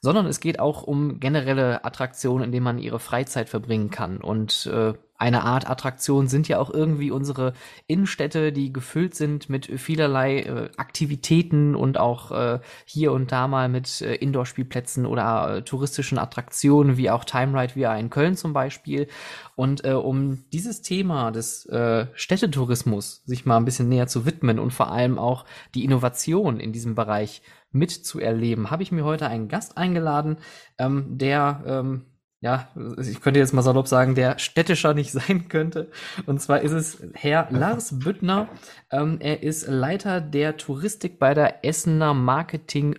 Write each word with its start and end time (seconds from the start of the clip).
sondern 0.00 0.26
es 0.26 0.40
geht 0.40 0.58
auch 0.58 0.82
um 0.82 1.20
generelle 1.20 1.84
Attraktionen, 1.84 2.46
in 2.46 2.50
denen 2.50 2.64
man 2.64 2.78
ihre 2.78 2.98
Freizeit 2.98 3.48
verbringen 3.48 3.90
kann. 3.90 4.16
Und 4.16 4.66
äh, 4.66 4.94
eine 5.24 5.42
Art 5.42 5.70
Attraktion 5.70 6.28
sind 6.28 6.48
ja 6.48 6.58
auch 6.58 6.68
irgendwie 6.68 7.10
unsere 7.10 7.54
Innenstädte, 7.86 8.52
die 8.52 8.74
gefüllt 8.74 9.14
sind 9.14 9.48
mit 9.48 9.66
vielerlei 9.80 10.40
äh, 10.40 10.70
Aktivitäten 10.76 11.74
und 11.74 11.96
auch 11.96 12.30
äh, 12.30 12.60
hier 12.84 13.10
und 13.12 13.32
da 13.32 13.48
mal 13.48 13.70
mit 13.70 14.02
äh, 14.02 14.16
Indoor-Spielplätzen 14.16 15.06
oder 15.06 15.56
äh, 15.56 15.62
touristischen 15.62 16.18
Attraktionen, 16.18 16.98
wie 16.98 17.08
auch 17.08 17.24
Time 17.24 17.58
Ride 17.58 17.72
VR 17.72 17.98
in 17.98 18.10
Köln 18.10 18.36
zum 18.36 18.52
Beispiel. 18.52 19.08
Und 19.56 19.82
äh, 19.86 19.92
um 19.92 20.44
dieses 20.52 20.82
Thema 20.82 21.30
des 21.30 21.64
äh, 21.66 22.06
Städtetourismus 22.12 23.22
sich 23.24 23.46
mal 23.46 23.56
ein 23.56 23.64
bisschen 23.64 23.88
näher 23.88 24.08
zu 24.08 24.26
widmen 24.26 24.58
und 24.58 24.74
vor 24.74 24.92
allem 24.92 25.18
auch 25.18 25.46
die 25.74 25.84
Innovation 25.84 26.60
in 26.60 26.72
diesem 26.72 26.94
Bereich 26.94 27.40
mitzuerleben, 27.72 28.70
habe 28.70 28.82
ich 28.82 28.92
mir 28.92 29.04
heute 29.04 29.26
einen 29.26 29.48
Gast 29.48 29.78
eingeladen, 29.78 30.36
ähm, 30.76 31.16
der 31.16 31.64
ähm, 31.66 32.04
ja, 32.44 32.68
ich 32.98 33.22
könnte 33.22 33.40
jetzt 33.40 33.54
mal 33.54 33.62
salopp 33.62 33.88
sagen, 33.88 34.14
der 34.14 34.38
städtischer 34.38 34.92
nicht 34.92 35.12
sein 35.12 35.48
könnte. 35.48 35.90
Und 36.26 36.42
zwar 36.42 36.60
ist 36.60 36.72
es 36.72 37.02
Herr 37.14 37.48
Lars 37.50 37.98
Büttner. 37.98 38.48
Ähm, 38.90 39.16
er 39.20 39.42
ist 39.42 39.66
Leiter 39.66 40.20
der 40.20 40.58
Touristik 40.58 41.18
bei 41.18 41.32
der 41.32 41.64
Essener 41.64 42.12
Marketing 42.12 42.98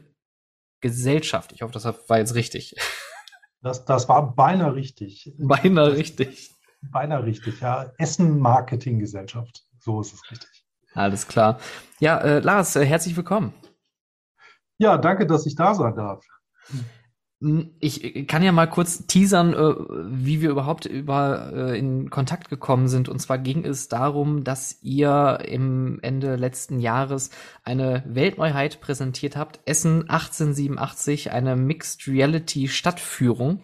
Gesellschaft. 0.81 1.51
Ich 1.51 1.61
hoffe, 1.61 1.73
das 1.73 1.85
war 1.85 2.17
jetzt 2.17 2.35
richtig. 2.35 2.75
Das, 3.61 3.83
das 3.83 4.07
war 4.07 4.35
beinahe 4.35 4.75
richtig. 4.75 5.33
Beinahe 5.39 5.93
richtig. 5.93 6.51
Beinahe 6.83 7.23
richtig, 7.23 7.61
ja. 7.61 7.91
Essen 7.97 8.37
Marketing 8.37 8.99
Gesellschaft. 8.99 9.63
So 9.79 10.01
ist 10.01 10.13
es 10.13 10.21
richtig. 10.29 10.67
Alles 10.93 11.27
klar. 11.27 11.59
Ja, 11.99 12.19
äh, 12.19 12.39
Lars, 12.41 12.75
äh, 12.75 12.85
herzlich 12.85 13.17
willkommen. 13.17 13.55
Ja, 14.77 14.99
danke, 14.99 15.25
dass 15.25 15.47
ich 15.47 15.55
da 15.55 15.73
sein 15.73 15.95
darf. 15.95 16.23
Hm, 17.45 17.69
ich 17.79 18.27
kann 18.27 18.41
ja 18.41 18.51
mal 18.51 18.65
kurz 18.65 19.05
teasern, 19.05 19.53
äh, 19.53 19.75
wie 20.09 20.41
wir 20.41 20.49
überhaupt 20.49 20.87
über 20.87 21.51
äh, 21.53 21.77
in 21.77 22.09
Kontakt 22.09 22.49
gekommen 22.49 22.87
sind. 22.87 23.07
Und 23.07 23.19
zwar 23.19 23.37
ging 23.37 23.63
es 23.63 23.87
darum, 23.87 24.43
dass 24.43 24.79
ihr 24.81 25.37
im 25.47 25.99
Ende 26.01 26.37
letzten 26.37 26.79
Jahres 26.79 27.29
eine 27.63 28.03
Weltneuheit 28.07 28.81
präsentiert 28.81 29.35
habt. 29.35 29.59
Essen 29.65 30.09
1887, 30.09 31.31
eine 31.31 31.55
Mixed 31.55 32.07
Reality 32.07 32.67
Stadtführung. 32.67 33.59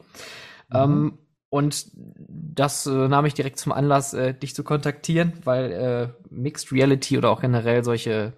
Mhm. 0.70 0.76
Ähm, 0.76 1.18
und 1.50 1.88
das 1.96 2.86
äh, 2.86 3.08
nahm 3.08 3.26
ich 3.26 3.34
direkt 3.34 3.58
zum 3.58 3.72
Anlass, 3.72 4.14
äh, 4.14 4.36
dich 4.36 4.54
zu 4.54 4.64
kontaktieren, 4.64 5.34
weil 5.44 5.72
äh, 5.72 6.08
Mixed 6.30 6.72
Reality 6.72 7.18
oder 7.18 7.32
auch 7.32 7.42
generell 7.42 7.84
solche 7.84 8.34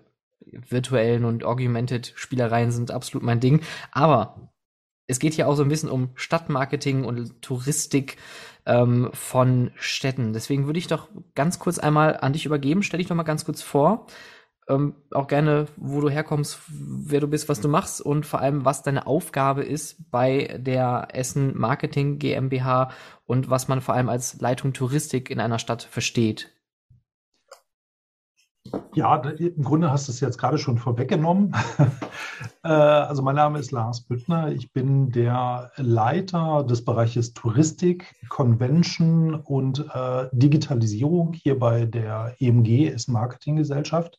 virtuellen 0.45 1.25
und 1.25 1.43
augmented 1.43 2.13
Spielereien 2.15 2.71
sind 2.71 2.91
absolut 2.91 3.25
mein 3.25 3.41
Ding. 3.41 3.59
Aber 3.91 4.52
es 5.07 5.19
geht 5.19 5.33
hier 5.33 5.47
auch 5.47 5.55
so 5.55 5.63
ein 5.63 5.69
bisschen 5.69 5.89
um 5.89 6.09
Stadtmarketing 6.15 7.03
und 7.03 7.41
Touristik 7.41 8.17
ähm, 8.65 9.09
von 9.13 9.71
Städten. 9.75 10.33
Deswegen 10.33 10.65
würde 10.65 10.79
ich 10.79 10.87
doch 10.87 11.09
ganz 11.35 11.59
kurz 11.59 11.79
einmal 11.79 12.17
an 12.17 12.33
dich 12.33 12.45
übergeben. 12.45 12.83
Stell 12.83 12.99
dich 12.99 13.07
doch 13.07 13.15
mal 13.15 13.23
ganz 13.23 13.45
kurz 13.45 13.61
vor. 13.61 14.07
Ähm, 14.69 14.95
auch 15.11 15.27
gerne, 15.27 15.67
wo 15.75 15.99
du 15.99 16.09
herkommst, 16.09 16.59
wer 16.69 17.19
du 17.19 17.27
bist, 17.27 17.49
was 17.49 17.59
du 17.59 17.67
machst 17.67 17.99
und 17.99 18.25
vor 18.25 18.39
allem, 18.39 18.63
was 18.63 18.81
deine 18.81 19.07
Aufgabe 19.07 19.63
ist 19.63 20.09
bei 20.09 20.57
der 20.57 21.09
Essen 21.11 21.57
Marketing 21.57 22.17
GmbH 22.17 22.91
und 23.25 23.49
was 23.49 23.67
man 23.67 23.81
vor 23.81 23.93
allem 23.95 24.07
als 24.07 24.39
Leitung 24.39 24.71
Touristik 24.71 25.29
in 25.29 25.41
einer 25.41 25.59
Stadt 25.59 25.83
versteht. 25.83 26.51
Ja, 28.95 29.15
im 29.15 29.63
Grunde 29.63 29.91
hast 29.91 30.07
du 30.07 30.11
es 30.11 30.19
jetzt 30.19 30.37
gerade 30.37 30.57
schon 30.57 30.77
vorweggenommen. 30.77 31.55
Äh, 32.65 32.69
also 32.69 33.21
mein 33.21 33.35
Name 33.35 33.59
ist 33.59 33.71
Lars 33.71 34.01
Büttner. 34.05 34.51
Ich 34.51 34.71
bin 34.71 35.11
der 35.11 35.71
Leiter 35.75 36.63
des 36.63 36.85
Bereiches 36.85 37.33
Touristik, 37.33 38.15
Convention 38.29 39.35
und 39.35 39.85
äh, 39.93 40.29
Digitalisierung 40.31 41.33
hier 41.33 41.59
bei 41.59 41.85
der 41.85 42.35
EMG, 42.39 42.87
ist 42.87 43.09
Marketinggesellschaft. 43.09 44.17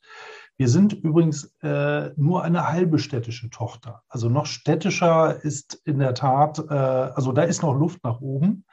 Wir 0.57 0.69
sind 0.69 0.93
übrigens 0.93 1.53
äh, 1.63 2.11
nur 2.17 2.45
eine 2.45 2.69
halbe 2.69 2.99
städtische 2.99 3.51
Tochter. 3.51 4.03
Also 4.09 4.29
noch 4.29 4.47
städtischer 4.47 5.43
ist 5.43 5.81
in 5.85 5.99
der 5.99 6.15
Tat, 6.15 6.59
äh, 6.59 6.75
also 6.75 7.33
da 7.33 7.43
ist 7.43 7.63
noch 7.63 7.75
Luft 7.75 8.05
nach 8.05 8.21
oben. 8.21 8.65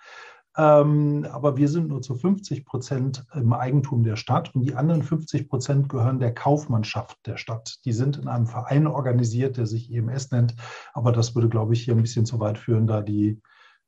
Ähm, 0.58 1.26
aber 1.32 1.56
wir 1.56 1.70
sind 1.70 1.88
nur 1.88 2.02
zu 2.02 2.16
50 2.16 2.66
Prozent 2.66 3.26
im 3.34 3.54
Eigentum 3.54 4.04
der 4.04 4.18
Stadt 4.18 4.54
und 4.54 4.64
die 4.64 4.76
anderen 4.76 5.02
50 5.02 5.48
Prozent 5.48 5.88
gehören 5.88 6.20
der 6.20 6.34
Kaufmannschaft 6.34 7.18
der 7.26 7.38
Stadt. 7.38 7.80
Die 7.86 7.94
sind 7.94 8.18
in 8.18 8.28
einem 8.28 8.48
Verein 8.48 8.86
organisiert, 8.88 9.58
der 9.58 9.66
sich 9.66 9.92
EMS 9.94 10.32
nennt. 10.32 10.56
Aber 10.94 11.14
das 11.14 11.36
würde, 11.36 11.48
glaube 11.48 11.74
ich, 11.74 11.84
hier 11.84 11.96
ein 11.96 12.02
bisschen 12.02 12.26
zu 12.26 12.40
weit 12.40 12.58
führen, 12.58 12.86
da 12.86 13.02
die 13.02 13.42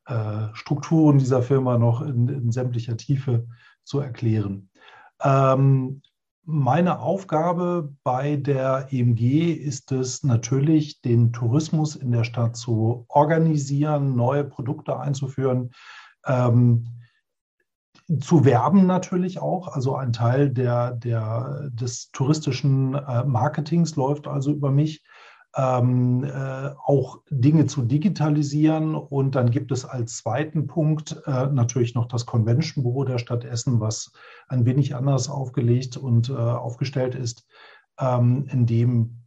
äh, 0.06 0.47
Strukturen 0.53 1.18
dieser 1.18 1.41
Firma 1.41 1.78
noch 1.78 2.02
in, 2.02 2.29
in 2.29 2.52
sämtlicher 2.52 2.96
Tiefe 2.96 3.46
zu 3.84 4.00
erklären. 4.00 4.69
Ähm, 5.22 6.02
meine 6.46 7.00
Aufgabe 7.00 7.94
bei 8.03 8.35
der 8.35 8.88
EMG 8.91 9.53
ist 9.53 9.94
es 9.94 10.23
natürlich, 10.23 11.02
den 11.02 11.31
Tourismus 11.31 11.96
in 11.96 12.12
der 12.12 12.25
Stadt 12.25 12.57
zu 12.57 13.06
organisieren, 13.07 14.16
neue 14.18 14.44
Produkte 14.44 15.00
einzuführen, 15.00 15.72
ähm, 16.25 16.85
zu 18.20 18.46
werben 18.46 18.85
natürlich 18.85 19.40
auch. 19.40 19.67
Also 19.70 19.96
ein 19.96 20.14
Teil 20.14 20.49
der, 20.49 20.91
der, 20.91 21.70
des 21.72 22.11
touristischen 22.11 22.96
äh, 22.96 23.23
Marketings 23.23 23.96
läuft 23.96 24.28
also 24.28 24.52
über 24.52 24.72
mich. 24.72 25.03
Ähm, 25.55 26.23
äh, 26.23 26.72
auch 26.84 27.20
Dinge 27.29 27.67
zu 27.67 27.84
digitalisieren. 27.84 28.96
Und 28.96 29.35
dann 29.35 29.52
gibt 29.52 29.72
es 29.72 29.85
als 29.85 30.17
zweiten 30.17 30.66
Punkt 30.66 31.22
äh, 31.28 31.46
natürlich 31.46 31.93
noch 31.93 32.08
das 32.08 32.26
Convention 32.26 32.84
Büro 32.84 33.03
der 33.03 33.19
Stadt 33.19 33.43
Essen, 33.43 33.79
was 33.79 34.11
ein 34.47 34.66
wenig 34.66 34.96
anders 34.96 35.29
aufgelegt 35.29 35.96
und 35.96 36.29
äh, 36.29 36.34
aufgestellt 36.34 37.14
ist, 37.14 37.46
ähm, 37.99 38.47
in 38.49 38.66
dem 38.66 39.23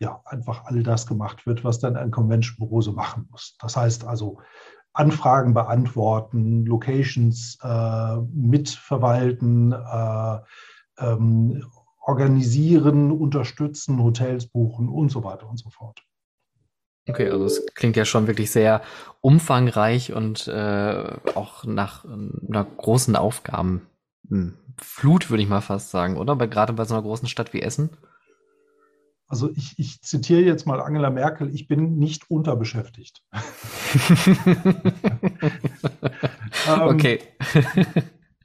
ja 0.00 0.20
einfach 0.24 0.64
all 0.64 0.82
das 0.82 1.06
gemacht 1.06 1.46
wird, 1.46 1.62
was 1.62 1.78
dann 1.78 1.96
ein 1.96 2.10
Convention 2.10 2.56
Büro 2.56 2.80
so 2.80 2.92
machen 2.92 3.28
muss. 3.30 3.56
Das 3.60 3.76
heißt 3.76 4.04
also 4.04 4.38
Anfragen 4.92 5.54
beantworten, 5.54 6.66
Locations 6.66 7.58
äh, 7.62 8.16
mitverwalten, 8.32 9.72
äh, 9.72 10.38
ähm, 10.98 11.64
organisieren, 12.00 13.12
unterstützen, 13.12 14.02
Hotels 14.02 14.46
buchen 14.46 14.88
und 14.88 15.10
so 15.10 15.22
weiter 15.22 15.48
und 15.48 15.58
so 15.58 15.70
fort. 15.70 16.02
Okay, 17.08 17.30
also 17.30 17.44
es 17.44 17.66
klingt 17.74 17.96
ja 17.96 18.04
schon 18.04 18.26
wirklich 18.26 18.50
sehr 18.50 18.82
umfangreich 19.20 20.12
und 20.12 20.46
äh, 20.48 21.04
auch 21.34 21.64
nach 21.64 22.04
einer 22.04 22.64
großen 22.64 23.16
Aufgabenflut, 23.16 23.84
hm, 24.28 25.30
würde 25.30 25.42
ich 25.42 25.48
mal 25.48 25.60
fast 25.60 25.90
sagen, 25.90 26.16
oder? 26.16 26.36
Bei, 26.36 26.46
gerade 26.46 26.72
bei 26.72 26.84
so 26.84 26.94
einer 26.94 27.02
großen 27.02 27.28
Stadt 27.28 27.52
wie 27.52 27.62
Essen. 27.62 27.90
Also 29.30 29.48
ich, 29.54 29.78
ich 29.78 30.02
zitiere 30.02 30.40
jetzt 30.40 30.66
mal 30.66 30.80
Angela 30.80 31.08
Merkel, 31.08 31.54
ich 31.54 31.68
bin 31.68 31.96
nicht 31.96 32.30
unterbeschäftigt. 32.30 33.22
Ähm, 36.68 36.82
okay. 36.82 37.20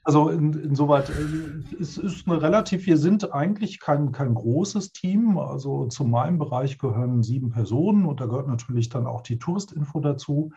Also 0.04 0.30
in, 0.30 0.54
insoweit, 0.54 1.10
äh, 1.10 1.82
es 1.82 1.98
ist 1.98 2.28
eine 2.28 2.42
relativ, 2.42 2.86
wir 2.86 2.98
sind 2.98 3.34
eigentlich 3.34 3.80
kein, 3.80 4.12
kein 4.12 4.34
großes 4.36 4.94
Team. 4.94 5.38
Also 5.38 5.88
zu 5.88 6.06
meinem 6.06 6.38
Bereich 6.38 6.78
gehören 6.78 7.24
sieben 7.24 7.50
Personen 7.50 8.06
und 8.06 8.22
da 8.22 8.28
gehört 8.28 8.48
natürlich 8.48 8.90
dann 8.90 9.08
auch 9.08 9.22
die 9.22 9.40
Touristinfo 9.40 10.00
dazu. 10.00 10.52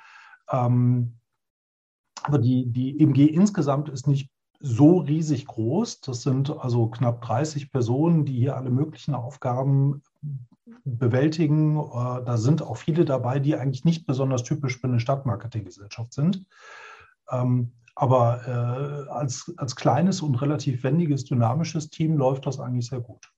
Ähm, 0.50 1.18
aber 2.22 2.38
die, 2.38 2.66
die 2.70 3.00
EMG 3.00 3.26
insgesamt 3.26 3.88
ist 3.88 4.06
nicht 4.06 4.30
so 4.60 4.98
riesig 4.98 5.46
groß. 5.46 6.00
Das 6.00 6.22
sind 6.22 6.50
also 6.50 6.88
knapp 6.88 7.22
30 7.22 7.70
Personen, 7.70 8.24
die 8.24 8.38
hier 8.38 8.56
alle 8.56 8.70
möglichen 8.70 9.14
Aufgaben 9.14 10.02
bewältigen. 10.84 11.78
Äh, 11.78 12.24
da 12.24 12.36
sind 12.36 12.62
auch 12.62 12.76
viele 12.76 13.04
dabei, 13.04 13.38
die 13.38 13.56
eigentlich 13.56 13.84
nicht 13.84 14.06
besonders 14.06 14.42
typisch 14.42 14.78
für 14.78 14.88
eine 14.88 15.00
Stadtmarketinggesellschaft 15.00 16.12
sind. 16.12 16.44
Ähm, 17.30 17.72
aber 17.94 19.06
äh, 19.06 19.10
als, 19.10 19.52
als 19.56 19.74
kleines 19.74 20.22
und 20.22 20.36
relativ 20.36 20.84
wendiges, 20.84 21.24
dynamisches 21.24 21.90
Team 21.90 22.16
läuft 22.16 22.46
das 22.46 22.60
eigentlich 22.60 22.86
sehr 22.86 23.00
gut. 23.00 23.32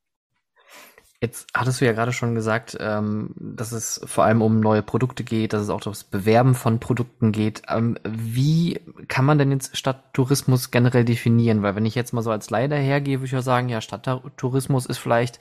Jetzt 1.22 1.48
hattest 1.52 1.80
du 1.80 1.84
ja 1.84 1.92
gerade 1.92 2.14
schon 2.14 2.34
gesagt, 2.34 2.78
ähm, 2.80 3.34
dass 3.36 3.72
es 3.72 4.00
vor 4.06 4.24
allem 4.24 4.40
um 4.40 4.58
neue 4.58 4.82
Produkte 4.82 5.22
geht, 5.22 5.52
dass 5.52 5.60
es 5.60 5.68
auch 5.68 5.82
das 5.82 6.02
Bewerben 6.02 6.54
von 6.54 6.80
Produkten 6.80 7.30
geht. 7.30 7.60
Ähm, 7.68 7.98
wie 8.04 8.80
kann 9.06 9.26
man 9.26 9.36
denn 9.38 9.52
jetzt 9.52 9.76
Stadttourismus 9.76 10.70
generell 10.70 11.04
definieren? 11.04 11.62
Weil 11.62 11.76
wenn 11.76 11.84
ich 11.84 11.94
jetzt 11.94 12.14
mal 12.14 12.22
so 12.22 12.30
als 12.30 12.48
Leider 12.48 12.76
hergehe, 12.76 13.18
würde 13.18 13.26
ich 13.26 13.32
ja 13.32 13.42
sagen, 13.42 13.68
ja, 13.68 13.82
Stadttourismus 13.82 14.86
ist 14.86 14.96
vielleicht 14.96 15.40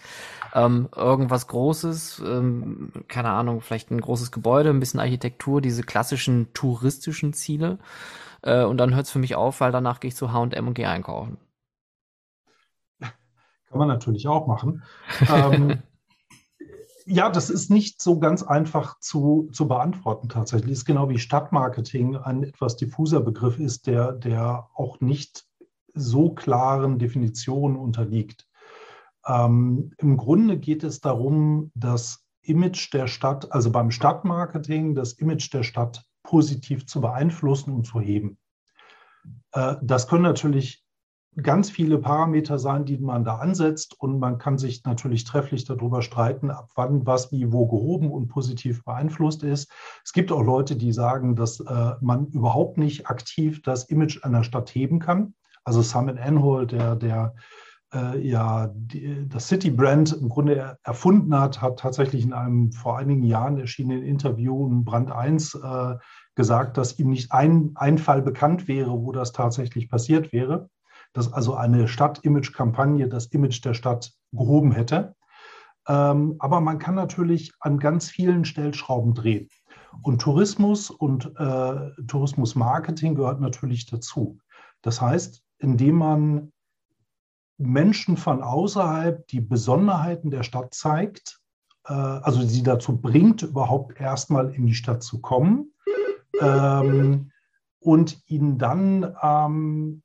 ähm, 0.54 0.90
irgendwas 0.94 1.48
Großes, 1.48 2.22
keine 3.08 3.30
Ahnung, 3.30 3.62
vielleicht 3.62 3.90
ein 3.92 4.02
großes 4.02 4.32
Gebäude, 4.32 4.72
ein 4.72 4.82
bisschen 4.82 5.00
Architektur, 5.00 5.62
diese 5.62 5.84
klassischen 5.84 6.54
touristischen 6.54 7.32
Ziele. 7.32 7.78
Äh, 8.42 8.64
und 8.64 8.78
dann 8.78 8.96
hört 8.96 9.06
es 9.06 9.12
für 9.12 9.20
mich 9.20 9.36
auf, 9.36 9.62
weil 9.62 9.72
danach 9.72 10.02
gehe 10.02 10.10
ich 10.10 10.16
zu 10.16 10.34
HM 10.34 10.68
und 10.68 10.74
gehe 10.74 10.90
einkaufen. 10.90 11.38
Kann 13.70 13.80
man 13.80 13.88
natürlich 13.88 14.28
auch 14.28 14.48
machen. 14.48 14.84
ähm, 15.32 15.80
ja, 17.06 17.30
das 17.30 17.50
ist 17.50 17.70
nicht 17.70 18.02
so 18.02 18.20
ganz 18.20 18.44
einfach 18.44 19.00
zu, 19.00 19.50
zu 19.52 19.68
beantworten 19.68 20.30
tatsächlich. 20.30 20.74
Es 20.74 20.80
ist 20.80 20.86
genau 20.86 21.10
wie 21.10 21.20
Stadtmarketing 21.20 22.16
ein 22.18 22.44
etwas 22.44 22.78
diffuser 22.78 23.22
Begriff 23.22 23.60
ist, 23.60 23.88
der, 23.88 24.12
der 24.12 24.68
auch 24.76 25.00
nicht 25.00 25.46
so 25.94 26.30
klaren 26.30 27.00
Definitionen 27.00 27.78
unterliegt. 27.78 28.48
Ähm, 29.26 29.92
Im 29.98 30.18
Grunde 30.18 30.58
geht 30.58 30.84
es 30.84 31.02
darum, 31.02 31.72
das 31.76 32.26
Image 32.42 32.94
der 32.94 33.08
Stadt, 33.08 33.52
also 33.52 33.72
beim 33.72 33.92
Stadtmarketing, 33.92 34.96
das 34.96 35.14
Image 35.14 35.54
der 35.54 35.64
Stadt 35.64 36.04
positiv 36.24 36.86
zu 36.86 37.02
beeinflussen 37.02 37.74
und 37.74 37.86
zu 37.86 38.00
heben. 38.00 38.38
Äh, 39.52 39.76
das 39.82 40.08
können 40.08 40.24
natürlich 40.24 40.84
ganz 41.42 41.70
viele 41.70 41.98
Parameter 41.98 42.60
sein, 42.60 42.86
die 42.86 42.98
man 42.98 43.24
da 43.24 43.38
ansetzt 43.38 44.00
und 44.00 44.20
man 44.20 44.38
kann 44.38 44.58
sich 44.58 44.84
natürlich 44.84 45.24
trefflich 45.24 45.66
darüber 45.66 46.02
streiten, 46.02 46.52
ab 46.52 46.70
wann 46.76 47.06
was 47.06 47.32
wie 47.32 47.52
wo 47.52 47.68
gehoben 47.68 48.12
und 48.12 48.28
positiv 48.28 48.84
beeinflusst 48.84 49.44
ist. 49.44 49.72
Es 50.04 50.14
gibt 50.14 50.32
auch 50.32 50.44
Leute, 50.44 50.76
die 50.76 50.92
sagen, 50.92 51.36
dass 51.36 51.60
äh, 51.60 51.92
man 52.02 52.28
überhaupt 52.28 52.78
nicht 52.78 53.08
aktiv 53.08 53.62
das 53.62 53.86
Image 53.86 54.24
einer 54.24 54.44
Stadt 54.44 54.70
heben 54.74 55.00
kann. 55.00 55.34
Also 55.64 55.82
Simon 55.82 56.18
Anhol, 56.18 56.68
der, 56.68 56.96
der 56.96 57.36
äh, 57.94 58.20
ja 58.20 58.72
die, 58.74 59.28
das 59.28 59.48
City 59.48 59.72
Brand 59.72 60.14
im 60.14 60.30
Grunde 60.30 60.78
erfunden 60.84 61.38
hat, 61.38 61.62
hat 61.62 61.80
tatsächlich 61.80 62.24
in 62.24 62.34
einem 62.34 62.72
vor 62.72 62.98
einigen 62.98 63.24
Jahren 63.24 63.58
erschienenen 63.58 64.04
Interview 64.04 64.68
in 64.68 64.84
Brand 64.84 65.12
1 65.12 65.56
äh, 65.56 65.96
gesagt, 66.36 66.78
dass 66.78 66.98
ihm 67.00 67.10
nicht 67.10 67.32
ein, 67.32 67.72
ein 67.76 67.98
Fall 67.98 68.22
bekannt 68.22 68.68
wäre, 68.68 68.92
wo 68.92 69.12
das 69.12 69.32
tatsächlich 69.32 69.90
passiert 69.90 70.32
wäre, 70.32 70.70
dass 71.14 71.32
also 71.32 71.56
eine 71.56 71.88
Stadt-Image-Kampagne 71.88 73.08
das 73.08 73.28
Image 73.28 73.64
der 73.64 73.74
Stadt 73.74 74.14
gehoben 74.32 74.72
hätte. 74.72 75.16
Ähm, 75.88 76.36
aber 76.40 76.62
man 76.62 76.78
kann 76.80 76.96
natürlich 76.96 77.52
an 77.60 77.80
ganz 77.80 78.10
vielen 78.10 78.46
Stellschrauben 78.46 79.14
drehen. 79.14 79.50
Und 80.04 80.22
Tourismus 80.22 80.92
und 80.92 81.34
äh, 81.38 81.90
Tourismusmarketing 82.08 83.16
gehört 83.16 83.42
natürlich 83.42 83.88
dazu. 83.88 84.40
Das 84.82 85.02
heißt, 85.02 85.44
indem 85.58 85.96
man 85.96 86.52
Menschen 87.58 88.16
von 88.16 88.42
außerhalb 88.42 89.28
die 89.28 89.42
Besonderheiten 89.42 90.32
der 90.32 90.44
Stadt 90.44 90.74
zeigt, 90.74 91.40
äh, 91.86 91.94
also 91.94 92.42
sie 92.42 92.64
dazu 92.64 92.98
bringt, 92.98 93.42
überhaupt 93.42 94.00
erstmal 94.00 94.54
in 94.54 94.66
die 94.66 94.76
Stadt 94.76 95.04
zu 95.04 95.20
kommen 95.20 95.74
ähm, 96.40 97.32
und 97.80 98.22
ihnen 98.28 98.58
dann 98.58 99.16
ähm, 99.22 100.04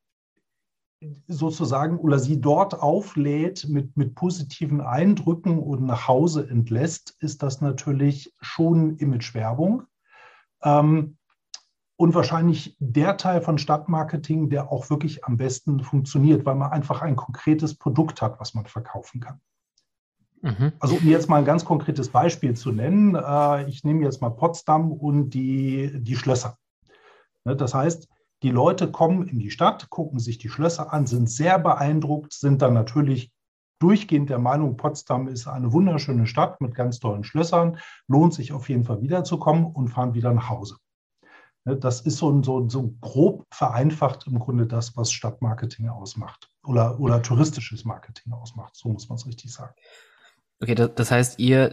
sozusagen 1.29 1.99
oder 1.99 2.19
sie 2.19 2.41
dort 2.41 2.81
auflädt 2.81 3.69
mit, 3.69 3.97
mit 3.97 4.15
positiven 4.15 4.81
Eindrücken 4.81 5.59
und 5.59 5.85
nach 5.85 6.09
Hause 6.09 6.49
entlässt, 6.49 7.17
ist 7.21 7.43
das 7.43 7.61
natürlich 7.61 8.33
schon 8.41 8.97
Imagewerbung. 8.97 9.85
Ähm, 10.63 11.17
und 11.97 12.15
wahrscheinlich 12.15 12.77
der 12.81 13.17
Teil 13.17 13.41
von 13.41 13.59
Stadtmarketing, 13.59 14.51
der 14.51 14.73
auch 14.73 14.91
wirklich 14.91 15.25
am 15.25 15.37
besten 15.37 15.81
funktioniert, 15.81 16.45
weil 16.45 16.57
man 16.57 16.73
einfach 16.73 17.03
ein 17.03 17.17
konkretes 17.17 17.77
Produkt 17.77 18.21
hat, 18.21 18.41
was 18.41 18.55
man 18.55 18.67
verkaufen 18.67 19.21
kann. 19.21 19.41
Mhm. 20.43 20.73
Also 20.81 20.97
um 20.97 21.09
jetzt 21.09 21.29
mal 21.29 21.39
ein 21.39 21.45
ganz 21.45 21.65
konkretes 21.65 22.09
Beispiel 22.11 22.55
zu 22.55 22.73
nennen, 22.73 23.15
äh, 23.15 23.69
ich 23.69 23.85
nehme 23.85 24.03
jetzt 24.03 24.21
mal 24.21 24.31
Potsdam 24.31 24.93
und 24.93 25.31
die, 25.31 25.91
die 26.03 26.17
Schlösser. 26.17 26.59
Ne, 27.45 27.57
das 27.57 27.75
heißt, 27.75 28.09
die 28.45 28.51
Leute 28.51 28.93
kommen 28.93 29.27
in 29.27 29.39
die 29.39 29.51
Stadt, 29.51 29.89
gucken 29.89 30.21
sich 30.21 30.37
die 30.37 30.51
Schlösser 30.51 30.93
an, 30.93 31.07
sind 31.07 31.31
sehr 31.31 31.59
beeindruckt, 31.59 32.35
sind 32.35 32.61
dann 32.61 32.75
natürlich 32.75 33.33
durchgehend 33.79 34.29
der 34.29 34.39
Meinung, 34.39 34.77
Potsdam 34.77 35.29
ist 35.29 35.49
eine 35.49 35.73
wunderschöne 35.73 36.27
Stadt 36.27 36.61
mit 36.61 36.75
ganz 36.75 37.01
tollen 37.01 37.25
Schlössern, 37.25 37.79
lohnt 38.07 38.35
sich 38.35 38.53
auf 38.53 38.69
jeden 38.69 38.85
Fall 38.85 39.01
wiederzukommen 39.01 39.65
und 39.65 39.89
fahren 39.89 40.13
wieder 40.13 40.35
nach 40.35 40.51
Hause. 40.51 40.77
Ne, 41.65 41.77
das 41.77 42.03
ist 42.03 42.19
so, 42.19 42.43
so, 42.43 42.69
so 42.69 42.95
grob 43.01 43.45
vereinfacht 43.51 44.27
im 44.27 44.39
Grunde 44.39 44.67
das, 44.67 44.95
was 44.95 45.11
Stadtmarketing 45.11 45.89
ausmacht 45.89 46.51
oder, 46.67 47.01
oder 47.01 47.23
touristisches 47.23 47.87
Marketing 47.87 48.35
ausmacht. 48.35 48.77
So 48.77 48.91
muss 48.91 49.09
man 49.09 49.17
es 49.17 49.27
richtig 49.27 49.55
sagen. 49.55 49.75
Okay, 50.61 50.75
das 50.75 51.11
heißt, 51.11 51.39
ihr 51.41 51.73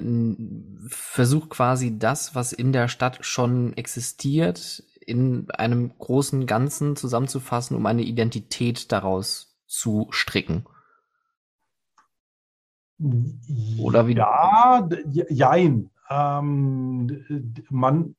versucht 0.88 1.50
quasi 1.50 2.00
das, 2.00 2.34
was 2.34 2.51
in 2.54 2.72
der 2.72 2.88
Stadt 2.88 3.20
schon 3.25 3.74
existiert, 3.74 4.84
in 5.05 5.50
einem 5.51 5.98
großen 5.98 6.46
Ganzen 6.46 6.96
zusammenzufassen, 6.96 7.75
um 7.75 7.86
eine 7.86 8.03
Identität 8.03 8.91
daraus 8.91 9.58
zu 9.67 10.08
stricken. 10.12 10.65
Oder 13.79 14.08
wie? 14.08 14.13
Ja, 14.13 14.88
jein. 15.29 15.89
Ähm, 16.10 17.63
man, 17.70 18.15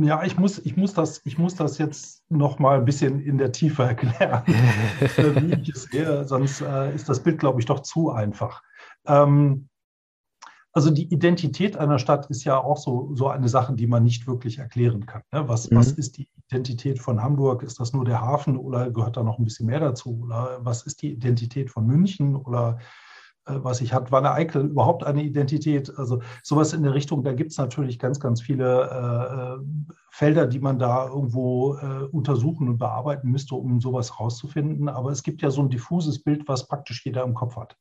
ja, 0.00 0.24
ich 0.24 0.38
muss, 0.38 0.58
ich 0.58 0.76
muss, 0.76 0.94
das, 0.94 1.20
ich 1.24 1.38
muss 1.38 1.54
das 1.54 1.78
jetzt 1.78 2.24
noch 2.30 2.58
mal 2.58 2.78
ein 2.78 2.84
bisschen 2.84 3.20
in 3.20 3.36
der 3.36 3.52
Tiefe 3.52 3.82
erklären, 3.84 4.42
wie 4.46 5.60
ich 5.60 5.68
es 5.68 5.84
sehe, 5.84 6.24
sonst 6.24 6.62
äh, 6.62 6.94
ist 6.94 7.08
das 7.08 7.22
Bild, 7.22 7.38
glaube 7.38 7.60
ich, 7.60 7.66
doch 7.66 7.80
zu 7.80 8.10
einfach. 8.10 8.62
Ähm, 9.06 9.68
also 10.72 10.90
die 10.90 11.12
Identität 11.12 11.76
einer 11.76 11.98
Stadt 11.98 12.26
ist 12.30 12.44
ja 12.44 12.58
auch 12.58 12.78
so, 12.78 13.10
so 13.14 13.28
eine 13.28 13.48
Sache, 13.48 13.74
die 13.74 13.86
man 13.86 14.02
nicht 14.02 14.26
wirklich 14.26 14.58
erklären 14.58 15.04
kann. 15.04 15.22
Ne? 15.30 15.46
Was, 15.46 15.70
mhm. 15.70 15.76
was 15.76 15.92
ist 15.92 16.16
die 16.16 16.28
Identität 16.48 16.98
von 16.98 17.22
Hamburg? 17.22 17.62
Ist 17.62 17.78
das 17.78 17.92
nur 17.92 18.04
der 18.04 18.22
Hafen 18.22 18.56
oder 18.56 18.90
gehört 18.90 19.16
da 19.16 19.22
noch 19.22 19.38
ein 19.38 19.44
bisschen 19.44 19.66
mehr 19.66 19.80
dazu? 19.80 20.20
Oder 20.22 20.60
was 20.62 20.82
ist 20.82 21.02
die 21.02 21.12
Identität 21.12 21.70
von 21.70 21.86
München? 21.86 22.36
Oder 22.36 22.78
was 23.46 23.80
ich 23.80 23.92
hat, 23.92 24.12
Wanne 24.12 24.32
Eickel 24.32 24.66
überhaupt 24.66 25.04
eine 25.04 25.22
Identität? 25.22 25.92
Also 25.98 26.20
sowas 26.42 26.72
in 26.72 26.82
der 26.82 26.94
Richtung, 26.94 27.24
da 27.24 27.32
gibt 27.32 27.50
es 27.50 27.58
natürlich 27.58 27.98
ganz, 27.98 28.20
ganz 28.20 28.40
viele 28.40 28.90
äh, 28.90 29.34
äh, 29.54 29.94
Felder, 30.10 30.46
die 30.46 30.60
man 30.60 30.78
da 30.78 31.08
irgendwo 31.08 31.76
äh, 31.76 32.04
untersuchen 32.12 32.68
und 32.68 32.78
bearbeiten 32.78 33.30
müsste, 33.30 33.54
um 33.54 33.80
sowas 33.80 34.20
rauszufinden. 34.20 34.88
Aber 34.88 35.10
es 35.10 35.22
gibt 35.22 35.42
ja 35.42 35.50
so 35.50 35.62
ein 35.62 35.70
diffuses 35.70 36.22
Bild, 36.22 36.46
was 36.46 36.68
praktisch 36.68 37.04
jeder 37.04 37.24
im 37.24 37.34
Kopf 37.34 37.56
hat. 37.56 37.76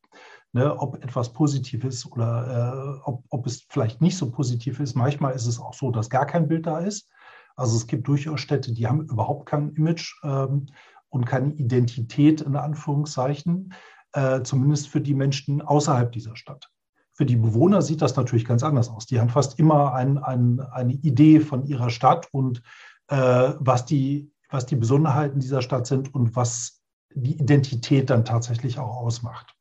Ne, 0.54 0.78
ob 0.78 1.02
etwas 1.02 1.32
positiv 1.32 1.86
ist 1.86 2.12
oder 2.12 2.98
äh, 2.98 3.00
ob, 3.06 3.24
ob 3.30 3.48
es 3.48 3.66
vielleicht 3.70 4.02
nicht 4.02 4.18
so 4.18 4.30
positiv 4.32 4.82
ist. 4.82 4.96
Manchmal 4.96 5.34
ist 5.34 5.46
es 5.46 5.60
auch 5.60 5.74
so, 5.74 5.92
dass 5.92 6.10
gar 6.10 6.26
kein 6.26 6.50
Bild 6.50 6.66
da 6.66 6.80
ist. 6.80 7.08
Also 7.56 7.78
es 7.78 7.88
gibt 7.88 8.08
durchaus 8.08 8.42
Städte, 8.42 8.74
die 8.74 8.88
haben 8.88 9.06
überhaupt 9.08 9.46
kein 9.46 9.70
Image 9.76 10.14
ähm, 10.24 10.68
und 11.10 11.26
keine 11.26 11.54
Identität 11.54 12.42
in 12.42 12.58
Anführungszeichen 12.58 13.74
äh, 14.14 14.42
zumindest 14.44 14.90
für 14.90 15.02
die 15.02 15.14
Menschen 15.14 15.62
außerhalb 15.62 16.12
dieser 16.12 16.36
Stadt. 16.36 16.70
Für 17.14 17.26
die 17.26 17.36
Bewohner 17.36 17.82
sieht 17.82 18.02
das 18.02 18.16
natürlich 18.16 18.46
ganz 18.46 18.64
anders 18.64 18.90
aus. 18.90 19.06
Die 19.06 19.20
haben 19.20 19.30
fast 19.30 19.60
immer 19.60 19.94
ein, 19.94 20.18
ein, 20.18 20.60
eine 20.60 20.94
Idee 20.94 21.40
von 21.40 21.66
ihrer 21.66 21.90
Stadt 21.90 22.28
und 22.32 22.62
äh, 23.08 23.54
was, 23.60 23.86
die, 23.86 24.32
was 24.50 24.66
die 24.66 24.76
Besonderheiten 24.76 25.40
dieser 25.40 25.62
Stadt 25.62 25.88
sind 25.88 26.14
und 26.14 26.36
was 26.36 26.82
die 27.14 27.34
Identität 27.34 28.10
dann 28.10 28.26
tatsächlich 28.26 28.80
auch 28.80 28.96
ausmacht. 28.96 29.54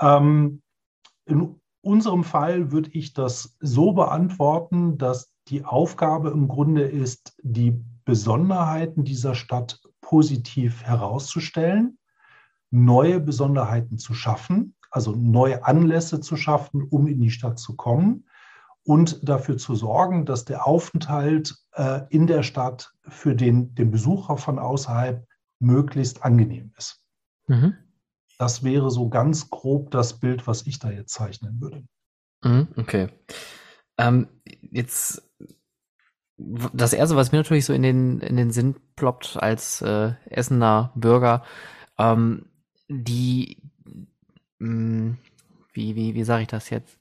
Ähm, 0.00 0.62
in 1.26 1.60
unserem 1.80 2.24
Fall 2.24 2.72
würde 2.72 2.90
ich 2.92 3.12
das 3.12 3.56
so 3.60 3.92
beantworten, 3.92 4.98
dass 4.98 5.32
die 5.48 5.64
Aufgabe 5.64 6.30
im 6.30 6.48
Grunde 6.48 6.82
ist, 6.82 7.36
die 7.42 7.82
Besonderheiten 8.04 9.04
dieser 9.04 9.34
Stadt 9.34 9.80
positiv 10.00 10.82
herauszustellen, 10.82 11.98
neue 12.74 13.20
Besonderheiten 13.20 13.98
zu 13.98 14.14
schaffen, 14.14 14.74
also 14.90 15.12
neue 15.12 15.64
Anlässe 15.64 16.20
zu 16.20 16.36
schaffen, 16.36 16.82
um 16.82 17.06
in 17.06 17.20
die 17.20 17.30
Stadt 17.30 17.58
zu 17.58 17.76
kommen 17.76 18.26
und 18.82 19.28
dafür 19.28 19.56
zu 19.56 19.76
sorgen, 19.76 20.26
dass 20.26 20.44
der 20.44 20.66
Aufenthalt 20.66 21.56
äh, 21.72 22.00
in 22.10 22.26
der 22.26 22.42
Stadt 22.42 22.92
für 23.02 23.36
den, 23.36 23.74
den 23.74 23.90
Besucher 23.90 24.36
von 24.36 24.58
außerhalb 24.58 25.26
möglichst 25.60 26.24
angenehm 26.24 26.72
ist. 26.76 27.00
Mhm. 27.46 27.76
Das 28.38 28.64
wäre 28.64 28.90
so 28.90 29.08
ganz 29.08 29.50
grob 29.50 29.92
das 29.92 30.18
Bild, 30.18 30.46
was 30.48 30.66
ich 30.66 30.80
da 30.80 30.90
jetzt 30.90 31.14
zeichnen 31.14 31.60
würde. 31.60 31.84
Mhm, 32.42 32.68
okay. 32.76 33.08
Ähm, 33.96 34.26
jetzt 34.72 35.22
das 36.36 36.92
erste, 36.92 37.14
was 37.14 37.30
mir 37.30 37.38
natürlich 37.38 37.64
so 37.64 37.72
in 37.72 37.82
den 37.82 38.18
in 38.18 38.36
den 38.36 38.50
Sinn 38.50 38.74
ploppt 38.96 39.36
als 39.40 39.80
äh, 39.82 40.14
Essener 40.26 40.90
Bürger, 40.96 41.44
ähm, 41.96 42.46
die 42.88 43.58
mh, 44.58 44.68
hm, 44.68 45.18
wie 45.72 45.96
wie 45.96 46.14
wie 46.14 46.24
sage 46.24 46.42
ich 46.42 46.48
das 46.48 46.70
jetzt? 46.70 46.98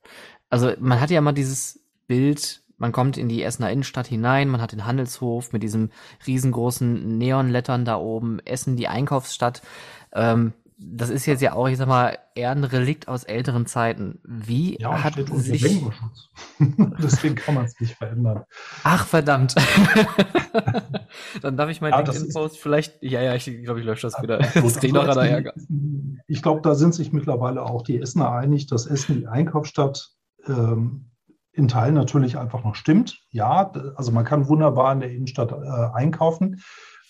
Also 0.49 0.71
man 0.79 0.99
hat 0.99 1.09
ja 1.09 1.19
immer 1.19 1.33
dieses 1.33 1.79
Bild, 2.07 2.61
man 2.77 2.91
kommt 2.91 3.17
in 3.17 3.29
die 3.29 3.43
Essener 3.43 3.71
Innenstadt 3.71 4.07
hinein, 4.07 4.49
man 4.49 4.61
hat 4.61 4.71
den 4.71 4.85
Handelshof 4.85 5.53
mit 5.53 5.63
diesem 5.63 5.89
riesengroßen 6.27 7.17
Neonlettern 7.17 7.85
da 7.85 7.97
oben, 7.97 8.39
Essen 8.45 8.75
die 8.75 8.87
Einkaufsstadt. 8.87 9.61
Ähm, 10.11 10.53
das 10.77 11.09
ist 11.09 11.25
jetzt 11.25 11.41
ja 11.41 11.53
auch, 11.53 11.67
ich 11.67 11.77
sag 11.77 11.87
mal, 11.87 12.17
eher 12.35 12.51
ein 12.51 12.63
Relikt 12.63 13.07
aus 13.07 13.23
älteren 13.23 13.65
Zeiten. 13.65 14.19
Wie 14.23 14.79
ja, 14.79 15.03
hat 15.03 15.15
sich... 15.33 15.63
Deswegen 17.01 17.36
kann 17.36 17.55
man 17.55 17.65
es 17.65 17.79
nicht 17.79 17.95
verändern. 17.95 18.43
Ach, 18.83 19.05
verdammt. 19.05 19.55
Dann 21.41 21.57
darf 21.57 21.69
ich 21.69 21.81
meinen 21.81 21.91
ja, 21.91 22.00
LinkedIn-Post 22.00 22.57
vielleicht... 22.57 23.01
Ja, 23.01 23.22
ja, 23.22 23.36
ich 23.36 23.45
glaube, 23.63 23.79
ich 23.79 23.86
lösche 23.86 24.07
das 24.07 24.22
wieder. 24.22 24.38
Das 24.38 24.81
noch 24.81 25.15
Ärger. 25.15 25.53
Ich 26.27 26.41
glaube, 26.41 26.62
da 26.62 26.75
sind 26.75 26.93
sich 26.93 27.12
mittlerweile 27.12 27.63
auch 27.63 27.81
die 27.81 28.00
Essener 28.00 28.31
einig, 28.31 28.67
dass 28.67 28.86
Essen 28.86 29.17
die 29.17 29.27
Einkaufsstadt 29.27 30.12
ähm, 30.48 31.12
in 31.51 31.67
Teilen 31.67 31.95
natürlich 31.95 32.38
einfach 32.38 32.63
noch 32.63 32.75
stimmt. 32.75 33.22
Ja, 33.29 33.72
also 33.95 34.12
man 34.12 34.25
kann 34.25 34.48
wunderbar 34.48 34.91
in 34.93 35.00
der 35.00 35.12
Innenstadt 35.12 35.51
äh, 35.51 35.55
einkaufen. 35.93 36.62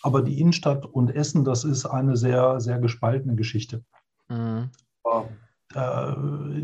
Aber 0.01 0.21
die 0.21 0.39
Innenstadt 0.39 0.85
und 0.85 1.15
Essen, 1.15 1.45
das 1.45 1.63
ist 1.63 1.85
eine 1.85 2.17
sehr, 2.17 2.59
sehr 2.59 2.79
gespaltene 2.79 3.35
Geschichte. 3.35 3.85
Mhm. 4.27 4.69
Äh, 5.05 5.21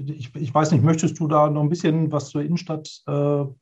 ich, 0.08 0.36
ich, 0.36 0.54
weiß 0.54 0.72
nicht, 0.72 0.84
möchtest 0.84 1.20
du 1.20 1.28
da 1.28 1.50
noch 1.50 1.62
ein 1.62 1.70
bisschen 1.70 2.12
was 2.12 2.30
zur 2.30 2.42
Innenstadt 2.42 3.02
äh, 3.08 3.12
hören? 3.12 3.56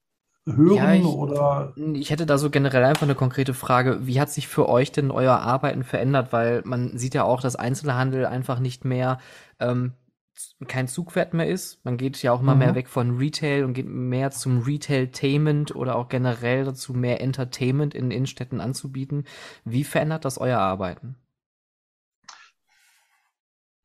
Ja, 0.46 0.94
ich, 0.94 1.06
oder? 1.06 1.74
ich 1.94 2.10
hätte 2.10 2.26
da 2.26 2.38
so 2.38 2.50
generell 2.50 2.84
einfach 2.84 3.04
eine 3.04 3.16
konkrete 3.16 3.54
Frage. 3.54 4.06
Wie 4.06 4.20
hat 4.20 4.30
sich 4.30 4.48
für 4.48 4.68
euch 4.68 4.92
denn 4.92 5.12
euer 5.12 5.40
Arbeiten 5.40 5.84
verändert? 5.84 6.34
Weil 6.34 6.62
man 6.66 6.98
sieht 6.98 7.14
ja 7.14 7.24
auch, 7.24 7.42
dass 7.42 7.56
Einzelhandel 7.56 8.26
einfach 8.26 8.60
nicht 8.60 8.86
mehr 8.86 9.20
ähm, 9.60 9.94
kein 10.68 10.88
Zugwert 10.88 11.34
mehr 11.34 11.48
ist. 11.48 11.84
Man 11.84 11.98
geht 11.98 12.22
ja 12.22 12.32
auch 12.32 12.42
immer 12.42 12.54
mhm. 12.54 12.60
mehr 12.60 12.76
weg 12.76 12.88
von 12.88 13.18
Retail 13.18 13.64
und 13.64 13.74
geht 13.74 13.88
mehr 13.88 14.32
zum 14.32 14.62
Retailtainment 14.62 15.76
oder 15.76 15.96
auch 15.96 16.10
generell 16.10 16.66
dazu, 16.66 16.94
mehr 16.94 17.22
Entertainment 17.22 17.96
in 17.96 18.12
Innenstädten 18.12 18.62
anzubieten. 18.62 19.26
Wie 19.66 19.84
verändert 19.84 20.26
das 20.26 20.38
euer 20.38 20.60
Arbeiten? 20.60 21.16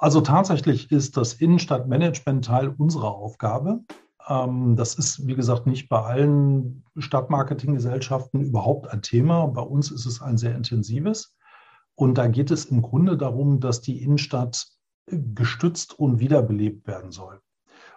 Also 0.02 0.21
tatsächlich 0.21 0.90
ist 0.90 1.16
das 1.16 1.35
Innenstadtmanagement 1.35 2.44
Teil 2.44 2.75
unserer 2.76 3.14
Aufgabe. 3.14 3.85
Ähm, 4.28 4.75
das 4.75 4.97
ist, 4.97 5.28
wie 5.28 5.37
gesagt, 5.37 5.68
nicht 5.68 5.88
bei 5.88 6.02
allen 6.02 6.82
Stadtmarketinggesellschaften 6.99 8.40
überhaupt 8.40 8.88
ein 8.88 9.02
Thema. 9.02 9.47
Bei 9.47 9.62
uns 9.62 9.92
ist 9.92 10.04
es 10.06 10.21
ein 10.21 10.38
sehr 10.38 10.56
intensives. 10.56 11.37
Und 11.94 12.18
da 12.18 12.26
geht 12.26 12.50
es 12.50 12.64
im 12.64 12.82
Grunde 12.82 13.16
darum, 13.16 13.61
dass 13.61 13.80
die 13.80 14.02
Innenstadt 14.02 14.66
gestützt 15.06 15.97
und 15.97 16.18
wiederbelebt 16.18 16.88
werden 16.88 17.12
soll. 17.12 17.40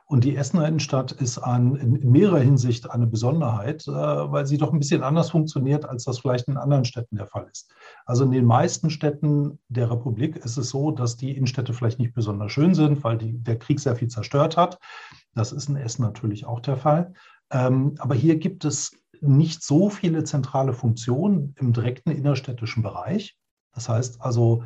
Und 0.07 0.23
die 0.23 0.35
Essener 0.35 0.67
Innenstadt 0.67 1.11
ist 1.11 1.39
an, 1.39 1.75
in, 1.77 2.11
mehrerer 2.11 2.39
Hinsicht 2.39 2.89
eine 2.91 3.07
Besonderheit, 3.07 3.87
äh, 3.87 3.91
weil 3.91 4.45
sie 4.45 4.57
doch 4.57 4.71
ein 4.71 4.79
bisschen 4.79 5.01
anders 5.01 5.31
funktioniert, 5.31 5.85
als 5.85 6.03
das 6.03 6.19
vielleicht 6.19 6.47
in 6.47 6.57
anderen 6.57 6.85
Städten 6.85 7.15
der 7.15 7.25
Fall 7.25 7.47
ist. 7.51 7.73
Also 8.05 8.23
in 8.23 8.31
den 8.31 8.45
meisten 8.45 8.91
Städten 8.91 9.59
der 9.67 9.89
Republik 9.89 10.37
ist 10.37 10.57
es 10.57 10.69
so, 10.69 10.91
dass 10.91 11.17
die 11.17 11.35
Innenstädte 11.35 11.73
vielleicht 11.73 11.97
nicht 11.97 12.13
besonders 12.13 12.51
schön 12.51 12.75
sind, 12.75 13.03
weil 13.03 13.17
die, 13.17 13.33
der 13.33 13.57
Krieg 13.57 13.79
sehr 13.79 13.95
viel 13.95 14.07
zerstört 14.07 14.57
hat. 14.57 14.77
Das 15.33 15.51
ist 15.51 15.69
in 15.69 15.75
Essen 15.75 16.03
natürlich 16.03 16.45
auch 16.45 16.59
der 16.59 16.77
Fall. 16.77 17.13
Ähm, 17.51 17.95
aber 17.97 18.13
hier 18.13 18.37
gibt 18.37 18.63
es 18.63 18.95
nicht 19.21 19.63
so 19.63 19.89
viele 19.89 20.23
zentrale 20.23 20.73
Funktionen 20.73 21.55
im 21.57 21.73
direkten 21.73 22.11
innerstädtischen 22.11 22.83
Bereich. 22.83 23.37
Das 23.73 23.89
heißt 23.89 24.21
also, 24.21 24.63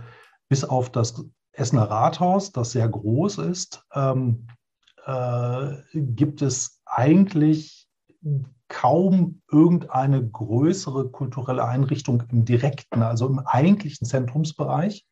bis 0.49 0.65
auf 0.65 0.91
das 0.91 1.23
Essener 1.53 1.89
Rathaus, 1.89 2.51
das 2.51 2.71
sehr 2.71 2.87
groß 2.87 3.39
ist, 3.39 3.85
ähm, 3.93 4.47
äh, 5.05 5.77
gibt 5.93 6.41
es 6.41 6.81
eigentlich 6.85 7.87
kaum 8.67 9.41
irgendeine 9.51 10.27
größere 10.27 11.09
kulturelle 11.09 11.65
Einrichtung 11.65 12.23
im 12.31 12.45
direkten, 12.45 13.01
also 13.01 13.27
im 13.27 13.39
eigentlichen 13.39 14.05
Zentrumsbereich. 14.05 15.05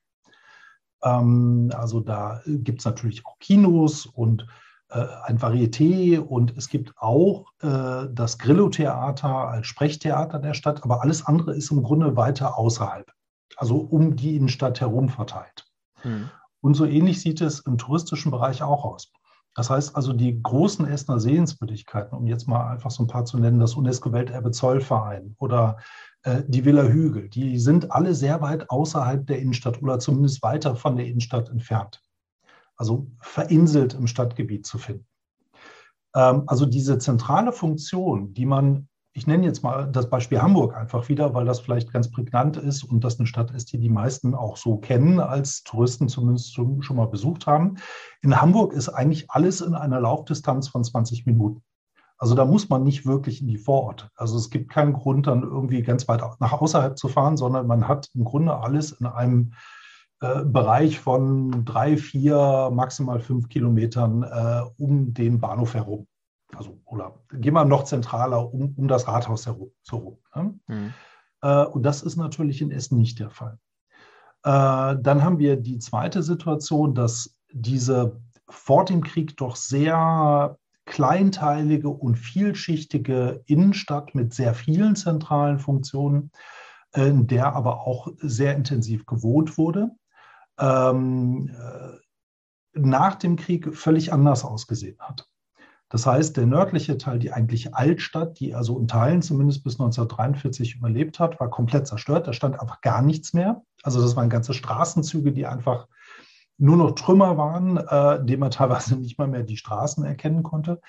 Ähm, 1.04 1.72
also 1.76 2.00
da 2.00 2.42
gibt 2.46 2.80
es 2.80 2.86
natürlich 2.86 3.26
auch 3.26 3.40
Kinos 3.40 4.06
und 4.06 4.48
äh, 4.90 5.06
ein 5.24 5.40
Varieté 5.40 6.20
und 6.20 6.56
es 6.56 6.70
gibt 6.70 6.94
auch 6.98 7.48
äh, 7.62 8.08
das 8.12 8.38
Grillo-Theater 8.38 9.50
als 9.50 9.68
Sprechtheater 9.68 10.40
der 10.40 10.54
Stadt, 10.54 10.84
aber 10.84 11.02
alles 11.02 11.26
andere 11.26 11.56
ist 11.56 11.72
im 11.72 11.84
Grunde 11.84 12.16
weiter 12.16 12.58
außerhalb, 12.58 13.12
also 13.58 13.78
um 13.78 14.16
die 14.16 14.36
Innenstadt 14.36 14.80
herum 14.80 15.10
verteilt. 15.10 15.66
Mhm. 16.04 16.30
Und 16.62 16.76
so 16.76 16.86
ähnlich 16.86 17.22
sieht 17.22 17.42
es 17.42 17.60
im 17.62 17.78
touristischen 17.78 18.32
Bereich 18.32 18.62
auch 18.64 18.86
aus. 18.86 19.12
Das 19.58 19.72
heißt 19.72 19.96
also, 19.96 20.14
die 20.14 20.40
großen 20.44 20.88
Essener 20.88 21.20
Sehenswürdigkeiten, 21.20 22.16
um 22.16 22.28
jetzt 22.28 22.48
mal 22.48 22.70
einfach 22.72 22.92
so 22.92 23.04
ein 23.04 23.08
paar 23.08 23.26
zu 23.26 23.40
nennen, 23.40 23.60
das 23.60 23.74
UNESCO-Welterbe 23.74 24.52
Zollverein 24.52 25.36
oder 25.40 25.78
äh, 26.22 26.44
die 26.48 26.64
Villa 26.64 26.84
Hügel, 26.84 27.28
die 27.28 27.58
sind 27.58 27.92
alle 27.92 28.14
sehr 28.14 28.40
weit 28.42 28.70
außerhalb 28.70 29.26
der 29.26 29.40
Innenstadt 29.40 29.82
oder 29.82 29.98
zumindest 29.98 30.44
weiter 30.44 30.76
von 30.76 30.96
der 30.96 31.08
Innenstadt 31.08 31.50
entfernt. 31.50 32.04
Also 32.76 33.08
verinselt 33.20 33.96
im 33.96 34.06
Stadtgebiet 34.06 34.68
zu 34.68 34.78
finden. 34.78 35.08
Ähm, 36.14 36.44
also 36.46 36.68
diese 36.68 37.00
zentrale 37.00 37.52
Funktion, 37.52 38.36
die 38.36 38.46
man 38.46 38.88
ich 39.18 39.26
nenne 39.26 39.46
jetzt 39.46 39.64
mal 39.64 39.92
das 39.92 40.12
Beispiel 40.12 40.44
Hamburg 40.44 40.78
einfach 40.78 41.10
wieder, 41.10 41.34
weil 41.34 41.44
das 41.44 41.60
vielleicht 41.60 41.92
ganz 41.92 42.12
prägnant 42.12 42.56
ist 42.56 42.84
und 42.84 43.04
das 43.04 43.18
eine 43.18 43.26
Stadt 43.26 43.50
ist, 43.50 43.74
die 43.74 43.80
die 43.80 43.90
meisten 43.90 44.36
auch 44.36 44.58
so 44.58 44.78
kennen, 44.78 45.20
als 45.20 45.64
Touristen 45.64 46.08
zumindest 46.08 46.54
schon 46.54 46.96
mal 46.96 47.08
besucht 47.08 47.48
haben. 47.48 47.78
In 48.22 48.40
Hamburg 48.40 48.74
ist 48.74 48.90
eigentlich 48.90 49.32
alles 49.32 49.62
in 49.62 49.74
einer 49.74 50.00
Laufdistanz 50.00 50.68
von 50.68 50.84
20 50.84 51.26
Minuten. 51.26 51.64
Also 52.20 52.36
da 52.36 52.46
muss 52.46 52.70
man 52.70 52.84
nicht 52.84 53.08
wirklich 53.08 53.42
in 53.42 53.48
die 53.48 53.58
Vororte. 53.58 54.10
Also 54.16 54.38
es 54.38 54.52
gibt 54.52 54.70
keinen 54.70 54.94
Grund, 54.94 55.26
dann 55.26 55.42
irgendwie 55.42 55.82
ganz 55.82 56.08
weit 56.08 56.22
nach 56.40 56.54
außerhalb 56.54 56.96
zu 56.96 57.08
fahren, 57.08 57.38
sondern 57.38 57.66
man 57.66 57.88
hat 57.88 58.12
im 58.14 58.24
Grunde 58.24 58.56
alles 58.56 58.92
in 58.92 59.08
einem 59.08 59.54
äh, 60.20 60.46
Bereich 60.46 61.00
von 61.00 61.66
drei, 61.66 61.98
vier, 61.98 62.70
maximal 62.72 63.20
fünf 63.20 63.50
Kilometern 63.50 64.22
äh, 64.22 64.62
um 64.78 65.16
den 65.16 65.40
Bahnhof 65.40 65.74
herum 65.74 66.06
also 66.56 66.80
oder 66.86 67.20
gehen 67.32 67.54
wir 67.54 67.66
noch 67.66 67.84
zentraler 67.84 68.54
um, 68.54 68.74
um 68.78 68.88
das 68.88 69.08
Rathaus 69.08 69.46
herum. 69.46 69.72
So, 69.82 70.20
ne? 70.36 70.60
mhm. 70.68 70.94
äh, 71.42 71.66
und 71.66 71.84
das 71.84 72.04
ist 72.04 72.16
natürlich 72.16 72.62
in 72.62 72.72
Essen 72.72 72.98
nicht 72.98 73.20
der 73.20 73.30
Fall. 73.30 73.60
Äh, 74.44 74.96
dann 75.02 75.24
haben 75.24 75.40
wir 75.40 75.58
die 75.58 75.80
zweite 75.80 76.24
Situation, 76.24 76.96
dass 76.96 77.36
diese 77.52 78.22
vor 78.50 78.86
dem 78.86 79.04
Krieg 79.04 79.36
doch 79.38 79.56
sehr 79.56 80.58
kleinteilige 80.86 81.90
und 81.90 82.16
vielschichtige 82.16 83.44
Innenstadt 83.46 84.16
mit 84.16 84.34
sehr 84.34 84.54
vielen 84.54 84.96
zentralen 84.96 85.60
Funktionen, 85.60 86.32
in 86.96 87.28
der 87.28 87.54
aber 87.54 87.82
auch 87.82 88.08
sehr 88.20 88.56
intensiv 88.56 89.06
gewohnt 89.06 89.58
wurde, 89.58 89.92
ähm, 90.58 91.50
äh, 91.50 92.80
nach 92.80 93.16
dem 93.16 93.36
Krieg 93.36 93.76
völlig 93.76 94.14
anders 94.14 94.46
ausgesehen 94.46 94.98
hat. 95.00 95.28
Das 95.90 96.06
heißt, 96.06 96.36
der 96.36 96.46
nördliche 96.46 96.98
Teil, 96.98 97.18
die 97.18 97.32
eigentliche 97.32 97.74
Altstadt, 97.74 98.40
die 98.40 98.54
also 98.54 98.78
in 98.78 98.88
Teilen 98.88 99.22
zumindest 99.22 99.64
bis 99.64 99.76
1943 99.76 100.76
überlebt 100.76 101.20
hat, 101.20 101.40
war 101.40 101.50
komplett 101.50 101.88
zerstört. 101.88 102.28
Da 102.28 102.34
stand 102.34 102.60
einfach 102.60 102.82
gar 102.82 103.02
nichts 103.02 103.34
mehr. 103.34 103.64
Also 103.84 104.02
das 104.02 104.16
waren 104.16 104.30
ganze 104.30 104.54
Straßenzüge, 104.54 105.32
die 105.32 105.46
einfach 105.46 105.88
nur 106.58 106.76
noch 106.76 106.92
Trümmer 106.92 107.38
waren, 107.38 107.78
äh, 107.78 108.16
indem 108.18 108.42
man 108.42 108.52
teilweise 108.52 108.96
nicht 109.00 109.18
mal 109.18 109.28
mehr 109.28 109.44
die 109.44 109.58
Straßen 109.58 110.04
erkennen 110.04 110.44
konnte. 110.44 110.82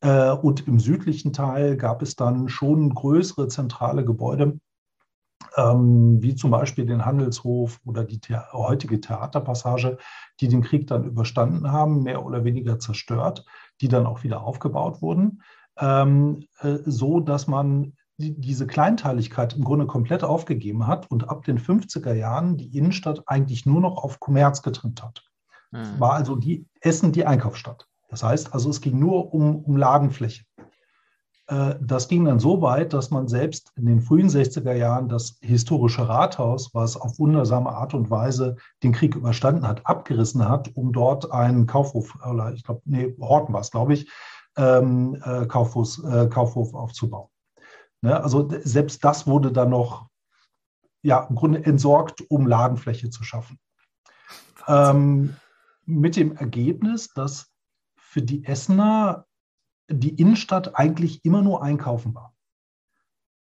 Äh, 0.00 0.30
und 0.30 0.68
im 0.68 0.78
südlichen 0.78 1.32
Teil 1.32 1.76
gab 1.76 2.02
es 2.02 2.14
dann 2.14 2.48
schon 2.48 2.94
größere 2.94 3.48
zentrale 3.48 4.04
Gebäude, 4.04 4.60
ähm, 5.56 6.22
wie 6.22 6.34
zum 6.34 6.50
Beispiel 6.50 6.86
den 6.86 7.04
Handelshof 7.04 7.80
oder 7.84 8.04
die 8.04 8.20
The 8.24 8.36
heutige 8.52 9.00
Theaterpassage, 9.00 9.98
die 10.40 10.48
den 10.48 10.62
Krieg 10.62 10.86
dann 10.86 11.04
überstanden 11.04 11.72
haben, 11.72 12.02
mehr 12.02 12.24
oder 12.24 12.44
weniger 12.44 12.78
zerstört, 12.78 13.44
die 13.80 13.88
dann 13.88 14.06
auch 14.06 14.22
wieder 14.22 14.42
aufgebaut 14.42 15.02
wurden, 15.02 15.42
ähm, 15.78 16.46
äh, 16.60 16.78
so 16.84 17.20
dass 17.20 17.46
man 17.46 17.94
die, 18.18 18.38
diese 18.40 18.66
Kleinteiligkeit 18.66 19.54
im 19.54 19.64
Grunde 19.64 19.86
komplett 19.86 20.24
aufgegeben 20.24 20.86
hat 20.86 21.10
und 21.10 21.28
ab 21.28 21.44
den 21.44 21.58
50er 21.58 22.14
Jahren 22.14 22.56
die 22.56 22.76
Innenstadt 22.76 23.22
eigentlich 23.26 23.66
nur 23.66 23.80
noch 23.80 24.02
auf 24.02 24.20
Kommerz 24.20 24.62
getrimmt 24.62 25.02
hat. 25.02 25.22
Mhm. 25.70 26.00
War 26.00 26.12
also 26.12 26.36
die 26.36 26.66
Essen 26.80 27.12
die 27.12 27.26
Einkaufsstadt. 27.26 27.86
Das 28.08 28.22
heißt 28.22 28.54
also, 28.54 28.70
es 28.70 28.80
ging 28.80 28.98
nur 28.98 29.34
um, 29.34 29.56
um 29.56 29.76
Ladenfläche. 29.76 30.44
Äh, 31.48 31.76
das 31.80 32.08
ging 32.08 32.24
dann 32.24 32.40
so 32.40 32.60
weit, 32.62 32.92
dass 32.92 33.10
man 33.10 33.28
selbst 33.28 33.72
in 33.76 33.86
den 33.86 34.00
frühen 34.00 34.28
60er 34.28 34.72
Jahren 34.72 35.08
das 35.08 35.38
historische 35.40 36.08
Rathaus, 36.08 36.74
was 36.74 36.96
auf 36.96 37.18
wundersame 37.18 37.70
Art 37.70 37.94
und 37.94 38.10
Weise 38.10 38.56
den 38.82 38.92
Krieg 38.92 39.14
überstanden 39.14 39.66
hat, 39.66 39.86
abgerissen 39.86 40.48
hat, 40.48 40.70
um 40.74 40.92
dort 40.92 41.30
einen 41.32 41.66
Kaufhof, 41.66 42.16
oder 42.24 42.52
ich 42.52 42.64
glaube, 42.64 42.82
nee, 42.84 43.14
Horten 43.20 43.54
war 43.54 43.60
es, 43.60 43.70
glaube 43.70 43.94
ich, 43.94 44.10
ähm, 44.56 45.20
äh, 45.24 45.46
Kaufhof, 45.46 46.02
äh, 46.04 46.26
Kaufhof 46.28 46.74
aufzubauen. 46.74 47.28
Ne? 48.00 48.22
Also 48.22 48.48
selbst 48.62 49.04
das 49.04 49.26
wurde 49.26 49.52
dann 49.52 49.70
noch 49.70 50.06
ja, 51.02 51.24
im 51.28 51.36
Grunde 51.36 51.64
entsorgt, 51.64 52.24
um 52.28 52.46
Ladenfläche 52.46 53.10
zu 53.10 53.22
schaffen. 53.22 53.60
Ähm, 54.66 55.36
mit 55.84 56.16
dem 56.16 56.36
Ergebnis, 56.36 57.12
dass 57.14 57.52
für 57.96 58.22
die 58.22 58.44
Essener 58.44 59.25
die 59.88 60.14
Innenstadt 60.20 60.78
eigentlich 60.78 61.24
immer 61.24 61.42
nur 61.42 61.62
einkaufen 61.62 62.14
war. 62.14 62.34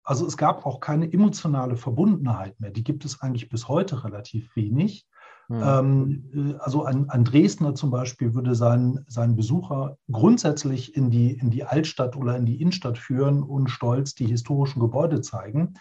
Also 0.03 0.25
es 0.25 0.37
gab 0.37 0.65
auch 0.65 0.79
keine 0.79 1.11
emotionale 1.11 1.75
Verbundenheit 1.75 2.59
mehr. 2.59 2.71
Die 2.71 2.83
gibt 2.83 3.05
es 3.05 3.21
eigentlich 3.21 3.49
bis 3.49 3.67
heute 3.67 4.03
relativ 4.03 4.55
wenig. 4.55 5.05
Mhm. 5.49 6.57
Also 6.59 6.83
ein, 6.83 7.09
ein, 7.09 7.23
Dresdner 7.23 7.73
zum 7.73 7.89
Beispiel 7.89 8.33
würde 8.35 8.53
seinen, 8.53 9.03
seinen 9.07 9.35
Besucher 9.35 9.97
grundsätzlich 10.11 10.95
in 10.95 11.09
die, 11.09 11.33
in 11.33 11.49
die 11.49 11.63
Altstadt 11.63 12.15
oder 12.15 12.37
in 12.37 12.45
die 12.45 12.61
Innenstadt 12.61 12.97
führen 12.97 13.43
und 13.43 13.69
stolz 13.69 14.13
die 14.13 14.27
historischen 14.27 14.79
Gebäude 14.79 15.21
zeigen. 15.21 15.73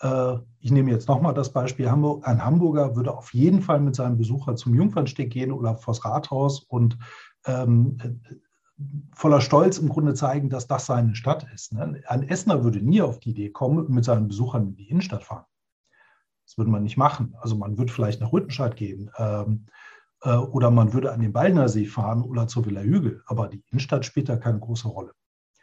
Äh, 0.00 0.38
ich 0.58 0.72
nehme 0.72 0.90
jetzt 0.90 1.08
nochmal 1.08 1.34
das 1.34 1.52
Beispiel 1.52 1.88
Hamburg. 1.88 2.26
Ein 2.26 2.44
Hamburger 2.44 2.96
würde 2.96 3.16
auf 3.16 3.32
jeden 3.32 3.62
Fall 3.62 3.80
mit 3.80 3.94
seinem 3.94 4.18
Besucher 4.18 4.56
zum 4.56 4.74
Jungfernsteg 4.74 5.30
gehen 5.30 5.52
oder 5.52 5.76
vors 5.76 6.04
Rathaus 6.04 6.60
und 6.60 6.98
ähm, 7.46 7.98
voller 9.14 9.40
Stolz 9.40 9.78
im 9.78 9.88
Grunde 9.88 10.14
zeigen, 10.14 10.50
dass 10.50 10.66
das 10.66 10.86
seine 10.86 11.14
Stadt 11.14 11.46
ist. 11.54 11.72
Ne? 11.72 12.02
Ein 12.06 12.28
Essener 12.28 12.64
würde 12.64 12.80
nie 12.80 13.02
auf 13.02 13.18
die 13.18 13.30
Idee 13.30 13.50
kommen, 13.50 13.90
mit 13.90 14.04
seinen 14.04 14.28
Besuchern 14.28 14.68
in 14.68 14.76
die 14.76 14.88
Innenstadt 14.88 15.22
fahren. 15.22 15.44
Das 16.46 16.58
würde 16.58 16.70
man 16.70 16.82
nicht 16.82 16.96
machen. 16.96 17.34
Also 17.40 17.56
man 17.56 17.78
würde 17.78 17.92
vielleicht 17.92 18.20
nach 18.20 18.32
Rüttenscheid 18.32 18.76
gehen 18.76 19.10
ähm, 19.16 19.66
äh, 20.22 20.36
oder 20.36 20.70
man 20.70 20.92
würde 20.92 21.12
an 21.12 21.20
den 21.20 21.32
Ballner 21.32 21.68
See 21.68 21.86
fahren 21.86 22.22
oder 22.22 22.48
zur 22.48 22.66
Villa 22.66 22.80
Hügel. 22.80 23.22
Aber 23.26 23.48
die 23.48 23.62
Innenstadt 23.70 24.04
spielt 24.04 24.28
da 24.28 24.36
keine 24.36 24.58
große 24.58 24.88
Rolle. 24.88 25.12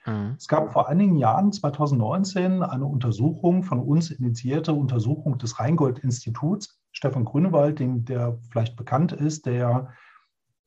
Mhm. 0.06 0.36
Es 0.38 0.48
gab 0.48 0.72
vor 0.72 0.88
einigen 0.88 1.18
Jahren, 1.18 1.52
2019, 1.52 2.64
eine 2.64 2.86
Untersuchung, 2.86 3.64
von 3.64 3.80
uns 3.80 4.12
initiierte 4.12 4.74
Untersuchung 4.74 5.38
des 5.38 5.60
Rheingold-Instituts. 5.60 6.80
Stefan 6.92 7.26
Grünewald, 7.26 7.80
den, 7.80 8.06
der 8.06 8.40
vielleicht 8.50 8.76
bekannt 8.76 9.12
ist, 9.12 9.46
der 9.46 9.90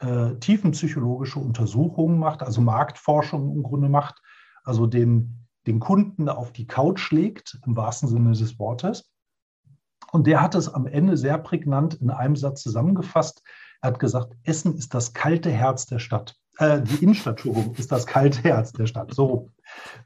äh, 0.03 0.35
tiefenpsychologische 0.39 1.39
Untersuchungen 1.39 2.19
macht, 2.19 2.43
also 2.43 2.61
Marktforschung 2.61 3.55
im 3.55 3.63
Grunde 3.63 3.89
macht, 3.89 4.21
also 4.65 4.87
den, 4.87 5.47
den 5.67 5.81
Kunden 5.81 6.29
auf 6.29 6.53
die 6.53 6.67
Couch 6.67 7.11
legt, 7.11 7.59
im 7.67 7.77
wahrsten 7.77 8.09
Sinne 8.09 8.33
des 8.33 8.59
Wortes. 8.59 9.11
Und 10.11 10.27
der 10.27 10.43
hat 10.43 10.55
es 10.55 10.69
am 10.69 10.87
Ende 10.87 11.17
sehr 11.17 11.39
prägnant 11.39 11.95
in 11.95 12.11
einem 12.11 12.37
Satz 12.37 12.63
zusammengefasst. 12.63 13.43
Er 13.81 13.91
hat 13.91 13.99
gesagt, 13.99 14.35
Essen 14.43 14.77
ist 14.77 14.93
das 14.95 15.15
kalte 15.15 15.51
Herz 15.51 15.87
der 15.87 15.99
Stadt. 15.99 16.37
Äh, 16.59 16.83
die 16.83 17.03
Innenstadt, 17.03 17.39
Entschuldigung, 17.39 17.75
ist 17.77 17.93
das 17.93 18.07
kalte 18.07 18.43
Herz 18.43 18.73
der 18.73 18.87
Stadt. 18.87 19.15
So, 19.15 19.51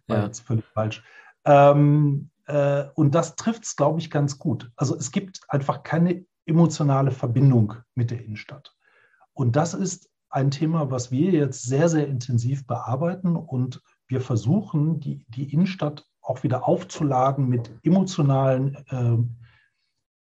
war 0.06 0.18
ja. 0.18 0.24
jetzt 0.26 0.40
völlig 0.40 0.64
falsch. 0.66 1.02
Ähm, 1.44 2.30
äh, 2.46 2.84
und 2.94 3.14
das 3.14 3.34
trifft 3.36 3.64
es, 3.64 3.76
glaube 3.76 3.98
ich, 3.98 4.10
ganz 4.10 4.38
gut. 4.38 4.70
Also 4.76 4.96
es 4.96 5.10
gibt 5.10 5.40
einfach 5.48 5.82
keine 5.82 6.24
emotionale 6.44 7.10
Verbindung 7.10 7.74
mit 7.94 8.10
der 8.10 8.22
Innenstadt. 8.22 8.75
Und 9.36 9.54
das 9.54 9.74
ist 9.74 10.08
ein 10.30 10.50
Thema, 10.50 10.90
was 10.90 11.10
wir 11.10 11.30
jetzt 11.30 11.62
sehr, 11.62 11.90
sehr 11.90 12.08
intensiv 12.08 12.66
bearbeiten 12.66 13.36
und 13.36 13.82
wir 14.08 14.22
versuchen, 14.22 14.98
die, 14.98 15.26
die 15.28 15.52
Innenstadt 15.52 16.06
auch 16.22 16.42
wieder 16.42 16.66
aufzuladen 16.66 17.46
mit 17.46 17.70
emotionalen 17.82 18.74
äh, 18.88 19.18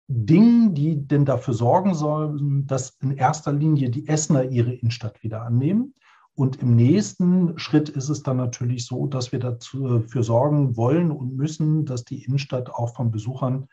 Dingen, 0.08 0.76
die 0.76 1.08
denn 1.08 1.26
dafür 1.26 1.56
sorgen 1.56 1.96
sollen, 1.96 2.68
dass 2.68 2.92
in 3.02 3.18
erster 3.18 3.52
Linie 3.52 3.90
die 3.90 4.08
Essener 4.08 4.44
ihre 4.44 4.74
Innenstadt 4.74 5.24
wieder 5.24 5.42
annehmen. 5.42 5.96
Und 6.36 6.62
im 6.62 6.76
nächsten 6.76 7.58
Schritt 7.58 7.90
ist 7.90 8.10
es 8.10 8.22
dann 8.22 8.38
natürlich 8.38 8.86
so, 8.86 9.08
dass 9.08 9.32
wir 9.32 9.40
dafür 9.40 10.24
sorgen 10.24 10.78
wollen 10.78 11.12
und 11.12 11.36
müssen, 11.36 11.86
dass 11.86 12.06
die 12.06 12.24
Innenstadt 12.24 12.70
auch 12.70 12.96
von 12.96 13.10
Besuchern 13.10 13.68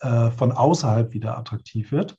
äh, 0.00 0.30
von 0.30 0.50
außerhalb 0.50 1.12
wieder 1.12 1.36
attraktiv 1.36 1.92
wird 1.92 2.16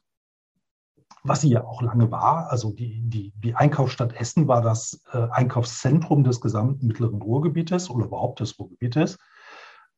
was 1.23 1.41
sie 1.41 1.49
ja 1.49 1.63
auch 1.63 1.81
lange 1.81 2.11
war. 2.11 2.49
Also 2.49 2.73
die, 2.73 3.01
die, 3.01 3.33
die 3.37 3.55
Einkaufsstadt 3.55 4.13
Essen 4.13 4.47
war 4.47 4.61
das 4.61 5.01
äh, 5.13 5.27
Einkaufszentrum 5.31 6.23
des 6.23 6.41
gesamten 6.41 6.87
mittleren 6.87 7.21
Ruhrgebietes 7.21 7.89
oder 7.89 8.05
überhaupt 8.05 8.41
des 8.41 8.59
Ruhrgebietes. 8.59 9.17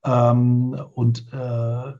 Ähm, 0.03 0.79
und 0.93 1.33
äh, 1.33 1.93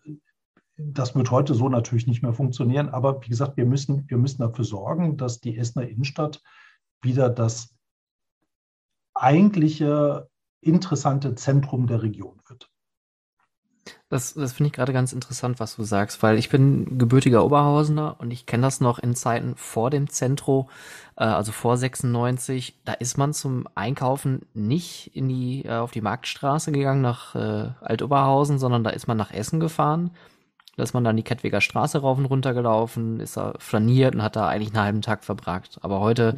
das 0.77 1.15
wird 1.15 1.31
heute 1.31 1.55
so 1.55 1.69
natürlich 1.69 2.05
nicht 2.05 2.21
mehr 2.21 2.33
funktionieren. 2.33 2.89
Aber 2.89 3.21
wie 3.23 3.29
gesagt, 3.29 3.57
wir 3.57 3.65
müssen, 3.65 4.07
wir 4.07 4.17
müssen 4.17 4.41
dafür 4.41 4.65
sorgen, 4.65 5.17
dass 5.17 5.39
die 5.39 5.57
Essener 5.57 5.87
Innenstadt 5.87 6.43
wieder 7.01 7.29
das 7.29 7.75
eigentliche 9.15 10.29
interessante 10.61 11.35
Zentrum 11.35 11.87
der 11.87 12.03
Region 12.03 12.41
wird. 12.47 12.69
Das, 14.15 14.33
das 14.33 14.53
finde 14.53 14.67
ich 14.67 14.73
gerade 14.73 14.93
ganz 14.93 15.11
interessant, 15.11 15.59
was 15.59 15.75
du 15.75 15.83
sagst, 15.83 16.23
weil 16.23 16.37
ich 16.37 16.47
bin 16.47 16.97
gebürtiger 16.97 17.43
Oberhausener 17.43 18.15
und 18.19 18.31
ich 18.31 18.45
kenne 18.45 18.63
das 18.63 18.79
noch 18.79 18.97
in 18.97 19.13
Zeiten 19.13 19.55
vor 19.57 19.89
dem 19.89 20.09
Zentro, 20.09 20.69
äh, 21.17 21.25
also 21.25 21.51
vor 21.51 21.75
96. 21.75 22.75
Da 22.85 22.93
ist 22.93 23.17
man 23.17 23.33
zum 23.33 23.67
Einkaufen 23.75 24.43
nicht 24.53 25.11
in 25.13 25.27
die, 25.27 25.65
äh, 25.65 25.73
auf 25.73 25.91
die 25.91 25.99
Marktstraße 25.99 26.71
gegangen 26.71 27.01
nach 27.01 27.35
äh, 27.35 27.71
Altoberhausen, 27.81 28.57
sondern 28.57 28.85
da 28.85 28.91
ist 28.91 29.05
man 29.07 29.17
nach 29.17 29.31
Essen 29.31 29.59
gefahren 29.59 30.11
da 30.75 30.83
ist 30.83 30.93
man 30.93 31.03
dann 31.03 31.15
die 31.15 31.23
Kettwiger 31.23 31.61
Straße 31.61 31.99
rauf 31.99 32.17
und 32.17 32.25
runter 32.25 32.53
gelaufen, 32.53 33.19
ist 33.19 33.37
da 33.37 33.53
flaniert 33.59 34.15
und 34.15 34.21
hat 34.21 34.35
da 34.35 34.47
eigentlich 34.47 34.73
einen 34.73 34.83
halben 34.83 35.01
Tag 35.01 35.23
verbracht. 35.23 35.77
Aber 35.81 36.01
heute 36.01 36.35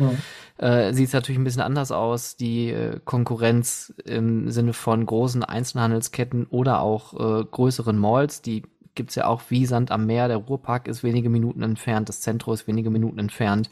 ja. 0.60 0.68
äh, 0.68 0.94
sieht 0.94 1.08
es 1.08 1.14
natürlich 1.14 1.40
ein 1.40 1.44
bisschen 1.44 1.62
anders 1.62 1.92
aus. 1.92 2.36
Die 2.36 2.70
äh, 2.70 3.00
Konkurrenz 3.04 3.94
im 4.06 4.52
Sinne 4.52 4.74
von 4.74 5.06
großen 5.06 5.44
Einzelhandelsketten 5.44 6.46
oder 6.46 6.82
auch 6.82 7.14
äh, 7.14 7.46
größeren 7.46 7.98
Malls, 7.98 8.42
die 8.42 8.64
gibt's 8.94 9.16
ja 9.16 9.26
auch 9.28 9.42
wie 9.50 9.66
Sand 9.66 9.92
am 9.92 10.06
Meer. 10.06 10.28
Der 10.28 10.38
Ruhrpark 10.38 10.88
ist 10.88 11.04
wenige 11.04 11.30
Minuten 11.30 11.64
entfernt, 11.64 12.10
das 12.10 12.22
Zentrum 12.22 12.54
ist 12.54 12.68
wenige 12.68 12.90
Minuten 12.90 13.20
entfernt. 13.20 13.70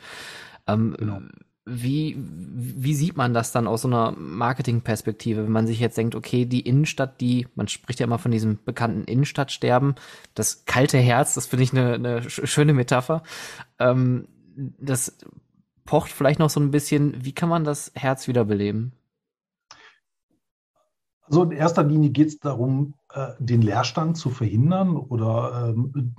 Ähm, 0.68 0.96
genau 0.98 1.20
wie, 1.66 2.16
wie 2.18 2.94
sieht 2.94 3.18
man 3.18 3.34
das 3.34 3.52
dann 3.52 3.68
aus 3.68 3.82
so 3.82 3.88
einer 3.88 4.12
Marketingperspektive, 4.12 5.44
wenn 5.44 5.52
man 5.52 5.66
sich 5.66 5.80
jetzt 5.80 5.98
denkt, 5.98 6.14
okay, 6.14 6.46
die 6.46 6.62
Innenstadt, 6.62 7.20
die, 7.20 7.48
man 7.56 7.68
spricht 7.68 8.00
ja 8.00 8.06
immer 8.06 8.20
von 8.20 8.32
diesem 8.32 8.60
bekannten 8.64 9.06
Innenstadtsterben, 9.06 9.96
das 10.36 10.66
kalte 10.66 11.00
Herz, 11.00 11.34
das 11.34 11.48
finde 11.48 11.64
ich 11.64 11.72
eine, 11.74 11.94
eine 11.96 12.30
schöne 12.30 12.74
Metapher. 12.74 13.24
Ähm, 13.80 14.28
das 14.56 15.18
pocht 15.86 16.12
vielleicht 16.12 16.40
noch 16.40 16.52
so 16.52 16.60
ein 16.60 16.72
bisschen, 16.72 17.26
wie 17.26 17.34
kann 17.34 17.50
man 17.50 17.64
das 17.64 17.92
Herz 17.96 18.28
wiederbeleben? 18.28 18.94
Also 21.24 21.44
in 21.44 21.52
erster 21.52 21.84
Linie 21.84 22.12
geht 22.12 22.28
es 22.28 22.40
darum, 22.40 22.94
äh, 23.12 23.30
den 23.40 23.64
Leerstand 23.64 24.18
zu 24.18 24.30
verhindern 24.30 24.96
oder 24.96 25.74
ähm, 25.76 26.14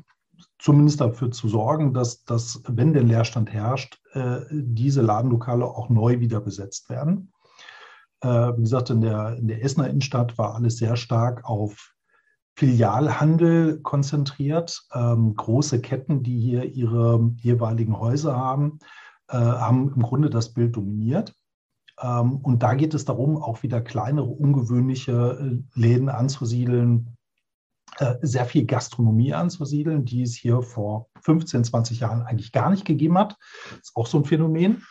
zumindest 0.58 1.00
dafür 1.00 1.30
zu 1.30 1.48
sorgen, 1.48 1.92
dass, 1.92 2.24
dass 2.24 2.62
wenn 2.66 2.92
der 2.92 3.02
Leerstand 3.02 3.52
herrscht, 3.52 4.00
äh, 4.12 4.40
diese 4.50 5.02
Ladenlokale 5.02 5.64
auch 5.64 5.88
neu 5.88 6.20
wieder 6.20 6.40
besetzt 6.40 6.88
werden. 6.88 7.32
Äh, 8.20 8.56
wie 8.56 8.62
gesagt, 8.62 8.90
in 8.90 9.00
der, 9.00 9.36
in 9.36 9.48
der 9.48 9.62
Essener 9.62 9.88
Innenstadt 9.88 10.38
war 10.38 10.54
alles 10.54 10.78
sehr 10.78 10.96
stark 10.96 11.44
auf 11.44 11.92
Filialhandel 12.56 13.80
konzentriert. 13.82 14.86
Ähm, 14.94 15.36
große 15.36 15.80
Ketten, 15.82 16.22
die 16.22 16.40
hier 16.40 16.64
ihre 16.64 17.32
jeweiligen 17.40 18.00
Häuser 18.00 18.34
haben, 18.34 18.78
äh, 19.28 19.36
haben 19.36 19.92
im 19.94 20.02
Grunde 20.02 20.30
das 20.30 20.54
Bild 20.54 20.74
dominiert. 20.74 21.34
Ähm, 22.00 22.38
und 22.38 22.62
da 22.62 22.74
geht 22.74 22.94
es 22.94 23.04
darum, 23.04 23.36
auch 23.36 23.62
wieder 23.62 23.82
kleinere, 23.82 24.26
ungewöhnliche 24.26 25.62
Läden 25.74 26.08
anzusiedeln, 26.08 27.15
sehr 28.22 28.44
viel 28.44 28.66
Gastronomie 28.66 29.32
anzusiedeln, 29.32 30.04
die 30.04 30.22
es 30.22 30.34
hier 30.34 30.62
vor 30.62 31.08
15, 31.22 31.64
20 31.64 32.00
Jahren 32.00 32.22
eigentlich 32.22 32.52
gar 32.52 32.70
nicht 32.70 32.84
gegeben 32.84 33.18
hat. 33.18 33.36
Das 33.70 33.88
ist 33.88 33.96
auch 33.96 34.06
so 34.06 34.18
ein 34.18 34.24
Phänomen. 34.24 34.84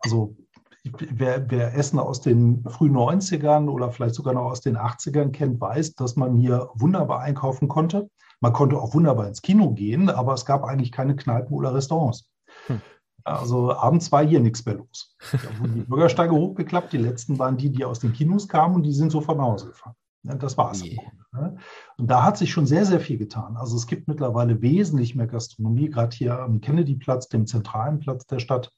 Also 0.00 0.36
wer, 0.84 1.50
wer 1.50 1.74
Essen 1.74 1.98
aus 1.98 2.20
den 2.20 2.64
frühen 2.68 2.94
90ern 2.94 3.68
oder 3.68 3.90
vielleicht 3.90 4.14
sogar 4.14 4.34
noch 4.34 4.50
aus 4.50 4.60
den 4.60 4.76
80ern 4.76 5.30
kennt, 5.30 5.60
weiß, 5.60 5.94
dass 5.94 6.16
man 6.16 6.36
hier 6.36 6.68
wunderbar 6.74 7.20
einkaufen 7.20 7.68
konnte. 7.68 8.10
Man 8.40 8.52
konnte 8.52 8.78
auch 8.78 8.94
wunderbar 8.94 9.28
ins 9.28 9.42
Kino 9.42 9.72
gehen, 9.72 10.10
aber 10.10 10.34
es 10.34 10.44
gab 10.44 10.64
eigentlich 10.64 10.92
keine 10.92 11.14
Kneipen 11.14 11.54
oder 11.54 11.74
Restaurants. 11.74 12.28
Hm. 12.66 12.80
Also 13.24 13.72
abends 13.72 14.10
war 14.10 14.26
hier 14.26 14.40
nichts 14.40 14.66
mehr 14.66 14.74
los. 14.74 15.16
Da 15.30 15.60
wurden 15.60 15.74
die 15.74 15.80
Bürgersteige 15.88 16.32
hochgeklappt. 16.32 16.92
Die 16.92 16.98
letzten 16.98 17.38
waren 17.38 17.56
die, 17.56 17.70
die 17.70 17.84
aus 17.84 18.00
den 18.00 18.12
Kinos 18.12 18.48
kamen 18.48 18.74
und 18.74 18.82
die 18.82 18.92
sind 18.92 19.12
sofort 19.12 19.38
nach 19.38 19.44
Hause 19.44 19.68
gefahren. 19.68 19.94
Das 20.22 20.56
war 20.56 20.70
es. 20.70 20.84
Yeah. 20.84 21.02
Ne? 21.32 21.56
Und 21.96 22.10
da 22.10 22.22
hat 22.22 22.38
sich 22.38 22.52
schon 22.52 22.66
sehr, 22.66 22.84
sehr 22.84 23.00
viel 23.00 23.18
getan. 23.18 23.56
Also 23.56 23.76
es 23.76 23.86
gibt 23.86 24.06
mittlerweile 24.06 24.62
wesentlich 24.62 25.14
mehr 25.14 25.26
Gastronomie, 25.26 25.90
gerade 25.90 26.14
hier 26.16 26.38
am 26.38 26.60
Kennedyplatz, 26.60 27.28
dem 27.28 27.46
zentralen 27.46 27.98
Platz 27.98 28.26
der 28.26 28.38
Stadt, 28.38 28.70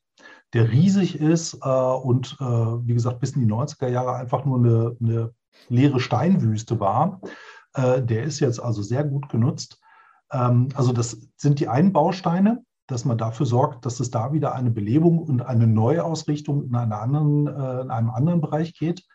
der 0.54 0.70
riesig 0.70 1.20
ist 1.20 1.58
äh, 1.62 1.68
und 1.68 2.36
äh, 2.40 2.44
wie 2.44 2.94
gesagt 2.94 3.20
bis 3.20 3.32
in 3.32 3.46
die 3.46 3.52
90er 3.52 3.88
Jahre 3.88 4.14
einfach 4.14 4.44
nur 4.44 4.58
eine, 4.58 4.96
eine 5.00 5.32
leere 5.68 6.00
Steinwüste 6.00 6.80
war. 6.80 7.20
Äh, 7.74 8.02
der 8.02 8.24
ist 8.24 8.40
jetzt 8.40 8.60
also 8.60 8.82
sehr 8.82 9.04
gut 9.04 9.28
genutzt. 9.28 9.80
Ähm, 10.32 10.68
also 10.74 10.92
das 10.92 11.28
sind 11.36 11.60
die 11.60 11.68
einen 11.68 11.92
Bausteine 11.92 12.62
dass 12.86 13.06
man 13.06 13.16
dafür 13.16 13.46
sorgt, 13.46 13.86
dass 13.86 13.98
es 13.98 14.10
da 14.10 14.34
wieder 14.34 14.54
eine 14.54 14.70
Belebung 14.70 15.18
und 15.18 15.40
eine 15.40 15.66
Neuausrichtung 15.66 16.64
in, 16.64 16.74
anderen, 16.74 17.46
in 17.46 17.90
einem 17.90 18.10
anderen 18.10 18.42
Bereich 18.42 18.74
geht. 18.74 19.06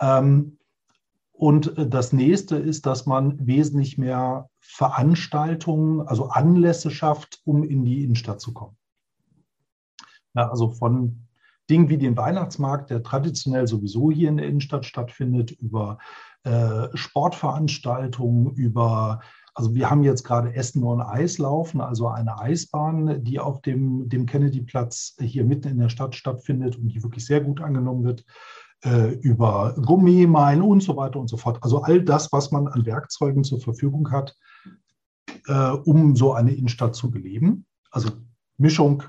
Ähm, 0.00 0.58
und 1.40 1.72
das 1.78 2.12
nächste 2.12 2.56
ist, 2.56 2.84
dass 2.84 3.06
man 3.06 3.46
wesentlich 3.46 3.96
mehr 3.96 4.50
Veranstaltungen, 4.58 6.06
also 6.06 6.28
Anlässe 6.28 6.90
schafft, 6.90 7.40
um 7.44 7.64
in 7.64 7.82
die 7.82 8.04
Innenstadt 8.04 8.42
zu 8.42 8.52
kommen. 8.52 8.76
Ja, 10.34 10.50
also 10.50 10.68
von 10.68 11.26
Dingen 11.70 11.88
wie 11.88 11.96
den 11.96 12.18
Weihnachtsmarkt, 12.18 12.90
der 12.90 13.02
traditionell 13.02 13.66
sowieso 13.66 14.10
hier 14.10 14.28
in 14.28 14.36
der 14.36 14.48
Innenstadt 14.48 14.84
stattfindet, 14.84 15.50
über 15.50 15.96
äh, 16.42 16.88
Sportveranstaltungen, 16.92 18.50
über 18.56 19.20
also 19.54 19.74
wir 19.74 19.90
haben 19.90 20.02
jetzt 20.02 20.24
gerade 20.24 20.54
Essen 20.54 20.84
on 20.84 21.00
Eis 21.00 21.38
laufen, 21.38 21.80
also 21.80 22.08
eine 22.08 22.38
Eisbahn, 22.38 23.24
die 23.24 23.40
auf 23.40 23.62
dem, 23.62 24.08
dem 24.08 24.26
Kennedy-Platz 24.26 25.16
hier 25.20 25.44
mitten 25.44 25.68
in 25.68 25.78
der 25.78 25.88
Stadt 25.88 26.14
stattfindet 26.14 26.76
und 26.76 26.88
die 26.88 27.02
wirklich 27.02 27.24
sehr 27.24 27.40
gut 27.40 27.60
angenommen 27.60 28.04
wird, 28.04 28.24
äh, 28.84 29.14
über 29.14 29.74
Gummimeilen 29.84 30.62
und 30.62 30.82
so 30.82 30.96
weiter 30.96 31.20
und 31.20 31.28
so 31.28 31.36
fort. 31.36 31.58
Also 31.62 31.82
all 31.82 32.02
das, 32.02 32.32
was 32.32 32.50
man 32.50 32.68
an 32.68 32.86
Werkzeugen 32.86 33.44
zur 33.44 33.60
Verfügung 33.60 34.10
hat, 34.10 34.34
äh, 35.46 35.70
um 35.70 36.16
so 36.16 36.32
eine 36.32 36.52
Innenstadt 36.52 36.94
zu 36.94 37.10
beleben. 37.10 37.66
Also 37.90 38.10
Mischung 38.56 39.02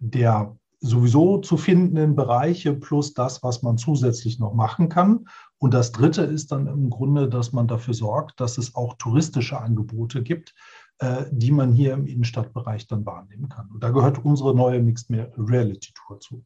der 0.00 0.56
sowieso 0.80 1.38
zu 1.38 1.56
findenden 1.56 2.16
Bereiche 2.16 2.74
plus 2.74 3.14
das, 3.14 3.42
was 3.42 3.62
man 3.62 3.78
zusätzlich 3.78 4.40
noch 4.40 4.52
machen 4.52 4.88
kann. 4.88 5.26
Und 5.58 5.74
das 5.74 5.92
Dritte 5.92 6.22
ist 6.22 6.50
dann 6.50 6.66
im 6.66 6.90
Grunde, 6.90 7.28
dass 7.28 7.52
man 7.52 7.68
dafür 7.68 7.94
sorgt, 7.94 8.40
dass 8.40 8.58
es 8.58 8.74
auch 8.74 8.94
touristische 8.94 9.60
Angebote 9.60 10.24
gibt, 10.24 10.54
äh, 10.98 11.24
die 11.30 11.52
man 11.52 11.72
hier 11.72 11.94
im 11.94 12.06
Innenstadtbereich 12.06 12.88
dann 12.88 13.06
wahrnehmen 13.06 13.48
kann. 13.48 13.70
Und 13.70 13.82
da 13.84 13.90
gehört 13.90 14.24
unsere 14.24 14.56
neue 14.56 14.82
Mixed 14.82 15.08
Reality 15.10 15.92
Tour 15.94 16.18
zu. 16.18 16.44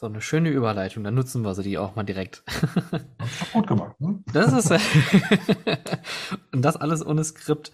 So 0.00 0.06
eine 0.06 0.22
schöne 0.22 0.48
Überleitung, 0.48 1.04
dann 1.04 1.12
nutzen 1.12 1.44
wir 1.44 1.54
sie 1.54 1.62
die 1.62 1.76
auch 1.76 1.94
mal 1.94 2.04
direkt. 2.04 2.42
Das 3.18 3.32
ist 3.32 3.42
doch 3.42 3.52
gut 3.52 3.66
gemacht. 3.66 4.00
Ne? 4.00 4.20
Das 4.32 4.50
ist 4.50 4.70
und 6.52 6.62
das 6.62 6.78
alles 6.78 7.04
ohne 7.04 7.22
Skript. 7.22 7.70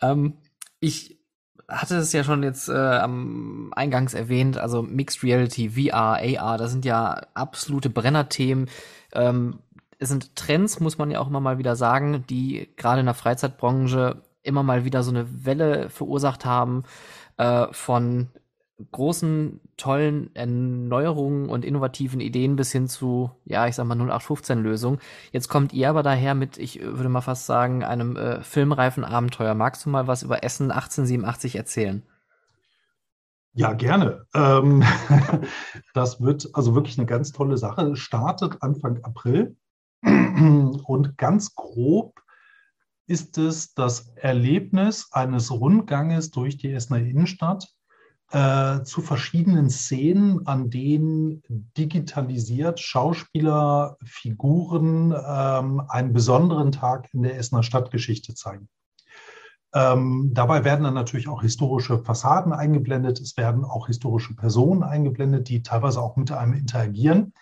Ähm, 0.00 0.34
ich 0.78 1.18
hatte 1.66 1.96
es 1.96 2.12
ja 2.12 2.22
schon 2.22 2.44
jetzt 2.44 2.68
äh, 2.68 2.74
am 2.74 3.72
Eingangs 3.74 4.14
erwähnt, 4.14 4.56
also 4.56 4.82
Mixed 4.82 5.24
Reality, 5.24 5.70
VR, 5.70 6.20
AR, 6.22 6.58
das 6.58 6.70
sind 6.70 6.84
ja 6.84 7.20
absolute 7.34 7.90
Brennerthemen. 7.90 8.70
Ähm, 9.12 9.58
es 9.98 10.10
sind 10.10 10.36
Trends, 10.36 10.78
muss 10.78 10.96
man 10.96 11.10
ja 11.10 11.18
auch 11.18 11.26
immer 11.26 11.40
mal 11.40 11.58
wieder 11.58 11.74
sagen, 11.74 12.24
die 12.30 12.68
gerade 12.76 13.00
in 13.00 13.06
der 13.06 13.16
Freizeitbranche 13.16 14.22
immer 14.44 14.62
mal 14.62 14.84
wieder 14.84 15.02
so 15.02 15.10
eine 15.10 15.44
Welle 15.44 15.90
verursacht 15.90 16.44
haben 16.44 16.84
äh, 17.36 17.66
von 17.72 18.28
großen, 18.92 19.60
tollen 19.76 20.34
Erneuerungen 20.34 21.48
und 21.48 21.64
innovativen 21.64 22.20
Ideen 22.20 22.56
bis 22.56 22.72
hin 22.72 22.88
zu, 22.88 23.30
ja, 23.44 23.66
ich 23.66 23.74
sag 23.74 23.86
mal 23.86 23.98
0815-Lösungen. 23.98 24.98
Jetzt 25.32 25.48
kommt 25.48 25.72
ihr 25.72 25.90
aber 25.90 26.02
daher 26.02 26.34
mit, 26.34 26.58
ich 26.58 26.80
würde 26.80 27.08
mal 27.08 27.20
fast 27.20 27.46
sagen, 27.46 27.84
einem 27.84 28.16
äh, 28.16 28.42
filmreifen 28.42 29.04
Abenteuer. 29.04 29.54
Magst 29.54 29.84
du 29.84 29.90
mal 29.90 30.06
was 30.06 30.22
über 30.22 30.44
Essen 30.44 30.70
1887 30.70 31.56
erzählen? 31.56 32.02
Ja, 33.52 33.72
gerne. 33.72 34.26
Ähm, 34.34 34.82
das 35.94 36.20
wird 36.20 36.50
also 36.54 36.74
wirklich 36.74 36.98
eine 36.98 37.06
ganz 37.06 37.32
tolle 37.32 37.56
Sache. 37.56 37.94
Startet 37.96 38.62
Anfang 38.62 39.02
April 39.04 39.56
und 40.02 41.16
ganz 41.16 41.54
grob 41.54 42.20
ist 43.06 43.38
es 43.38 43.74
das 43.74 44.12
Erlebnis 44.16 45.08
eines 45.12 45.50
Rundganges 45.50 46.30
durch 46.30 46.56
die 46.56 46.72
Essener 46.72 47.00
Innenstadt 47.00 47.73
äh, 48.34 48.82
zu 48.82 49.00
verschiedenen 49.00 49.70
Szenen, 49.70 50.44
an 50.48 50.68
denen 50.68 51.40
digitalisiert 51.48 52.80
Schauspieler, 52.80 53.96
Figuren 54.04 55.12
ähm, 55.12 55.80
einen 55.88 56.12
besonderen 56.12 56.72
Tag 56.72 57.08
in 57.14 57.22
der 57.22 57.38
Essener 57.38 57.62
Stadtgeschichte 57.62 58.34
zeigen. 58.34 58.68
Ähm, 59.72 60.30
dabei 60.34 60.64
werden 60.64 60.82
dann 60.82 60.94
natürlich 60.94 61.28
auch 61.28 61.42
historische 61.42 62.02
Fassaden 62.02 62.52
eingeblendet. 62.52 63.20
Es 63.20 63.36
werden 63.36 63.64
auch 63.64 63.86
historische 63.86 64.34
Personen 64.34 64.82
eingeblendet, 64.82 65.48
die 65.48 65.62
teilweise 65.62 66.02
auch 66.02 66.16
mit 66.16 66.32
einem 66.32 66.54
interagieren. 66.54 67.34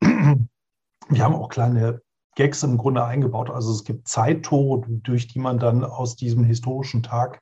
Wir 0.00 1.24
haben 1.24 1.34
auch 1.36 1.48
kleine 1.48 2.02
Gags 2.34 2.64
im 2.64 2.76
Grunde 2.76 3.04
eingebaut. 3.04 3.50
Also 3.50 3.70
es 3.70 3.84
gibt 3.84 4.08
Zeittore, 4.08 4.84
durch 4.88 5.28
die 5.28 5.38
man 5.38 5.58
dann 5.58 5.84
aus 5.84 6.16
diesem 6.16 6.42
historischen 6.42 7.04
Tag 7.04 7.40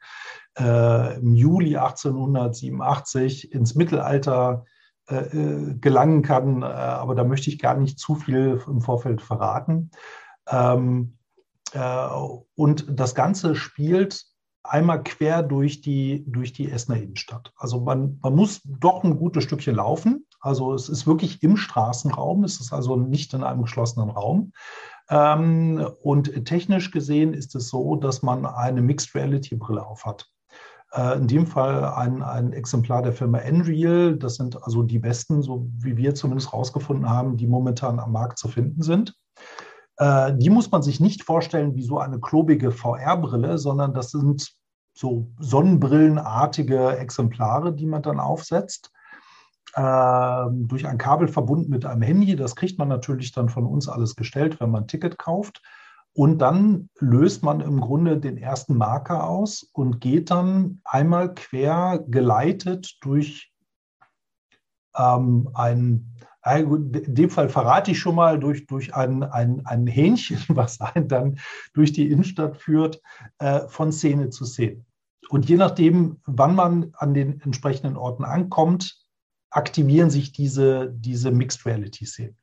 äh, 0.59 1.17
im 1.21 1.35
Juli 1.35 1.77
1887 1.77 3.53
ins 3.53 3.75
Mittelalter 3.75 4.65
äh, 5.09 5.17
äh, 5.17 5.75
gelangen 5.81 6.23
kann. 6.23 6.63
Äh, 6.63 6.67
aber 6.67 7.15
da 7.15 7.25
möchte 7.25 7.49
ich 7.51 7.59
gar 7.59 7.77
nicht 7.77 7.99
zu 7.99 8.15
viel 8.15 8.61
im 8.67 8.81
Vorfeld 8.83 9.23
verraten. 9.23 9.91
Ähm, 10.49 11.17
äh, 11.73 12.09
und 12.55 12.87
das 12.89 13.15
Ganze 13.15 13.55
spielt 13.55 14.27
einmal 14.63 15.03
quer 15.03 15.43
durch 15.43 15.81
die, 15.81 16.25
durch 16.27 16.53
die 16.53 16.71
Essener 16.71 16.99
Innenstadt. 16.99 17.53
Also 17.57 17.81
man, 17.81 18.19
man 18.23 18.37
muss 18.37 18.61
doch 18.65 19.03
ein 19.03 19.17
gutes 19.17 19.45
Stückchen 19.45 19.77
laufen. 19.77 20.27
Also 20.41 20.75
es 20.75 20.89
ist 20.89 21.07
wirklich 21.07 21.43
im 21.43 21.57
Straßenraum, 21.57 22.45
es 22.45 22.61
ist 22.61 22.73
also 22.73 22.97
nicht 22.97 23.33
in 23.35 23.43
einem 23.43 23.63
geschlossenen 23.63 24.11
Raum. 24.11 24.53
Ähm, 25.09 25.89
und 26.03 26.45
technisch 26.45 26.91
gesehen 26.91 27.33
ist 27.33 27.55
es 27.55 27.69
so, 27.69 27.97
dass 27.97 28.23
man 28.23 28.45
eine 28.45 28.83
Mixed 28.83 29.15
Reality 29.15 29.57
Brille 29.57 29.87
aufhat. 29.87 30.29
Äh, 30.93 31.19
in 31.19 31.27
dem 31.27 31.47
Fall 31.47 31.85
ein, 31.85 32.23
ein 32.23 32.53
Exemplar 32.53 33.03
der 33.03 33.13
Firma 33.13 33.39
Enreal. 33.39 34.17
Das 34.17 34.37
sind 34.37 34.63
also 34.63 34.83
die 34.83 34.99
besten, 34.99 35.43
so 35.43 35.69
wie 35.79 35.97
wir 35.97 36.15
zumindest 36.15 36.53
herausgefunden 36.53 37.09
haben, 37.09 37.37
die 37.37 37.47
momentan 37.47 37.99
am 37.99 38.13
Markt 38.13 38.39
zu 38.39 38.49
finden 38.49 38.83
sind. 38.83 39.15
Äh, 39.99 40.35
die 40.37 40.51
muss 40.51 40.71
man 40.71 40.83
sich 40.83 41.01
nicht 41.01 41.25
vorstellen 41.25 41.75
wie 41.75 41.83
so 41.83 41.99
eine 41.99 42.21
klobige 42.21 42.71
VR-Brille, 42.71 43.59
sondern 43.59 43.93
das 43.93 44.11
sind 44.11 44.55
so 44.95 45.31
Sonnenbrillenartige 45.39 46.97
Exemplare, 46.97 47.75
die 47.75 47.87
man 47.87 48.03
dann 48.03 48.19
aufsetzt. 48.19 48.91
Äh, 49.75 50.47
durch 50.51 50.87
ein 50.87 50.99
Kabel 50.99 51.29
verbunden 51.29 51.71
mit 51.71 51.85
einem 51.85 52.03
Handy. 52.03 52.35
Das 52.35 52.57
kriegt 52.57 52.79
man 52.79 52.89
natürlich 52.89 53.33
dann 53.33 53.51
von 53.51 53.67
uns 53.67 53.89
alles 53.89 54.17
gestellt, 54.17 54.59
wenn 54.61 54.71
man 54.71 54.85
ein 54.85 54.89
Ticket 54.89 55.19
kauft. 55.19 55.61
Und 56.19 56.39
dann 56.39 56.91
löst 56.99 57.45
man 57.45 57.61
im 57.61 57.81
Grunde 57.81 58.19
den 58.19 58.39
ersten 58.39 58.77
Marker 58.77 59.29
aus 59.29 59.63
und 59.73 60.01
geht 60.01 60.33
dann 60.33 60.81
einmal 60.83 61.33
quer 61.33 62.05
geleitet 62.09 62.97
durch 63.03 63.53
ähm, 64.97 65.49
ein, 65.55 66.11
in 66.45 67.15
dem 67.15 67.31
Fall 67.31 67.49
verrate 67.49 67.93
ich 67.93 68.01
schon 68.01 68.17
mal, 68.17 68.41
durch, 68.41 68.67
durch 68.67 68.97
ein, 68.97 69.23
ein, 69.23 69.65
ein 69.65 69.87
Hähnchen, 69.87 70.41
was 70.49 70.81
einen 70.81 71.07
dann 71.07 71.39
durch 71.73 71.93
die 71.93 72.11
Innenstadt 72.11 72.57
führt, 72.57 73.01
äh, 73.39 73.69
von 73.69 73.93
Szene 73.93 74.31
zu 74.31 74.45
Szene. 74.45 74.85
Und 75.29 75.49
je 75.49 75.57
nachdem, 75.57 76.21
wann 76.27 76.57
man 76.57 76.91
an 76.95 77.15
den 77.15 77.41
entsprechenden 77.43 77.97
Orten 77.97 78.25
ankommt, 78.25 79.07
aktivieren 79.51 80.11
sich 80.11 80.33
diese, 80.33 80.93
diese 80.93 81.31
Mixed 81.31 81.65
Reality 81.65 82.07
Szenen. 82.07 82.37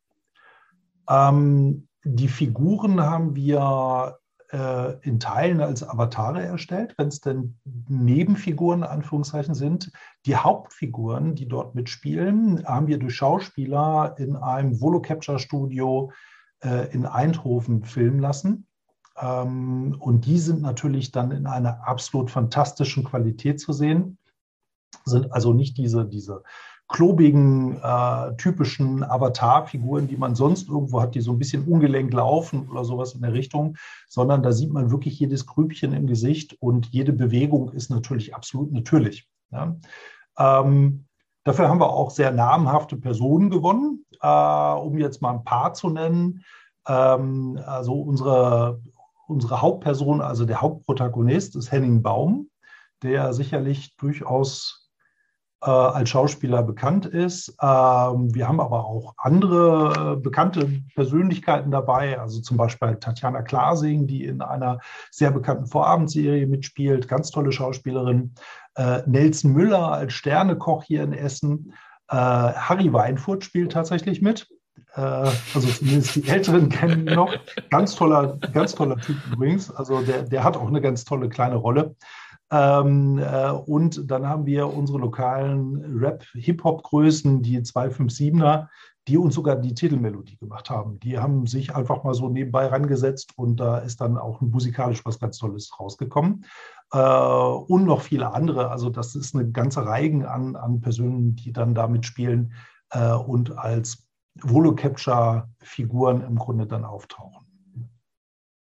Ähm, 1.09 1.89
die 2.06 2.28
Figuren 2.28 3.02
haben 3.02 3.36
wir 3.36 4.20
äh, 4.52 5.00
in 5.02 5.20
Teilen 5.20 5.60
als 5.60 5.88
Avatare 5.88 6.44
erstellt, 6.44 6.94
wenn 6.98 7.08
es 7.08 7.20
denn 7.20 7.58
Nebenfiguren 7.88 8.84
Anführungszeichen 8.84 9.56
sind. 9.56 9.91
Die 10.28 10.36
Hauptfiguren, 10.36 11.34
die 11.34 11.48
dort 11.48 11.74
mitspielen, 11.74 12.63
haben 12.65 12.88
wir 12.88 13.00
durch 13.00 13.15
Schauspieler 13.15 14.15
in 14.20 14.36
einem 14.36 14.80
Volocapture-Studio 14.80 16.12
äh, 16.63 16.94
in 16.94 17.08
Eindhoven 17.08 17.84
filmen 17.84 18.20
lassen. 18.20 18.68
Ähm, 19.18 19.96
und 20.00 20.26
die 20.26 20.38
sind 20.38 20.62
natürlich 20.62 21.12
dann 21.12 21.32
in 21.32 21.48
einer 21.48 21.88
absolut 21.88 22.30
fantastischen 22.30 23.04
Qualität 23.04 23.60
zu 23.60 23.74
sehen. 23.74 24.20
Sind 25.06 25.34
also 25.34 25.54
nicht 25.54 25.78
diese, 25.78 26.06
diese 26.06 26.44
klobigen, 26.88 27.78
äh, 27.82 28.36
typischen 28.38 29.04
Avatar-Figuren, 29.04 30.08
die 30.08 30.17
man 30.17 30.36
sonst 30.36 30.69
irgendwo 30.69 31.02
hat, 31.02 31.15
die 31.15 31.21
so 31.21 31.32
ein 31.32 31.39
bisschen 31.39 31.63
ungelenk 31.63 32.13
laufen 32.13 32.69
oder 32.69 32.86
sowas 32.86 33.13
in 33.13 33.21
der 33.21 33.34
Richtung, 33.34 33.76
sondern 34.08 34.43
da 34.43 34.52
sieht 34.52 34.71
man 34.71 34.91
wirklich 34.91 35.19
jedes 35.19 35.48
Grübchen 35.48 35.93
im 35.93 36.06
Gesicht 36.06 36.56
und 36.62 36.88
jede 36.91 37.12
Bewegung 37.12 37.71
ist 37.71 37.89
natürlich 37.89 38.36
absolut 38.36 38.71
natürlich. 38.71 39.28
Ja. 39.52 39.76
Ähm, 40.38 41.06
dafür 41.43 41.69
haben 41.69 41.80
wir 41.80 41.89
auch 41.89 42.12
sehr 42.12 42.32
namhafte 42.32 42.98
Personen 42.98 43.50
gewonnen, 43.50 44.06
äh, 44.21 44.28
um 44.28 44.98
jetzt 44.98 45.21
mal 45.21 45.32
ein 45.32 45.43
paar 45.43 45.74
zu 45.74 45.89
nennen. 45.89 46.43
Ähm, 46.88 47.60
also 47.65 47.93
unsere, 47.93 48.80
unsere 49.28 49.62
Hauptperson, 49.62 50.21
also 50.21 50.45
der 50.45 50.62
Hauptprotagonist 50.62 51.56
ist 51.56 51.71
Henning 51.71 52.04
Baum, 52.04 52.50
der 53.02 53.34
sicherlich 53.34 53.95
durchaus 53.98 54.85
äh, 55.62 55.70
als 55.70 56.10
Schauspieler 56.10 56.63
bekannt 56.63 57.06
ist. 57.06 57.50
Ähm, 57.62 58.34
wir 58.34 58.48
haben 58.48 58.60
aber 58.60 58.86
auch 58.86 59.13
andere 59.18 60.13
äh, 60.13 60.22
bekannte 60.22 60.70
Persönlichkeiten 60.96 61.72
dabei, 61.72 62.20
also 62.20 62.41
zum 62.41 62.58
Beispiel 62.58 62.96
Tatjana 62.96 63.41
Klasing, 63.41 64.08
die 64.08 64.26
in 64.26 64.41
einer 64.41 64.80
sehr 65.12 65.32
bekannten 65.32 65.65
Vorabendserie 65.65 66.48
mitspielt, 66.48 67.08
ganz 67.08 67.32
tolle 67.32 67.52
Schauspielerin. 67.52 68.34
Äh, 68.76 69.02
Nelson 69.06 69.54
Müller 69.54 69.91
als 69.91 70.13
Sternekoch 70.13 70.84
hier 70.84 71.04
in 71.04 71.13
Essen. 71.13 71.74
Äh, 72.10 72.15
Harry 72.15 72.91
Weinfurt 72.91 73.44
spielt 73.44 73.72
tatsächlich 73.72 74.22
mit. 74.22 74.48
Äh, 74.96 75.02
also 75.02 75.68
zumindest 75.68 76.15
die 76.15 76.28
Älteren 76.28 76.70
kennen 76.70 77.08
ihn 77.08 77.15
noch. 77.15 77.34
Ganz 77.70 77.96
toller, 77.96 78.38
ganz 78.54 78.76
toller 78.76 78.98
Typ 78.98 79.18
übrigens. 79.32 79.72
Also 79.72 80.02
der, 80.02 80.24
der 80.24 80.44
hat 80.44 80.58
auch 80.58 80.68
eine 80.68 80.82
ganz 80.82 81.06
tolle 81.06 81.30
kleine 81.30 81.56
Rolle. 81.56 81.96
Ähm, 82.51 83.17
äh, 83.17 83.51
und 83.51 84.10
dann 84.10 84.27
haben 84.27 84.45
wir 84.45 84.71
unsere 84.71 84.99
lokalen 84.99 85.99
Rap-Hip-Hop-Größen, 85.99 87.41
die 87.41 87.60
257er, 87.60 88.67
die 89.08 89.17
uns 89.17 89.36
sogar 89.36 89.55
die 89.55 89.73
Titelmelodie 89.73 90.38
gemacht 90.38 90.69
haben. 90.69 90.99
Die 90.99 91.19
haben 91.19 91.45
sich 91.45 91.75
einfach 91.75 92.03
mal 92.03 92.13
so 92.13 92.29
nebenbei 92.29 92.67
rangesetzt 92.67 93.34
und 93.36 93.60
da 93.60 93.77
ist 93.79 94.01
dann 94.01 94.17
auch 94.17 94.41
musikalisch 94.41 95.05
was 95.05 95.19
ganz 95.19 95.38
Tolles 95.38 95.79
rausgekommen. 95.79 96.45
Äh, 96.91 96.97
und 96.99 97.86
noch 97.86 98.01
viele 98.01 98.34
andere. 98.34 98.69
Also 98.69 98.89
das 98.89 99.15
ist 99.15 99.36
eine 99.36 99.49
ganze 99.51 99.86
Reihe 99.86 100.29
an, 100.29 100.55
an 100.55 100.81
Personen, 100.81 101.36
die 101.36 101.51
dann 101.51 101.75
da 101.75 101.88
mitspielen 101.88 102.53
äh, 102.91 103.13
und 103.13 103.58
als 103.58 104.08
Volo-Capture-Figuren 104.41 106.21
im 106.21 106.36
Grunde 106.36 106.67
dann 106.67 106.84
auftauchen. 106.84 107.44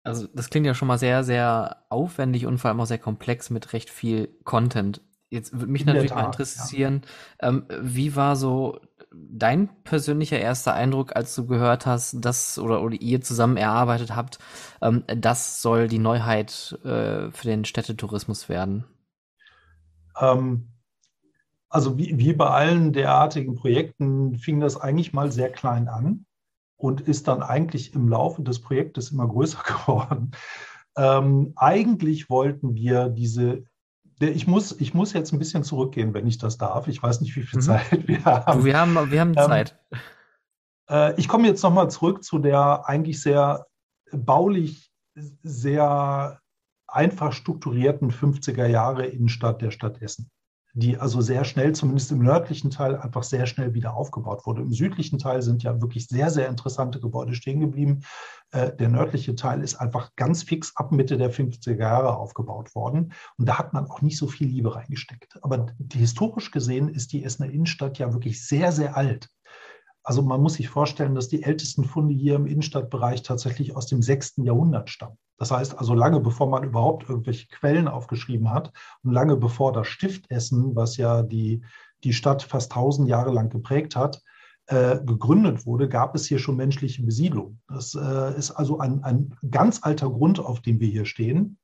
Also 0.06 0.28
das 0.34 0.50
klingt 0.50 0.68
ja 0.68 0.76
schon 0.76 0.88
mal 0.88 1.00
sehr, 1.00 1.24
sehr 1.24 1.84
aufwendig 1.90 2.46
und 2.46 2.60
vor 2.60 2.70
allem 2.70 2.80
auch 2.80 2.86
sehr 2.86 3.00
komplex 3.00 3.50
mit 3.50 3.74
recht 3.74 3.90
viel 3.90 4.28
Content. 4.44 5.02
Jetzt 5.32 5.52
würde 5.52 5.72
mich 5.72 5.82
In 5.82 5.88
natürlich 5.88 6.12
Tat, 6.12 6.20
mal 6.20 6.26
interessieren, 6.28 7.02
ja. 7.42 7.50
ähm, 7.50 7.66
wie 7.82 8.16
war 8.16 8.36
so 8.36 8.80
dein 9.12 9.70
persönlicher 9.84 10.40
erster 10.40 10.76
Eindruck, 10.76 11.16
als 11.16 11.34
du 11.34 11.48
gehört 11.48 11.88
hast, 11.88 12.24
dass 12.24 12.60
oder, 12.60 12.84
oder 12.84 12.96
ihr 13.02 13.22
zusammen 13.22 13.58
erarbeitet 13.58 14.16
habt, 14.16 14.38
ähm, 14.82 15.04
das 15.08 15.64
soll 15.64 15.88
die 15.88 16.00
Neuheit 16.00 16.78
äh, 16.84 17.32
für 17.32 17.44
den 17.48 17.66
Städtetourismus 17.66 18.48
werden? 18.48 18.86
Ähm, 20.20 20.68
also 21.68 21.98
wie, 21.98 22.18
wie 22.20 22.34
bei 22.34 22.48
allen 22.48 22.94
derartigen 22.94 23.56
Projekten 23.56 24.38
fing 24.38 24.60
das 24.60 24.78
eigentlich 24.78 25.14
mal 25.14 25.32
sehr 25.32 25.52
klein 25.52 25.88
an 25.88 26.26
und 26.78 27.02
ist 27.02 27.28
dann 27.28 27.42
eigentlich 27.42 27.94
im 27.94 28.08
Laufe 28.08 28.42
des 28.42 28.60
Projektes 28.62 29.12
immer 29.12 29.28
größer 29.28 29.64
geworden. 29.64 30.32
Ähm, 30.98 31.54
eigentlich 31.56 32.30
wollten 32.30 32.76
wir 32.76 33.10
diese, 33.10 33.64
ich 34.20 34.48
muss, 34.48 34.80
ich 34.80 34.94
muss 34.94 35.14
jetzt 35.14 35.34
ein 35.34 35.40
bisschen 35.40 35.64
zurückgehen, 35.64 36.14
wenn 36.14 36.28
ich 36.28 36.38
das 36.38 36.58
darf. 36.58 36.88
Ich 36.88 37.02
weiß 37.02 37.22
nicht, 37.22 37.36
wie 37.36 37.44
viel 37.44 37.60
mhm. 37.60 37.64
Zeit 37.64 38.08
wir 38.08 38.24
haben. 38.24 38.64
Wir 38.64 38.80
haben, 38.80 39.12
wir 39.12 39.22
haben 39.22 39.30
ähm, 39.30 39.36
Zeit. 39.36 39.80
Äh, 40.90 41.20
ich 41.20 41.28
komme 41.28 41.48
jetzt 41.48 41.64
nochmal 41.64 41.90
zurück 41.90 42.24
zu 42.24 42.40
der 42.40 42.88
eigentlich 42.88 43.22
sehr 43.22 43.68
baulich, 44.12 44.92
sehr 45.44 46.40
einfach 46.88 47.34
strukturierten 47.34 48.12
50er 48.12 48.68
Jahre 48.68 49.06
Innenstadt 49.06 49.62
der 49.62 49.72
Stadt 49.72 50.02
Essen 50.02 50.30
die 50.78 50.98
also 50.98 51.22
sehr 51.22 51.46
schnell, 51.46 51.74
zumindest 51.74 52.12
im 52.12 52.20
nördlichen 52.20 52.70
Teil, 52.70 52.98
einfach 52.98 53.24
sehr 53.24 53.46
schnell 53.46 53.74
wieder 53.74 53.96
aufgebaut 53.96 54.46
wurde. 54.46 54.62
Im 54.62 54.74
südlichen 54.74 55.18
Teil 55.18 55.42
sind 55.42 55.64
ja 55.64 55.82
wirklich 55.82 56.08
sehr, 56.08 56.30
sehr 56.30 56.50
interessante 56.50 57.00
Gebäude 57.00 57.34
stehen 57.34 57.62
geblieben. 57.62 58.02
Äh, 58.52 58.76
der 58.76 58.90
nördliche 58.90 59.36
Teil 59.36 59.62
ist 59.62 59.76
einfach 59.76 60.14
ganz 60.18 60.44
fix 60.44 60.76
ab 60.76 60.92
Mitte 60.92 61.18
der 61.18 61.32
50er 61.32 61.78
Jahre 61.78 62.18
aufgebaut 62.18 62.76
worden. 62.76 63.14
Und 63.38 63.48
da 63.48 63.58
hat 63.58 63.72
man 63.72 63.90
auch 63.90 64.02
nicht 64.02 64.18
so 64.18 64.28
viel 64.28 64.48
Liebe 64.48 64.76
reingesteckt. 64.76 65.42
Aber 65.42 65.68
historisch 65.94 66.52
gesehen 66.52 66.90
ist 66.90 67.14
die 67.14 67.24
Essener 67.24 67.50
Innenstadt 67.50 67.98
ja 67.98 68.12
wirklich 68.12 68.46
sehr, 68.46 68.74
sehr 68.74 68.98
alt. 68.98 69.30
Also 70.04 70.24
man 70.24 70.42
muss 70.42 70.56
sich 70.56 70.68
vorstellen, 70.68 71.16
dass 71.16 71.30
die 71.30 71.44
ältesten 71.44 71.86
Funde 71.86 72.14
hier 72.14 72.36
im 72.36 72.48
Innenstadtbereich 72.48 73.24
tatsächlich 73.24 73.78
aus 73.78 73.88
dem 73.88 74.02
6. 74.02 74.34
Jahrhundert 74.44 74.90
stammen. 74.90 75.18
Das 75.38 75.52
heißt 75.52 75.78
also 75.78 75.94
lange 75.94 76.20
bevor 76.20 76.50
man 76.50 76.64
überhaupt 76.64 77.10
irgendwelche 77.10 77.48
Quellen 77.48 77.88
aufgeschrieben 77.88 78.52
hat 78.52 78.72
und 79.04 79.12
lange 79.12 79.36
bevor 79.36 79.74
das 79.74 79.88
Stiftessen, 79.88 80.76
was 80.76 80.98
ja 80.98 81.24
die, 81.24 81.62
die 82.04 82.14
Stadt 82.14 82.44
fast 82.44 82.72
1000 82.72 83.10
Jahre 83.10 83.32
lang 83.34 83.50
geprägt 83.50 83.96
hat, 83.96 84.22
äh, 84.68 85.00
gegründet 85.06 85.66
wurde, 85.66 85.88
gab 85.88 86.16
es 86.16 86.26
hier 86.26 86.40
schon 86.40 86.56
menschliche 86.56 87.04
Besiedlung. 87.04 87.60
Das 87.68 87.96
äh, 87.96 88.38
ist 88.38 88.52
also 88.52 88.80
ein, 88.80 89.04
ein 89.04 89.36
ganz 89.52 89.84
alter 89.84 90.10
Grund, 90.10 90.40
auf 90.40 90.62
dem 90.62 90.80
wir 90.80 90.88
hier 90.88 91.06
stehen. 91.06 91.60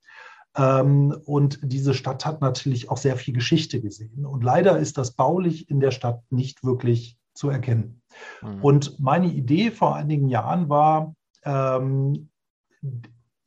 Ähm, 0.56 1.16
und 1.24 1.58
diese 1.62 1.94
Stadt 1.94 2.24
hat 2.26 2.40
natürlich 2.40 2.90
auch 2.90 2.98
sehr 2.98 3.16
viel 3.16 3.34
Geschichte 3.34 3.80
gesehen. 3.80 4.26
Und 4.26 4.44
leider 4.44 4.78
ist 4.78 4.98
das 4.98 5.12
baulich 5.12 5.68
in 5.70 5.80
der 5.80 5.90
Stadt 5.90 6.22
nicht 6.30 6.62
wirklich 6.62 7.16
zu 7.34 7.48
erkennen. 7.48 8.02
Mhm. 8.42 8.62
Und 8.62 9.00
meine 9.00 9.28
Idee 9.28 9.70
vor 9.70 9.96
einigen 9.96 10.28
Jahren 10.28 10.68
war, 10.68 11.14
ähm, 11.44 12.28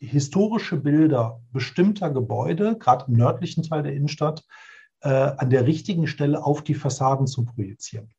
historische 0.05 0.77
Bilder 0.77 1.41
bestimmter 1.51 2.09
Gebäude, 2.09 2.77
gerade 2.77 3.05
im 3.07 3.13
nördlichen 3.13 3.63
Teil 3.63 3.83
der 3.83 3.93
Innenstadt, 3.93 4.43
äh, 5.01 5.09
an 5.09 5.49
der 5.49 5.67
richtigen 5.67 6.07
Stelle 6.07 6.43
auf 6.43 6.61
die 6.63 6.73
Fassaden 6.73 7.27
zu 7.27 7.45
projizieren. 7.45 8.09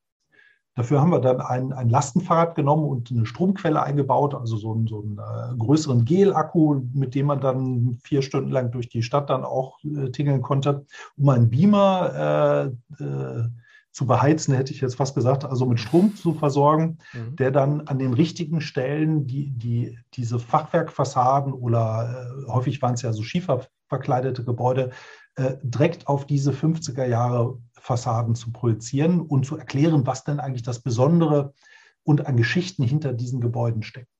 Dafür 0.76 1.00
haben 1.00 1.10
wir 1.10 1.20
dann 1.20 1.40
ein, 1.40 1.72
ein 1.72 1.88
Lastenfahrrad 1.88 2.54
genommen 2.54 2.84
und 2.84 3.10
eine 3.10 3.24
Stromquelle 3.24 3.82
eingebaut, 3.82 4.34
also 4.34 4.58
so 4.58 4.74
einen, 4.74 4.86
so 4.86 5.02
einen 5.02 5.18
äh, 5.18 5.56
größeren 5.56 6.04
Gel-Akku, 6.04 6.82
mit 6.92 7.14
dem 7.14 7.26
man 7.26 7.40
dann 7.40 7.98
vier 8.02 8.20
Stunden 8.20 8.50
lang 8.50 8.70
durch 8.72 8.90
die 8.90 9.02
Stadt 9.02 9.30
dann 9.30 9.42
auch 9.42 9.78
äh, 9.84 10.10
tingeln 10.10 10.42
konnte, 10.42 10.84
um 11.16 11.30
einen 11.30 11.48
Beamer 11.48 12.72
äh, 13.00 13.04
äh 13.04 13.48
zu 13.96 14.06
beheizen, 14.06 14.54
hätte 14.54 14.74
ich 14.74 14.82
jetzt 14.82 14.96
fast 14.96 15.14
gesagt, 15.14 15.46
also 15.46 15.64
mit 15.64 15.80
Strom 15.80 16.14
zu 16.14 16.34
versorgen, 16.34 16.98
mhm. 17.14 17.34
der 17.36 17.50
dann 17.50 17.80
an 17.88 17.98
den 17.98 18.12
richtigen 18.12 18.60
Stellen 18.60 19.26
die, 19.26 19.48
die, 19.48 19.98
diese 20.12 20.38
Fachwerkfassaden 20.38 21.54
oder 21.54 22.28
äh, 22.46 22.52
häufig 22.52 22.82
waren 22.82 22.92
es 22.92 23.00
ja 23.00 23.14
so 23.14 23.22
schieferverkleidete 23.22 24.44
Gebäude, 24.44 24.90
äh, 25.36 25.54
direkt 25.62 26.08
auf 26.08 26.26
diese 26.26 26.52
50er 26.52 27.06
Jahre 27.06 27.58
Fassaden 27.72 28.34
zu 28.34 28.52
projizieren 28.52 29.22
und 29.22 29.46
zu 29.46 29.56
erklären, 29.56 30.06
was 30.06 30.24
denn 30.24 30.40
eigentlich 30.40 30.62
das 30.62 30.80
Besondere 30.80 31.54
und 32.02 32.26
an 32.26 32.36
Geschichten 32.36 32.82
hinter 32.82 33.14
diesen 33.14 33.40
Gebäuden 33.40 33.82
steckt. 33.82 34.10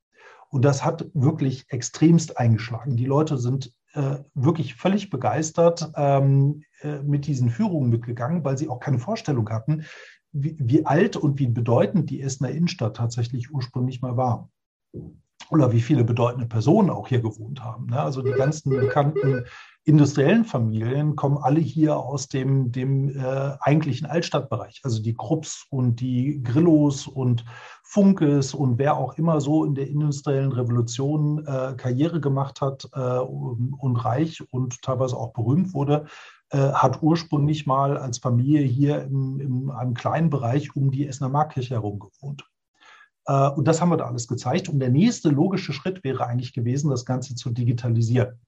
Und 0.49 0.65
das 0.65 0.87
hat 0.87 1.05
wirklich 1.13 1.67
extremst 1.69 2.39
eingeschlagen. 2.39 2.97
Die 2.97 3.05
Leute 3.05 3.37
sind 3.37 3.75
äh, 3.97 4.19
wirklich 4.35 4.75
völlig 4.75 5.11
begeistert 5.11 5.91
ähm, 5.97 6.63
äh, 6.83 7.01
mit 7.03 7.27
diesen 7.27 7.49
Führungen 7.49 7.91
mitgegangen, 7.91 8.45
weil 8.45 8.59
sie 8.59 8.69
auch 8.69 8.79
keine 8.79 8.99
Vorstellung 8.99 9.49
hatten, 9.49 9.85
wie, 10.33 10.57
wie 10.61 10.85
alt 10.85 11.17
und 11.17 11.39
wie 11.39 11.47
bedeutend 11.47 12.11
die 12.11 12.21
Essener 12.21 12.51
Innenstadt 12.51 12.97
tatsächlich 12.97 13.53
ursprünglich 13.53 14.03
mal 14.03 14.17
war 14.17 14.51
oder 15.51 15.73
wie 15.73 15.81
viele 15.81 16.05
bedeutende 16.05 16.47
Personen 16.47 16.91
auch 16.91 17.09
hier 17.09 17.21
gewohnt 17.21 17.63
haben. 17.63 17.87
Ne? 17.87 18.01
Also 18.01 18.23
die 18.23 18.33
ganzen 18.33 18.71
bekannten 18.71 19.45
industriellen 19.87 20.45
Familien 20.45 21.15
kommen 21.15 21.39
alle 21.39 21.61
hier 21.61 21.97
aus 21.97 22.27
dem, 22.27 22.73
dem 22.73 23.09
äh, 23.17 23.53
eigentlichen 23.61 24.07
Altstadtbereich. 24.07 24.81
Also 24.83 25.01
die 25.01 25.15
Krupps 25.15 25.65
und 25.71 26.01
die 26.01 26.43
Grillos 26.43 27.07
und 27.07 27.45
Funkes 27.85 28.53
und 28.53 28.79
wer 28.79 28.97
auch 28.97 29.17
immer 29.17 29.41
so 29.41 29.65
in 29.65 29.77
der 29.77 29.89
industriellen 29.89 30.51
Revolution 30.51 31.47
äh, 31.47 31.75
Karriere 31.77 32.21
gemacht 32.21 32.61
hat 32.61 32.89
äh, 32.95 33.19
und 33.19 33.97
reich 34.05 34.43
und 34.51 34.83
teilweise 34.83 35.17
auch 35.17 35.33
berühmt 35.33 35.73
wurde, 35.73 36.07
äh, 36.51 36.59
hat 36.59 37.01
ursprünglich 37.01 37.65
mal 37.67 37.97
als 37.97 38.19
Familie 38.19 38.63
hier 38.63 39.05
in, 39.05 39.39
in 39.39 39.71
einem 39.71 39.95
kleinen 39.95 40.31
Bereich 40.31 40.75
um 40.75 40.91
die 40.91 41.07
Essener 41.07 41.29
Markkirche 41.29 41.75
herum 41.75 42.01
gewohnt. 42.01 42.45
Äh, 43.27 43.49
und 43.51 43.67
das 43.67 43.81
haben 43.81 43.91
wir 43.91 43.97
da 43.97 44.07
alles 44.07 44.29
gezeigt. 44.29 44.69
Und 44.69 44.79
der 44.79 44.91
nächste 44.91 45.29
logische 45.29 45.73
Schritt 45.73 46.05
wäre 46.05 46.27
eigentlich 46.27 46.53
gewesen, 46.53 46.91
das 46.91 47.05
Ganze 47.05 47.35
zu 47.35 47.51
digitalisieren. 47.51 48.39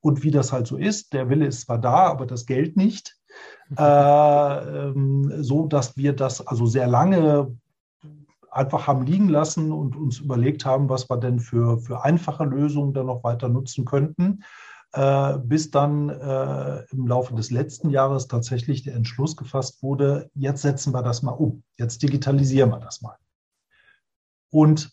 Und 0.00 0.22
wie 0.22 0.30
das 0.30 0.52
halt 0.52 0.66
so 0.66 0.76
ist, 0.76 1.12
der 1.12 1.28
Wille 1.28 1.46
ist 1.46 1.62
zwar 1.62 1.78
da, 1.78 2.06
aber 2.06 2.26
das 2.26 2.46
Geld 2.46 2.76
nicht. 2.76 3.16
Äh, 3.76 3.82
ähm, 3.82 5.32
so 5.42 5.66
dass 5.66 5.96
wir 5.96 6.14
das 6.14 6.46
also 6.46 6.66
sehr 6.66 6.86
lange 6.86 7.56
einfach 8.50 8.86
haben 8.86 9.04
liegen 9.04 9.28
lassen 9.28 9.72
und 9.72 9.94
uns 9.94 10.18
überlegt 10.20 10.64
haben, 10.64 10.88
was 10.88 11.10
wir 11.10 11.18
denn 11.18 11.38
für, 11.38 11.78
für 11.78 12.02
einfache 12.02 12.44
Lösungen 12.44 12.94
dann 12.94 13.06
noch 13.06 13.22
weiter 13.24 13.48
nutzen 13.48 13.84
könnten. 13.84 14.42
Äh, 14.92 15.38
bis 15.38 15.70
dann 15.70 16.08
äh, 16.08 16.84
im 16.90 17.06
Laufe 17.06 17.34
des 17.34 17.50
letzten 17.50 17.90
Jahres 17.90 18.26
tatsächlich 18.26 18.84
der 18.84 18.94
Entschluss 18.94 19.36
gefasst 19.36 19.82
wurde, 19.82 20.30
jetzt 20.34 20.62
setzen 20.62 20.94
wir 20.94 21.02
das 21.02 21.22
mal 21.22 21.32
um, 21.32 21.62
jetzt 21.76 22.02
digitalisieren 22.02 22.70
wir 22.70 22.80
das 22.80 23.02
mal. 23.02 23.16
Und 24.50 24.90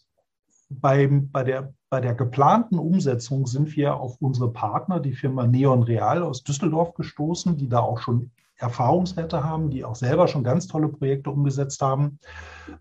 beim, 0.70 1.30
bei, 1.32 1.44
der, 1.44 1.74
bei 1.90 2.02
der 2.02 2.16
geplanten 2.16 2.80
Umsetzung 2.80 3.48
sind 3.48 3.76
wir 3.76 3.96
auf 3.96 4.22
unsere 4.22 4.52
Partner, 4.52 5.00
die 5.00 5.14
Firma 5.14 5.48
Neon 5.48 5.84
Real 5.84 6.24
aus 6.24 6.44
Düsseldorf, 6.44 6.94
gestoßen, 6.94 7.58
die 7.58 7.70
da 7.70 7.80
auch 7.80 8.00
schon 8.00 8.32
Erfahrungswerte 8.58 9.44
haben, 9.44 9.70
die 9.70 9.84
auch 9.84 9.96
selber 9.96 10.28
schon 10.28 10.44
ganz 10.44 10.68
tolle 10.68 10.88
Projekte 10.88 11.30
umgesetzt 11.30 11.82
haben. 11.82 12.20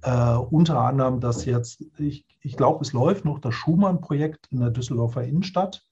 Äh, 0.02 0.34
unter 0.34 0.78
anderem 0.80 1.20
das 1.20 1.44
jetzt, 1.44 1.84
ich, 1.98 2.24
ich 2.40 2.56
glaube, 2.56 2.82
es 2.82 2.92
läuft 2.92 3.24
noch 3.24 3.40
das 3.40 3.54
Schumann-Projekt 3.54 4.46
in 4.50 4.60
der 4.60 4.70
Düsseldorfer 4.70 5.24
Innenstadt. 5.24 5.84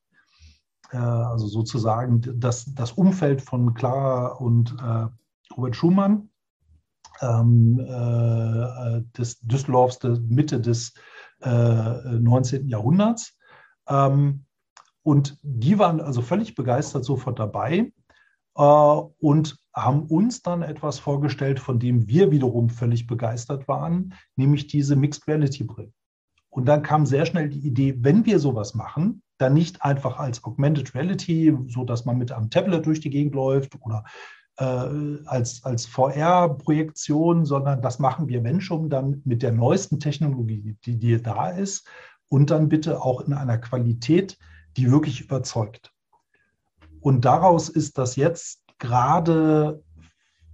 Äh, 0.92 0.99
also 0.99 1.49
sozusagen 1.49 2.23
das, 2.37 2.73
das 2.75 2.92
Umfeld 2.92 3.42
von 3.42 3.75
Clara 3.75 4.29
und 4.35 4.77
äh, 4.81 5.09
Robert 5.57 5.77
Schumann 5.77 6.29
ähm, 7.23 7.79
äh, 7.79 9.03
des 9.17 9.41
Düsseldorfs 9.41 9.99
der 10.01 10.19
Mitte 10.21 10.61
des 10.61 10.93
19. 11.45 12.67
Äh, 12.67 12.71
Jahrhunderts. 12.71 13.37
Ähm, 13.89 14.45
und 15.03 15.39
die 15.43 15.79
waren 15.79 16.01
also 16.01 16.23
völlig 16.23 16.55
begeistert 16.55 17.05
sofort 17.05 17.39
dabei 17.39 17.93
äh, 18.57 18.63
und 18.63 19.59
haben 19.75 20.03
uns 20.03 20.43
dann 20.43 20.63
etwas 20.63 20.99
vorgestellt, 20.99 21.59
von 21.59 21.79
dem 21.79 22.07
wir 22.07 22.31
wiederum 22.31 22.69
völlig 22.69 23.07
begeistert 23.07 23.67
waren, 23.69 24.15
nämlich 24.37 24.67
diese 24.67 24.97
Mixed 24.97 25.27
Reality 25.27 25.65
Brille. 25.65 25.93
Und 26.51 26.67
dann 26.67 26.83
kam 26.83 27.07
sehr 27.07 27.25
schnell 27.25 27.49
die 27.49 27.67
Idee, 27.67 27.97
wenn 28.01 28.27
wir 28.27 28.39
sowas 28.39 28.75
machen, 28.75 29.23
dann 29.39 29.55
nicht 29.55 29.83
einfach 29.83 30.19
als 30.19 30.45
Augmented 30.45 30.95
Reality, 30.95 31.57
so 31.67 31.85
dass 31.85 32.05
man 32.05 32.19
mit 32.19 32.31
einem 32.31 32.51
Tablet 32.51 32.85
durch 32.85 33.01
die 33.01 33.11
Gegend 33.11 33.35
läuft 33.35 33.75
oder 33.81 34.05
äh, 34.05 34.11
als, 34.57 35.65
als 35.65 35.87
VR-Projektion, 35.87 37.45
sondern 37.45 37.81
das 37.81 37.99
machen 37.99 38.29
wir, 38.29 38.45
wenn 38.45 38.61
schon, 38.61 38.91
dann 38.91 39.23
mit 39.25 39.43
der 39.43 39.53
neuesten 39.53 39.99
Technologie, 39.99 40.77
die, 40.85 40.99
die 40.99 41.23
da 41.23 41.51
ist 41.51 41.88
und 42.29 42.51
dann 42.51 42.69
bitte 42.69 43.01
auch 43.01 43.23
in 43.23 43.33
einer 43.33 43.59
Qualität, 43.59 44.38
die 44.77 44.91
wirklich 44.91 45.21
überzeugt. 45.21 45.93
Und 47.01 47.25
daraus 47.25 47.69
ist 47.69 47.99
das 47.99 48.17
jetzt 48.17 48.62
gerade 48.79 49.83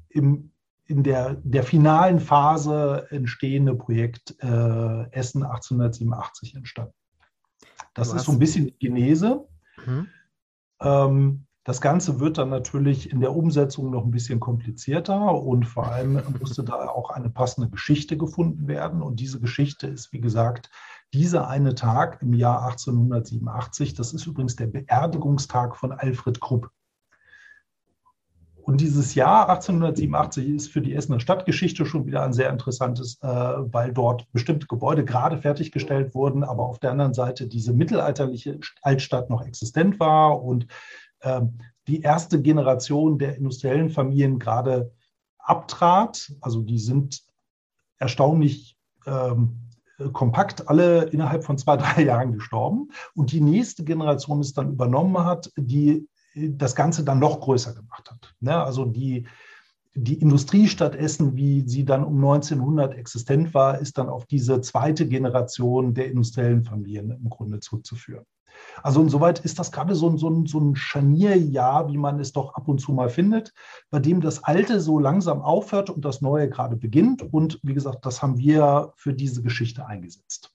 im, 0.08 0.52
in 0.86 1.02
der, 1.02 1.34
der 1.42 1.62
finalen 1.62 2.20
Phase 2.20 3.06
entstehende 3.10 3.74
Projekt 3.74 4.36
äh, 4.40 5.10
Essen 5.10 5.42
1887 5.42 6.54
entstanden. 6.54 6.94
Das 7.94 8.12
ist 8.12 8.24
so 8.24 8.32
ein 8.32 8.38
bisschen 8.38 8.72
Genese. 8.78 9.46
Mhm. 9.84 10.08
Ähm, 10.80 11.46
das 11.68 11.82
Ganze 11.82 12.18
wird 12.18 12.38
dann 12.38 12.48
natürlich 12.48 13.12
in 13.12 13.20
der 13.20 13.36
Umsetzung 13.36 13.90
noch 13.90 14.02
ein 14.02 14.10
bisschen 14.10 14.40
komplizierter 14.40 15.34
und 15.34 15.66
vor 15.66 15.86
allem 15.88 16.18
musste 16.40 16.64
da 16.64 16.88
auch 16.88 17.10
eine 17.10 17.28
passende 17.28 17.68
Geschichte 17.68 18.16
gefunden 18.16 18.68
werden. 18.68 19.02
Und 19.02 19.20
diese 19.20 19.38
Geschichte 19.38 19.86
ist, 19.86 20.10
wie 20.14 20.20
gesagt, 20.22 20.70
dieser 21.12 21.46
eine 21.46 21.74
Tag 21.74 22.22
im 22.22 22.32
Jahr 22.32 22.62
1887. 22.62 23.92
Das 23.92 24.14
ist 24.14 24.26
übrigens 24.26 24.56
der 24.56 24.68
Beerdigungstag 24.68 25.76
von 25.76 25.92
Alfred 25.92 26.40
Krupp. 26.40 26.70
Und 28.62 28.80
dieses 28.80 29.14
Jahr 29.14 29.50
1887 29.50 30.48
ist 30.48 30.72
für 30.72 30.80
die 30.80 30.94
Essener 30.94 31.20
Stadtgeschichte 31.20 31.84
schon 31.84 32.06
wieder 32.06 32.22
ein 32.22 32.32
sehr 32.32 32.48
interessantes, 32.48 33.18
äh, 33.20 33.26
weil 33.26 33.92
dort 33.92 34.30
bestimmte 34.32 34.66
Gebäude 34.66 35.04
gerade 35.04 35.36
fertiggestellt 35.36 36.14
wurden, 36.14 36.44
aber 36.44 36.64
auf 36.64 36.78
der 36.78 36.92
anderen 36.92 37.14
Seite 37.14 37.46
diese 37.46 37.74
mittelalterliche 37.74 38.58
Altstadt 38.80 39.28
noch 39.28 39.44
existent 39.44 40.00
war 40.00 40.42
und 40.42 40.66
die 41.88 42.02
erste 42.02 42.40
Generation 42.40 43.18
der 43.18 43.36
industriellen 43.36 43.90
Familien 43.90 44.38
gerade 44.38 44.92
abtrat. 45.38 46.32
Also 46.40 46.62
die 46.62 46.78
sind 46.78 47.22
erstaunlich 47.98 48.76
ähm, 49.06 49.56
kompakt 50.12 50.68
alle 50.68 51.04
innerhalb 51.04 51.44
von 51.44 51.58
zwei, 51.58 51.76
drei 51.78 52.04
Jahren 52.04 52.32
gestorben. 52.32 52.90
Und 53.14 53.32
die 53.32 53.40
nächste 53.40 53.84
Generation 53.84 54.40
es 54.40 54.52
dann 54.52 54.72
übernommen 54.72 55.24
hat, 55.24 55.50
die 55.56 56.06
das 56.34 56.76
Ganze 56.76 57.04
dann 57.04 57.18
noch 57.18 57.40
größer 57.40 57.74
gemacht 57.74 58.10
hat. 58.10 58.34
Ne? 58.40 58.54
Also 58.54 58.84
die, 58.84 59.26
die 59.94 60.20
Industriestadt 60.20 60.94
Essen, 60.94 61.36
wie 61.36 61.68
sie 61.68 61.84
dann 61.84 62.04
um 62.04 62.16
1900 62.16 62.94
existent 62.94 63.54
war, 63.54 63.78
ist 63.80 63.98
dann 63.98 64.08
auf 64.08 64.26
diese 64.26 64.60
zweite 64.60 65.08
Generation 65.08 65.94
der 65.94 66.10
industriellen 66.10 66.62
Familien 66.62 67.10
im 67.10 67.28
Grunde 67.28 67.58
zurückzuführen. 67.58 68.24
Also 68.82 69.00
insoweit 69.00 69.40
ist 69.40 69.58
das 69.58 69.72
gerade 69.72 69.94
so, 69.94 70.16
so, 70.16 70.44
so 70.46 70.58
ein 70.60 70.76
Scharnierjahr, 70.76 71.88
wie 71.88 71.98
man 71.98 72.20
es 72.20 72.32
doch 72.32 72.54
ab 72.54 72.68
und 72.68 72.80
zu 72.80 72.92
mal 72.92 73.10
findet, 73.10 73.52
bei 73.90 73.98
dem 73.98 74.20
das 74.20 74.44
Alte 74.44 74.80
so 74.80 74.98
langsam 74.98 75.42
aufhört 75.42 75.90
und 75.90 76.04
das 76.04 76.20
Neue 76.20 76.48
gerade 76.48 76.76
beginnt. 76.76 77.22
Und 77.22 77.60
wie 77.62 77.74
gesagt, 77.74 78.06
das 78.06 78.22
haben 78.22 78.38
wir 78.38 78.92
für 78.96 79.14
diese 79.14 79.42
Geschichte 79.42 79.86
eingesetzt 79.86 80.52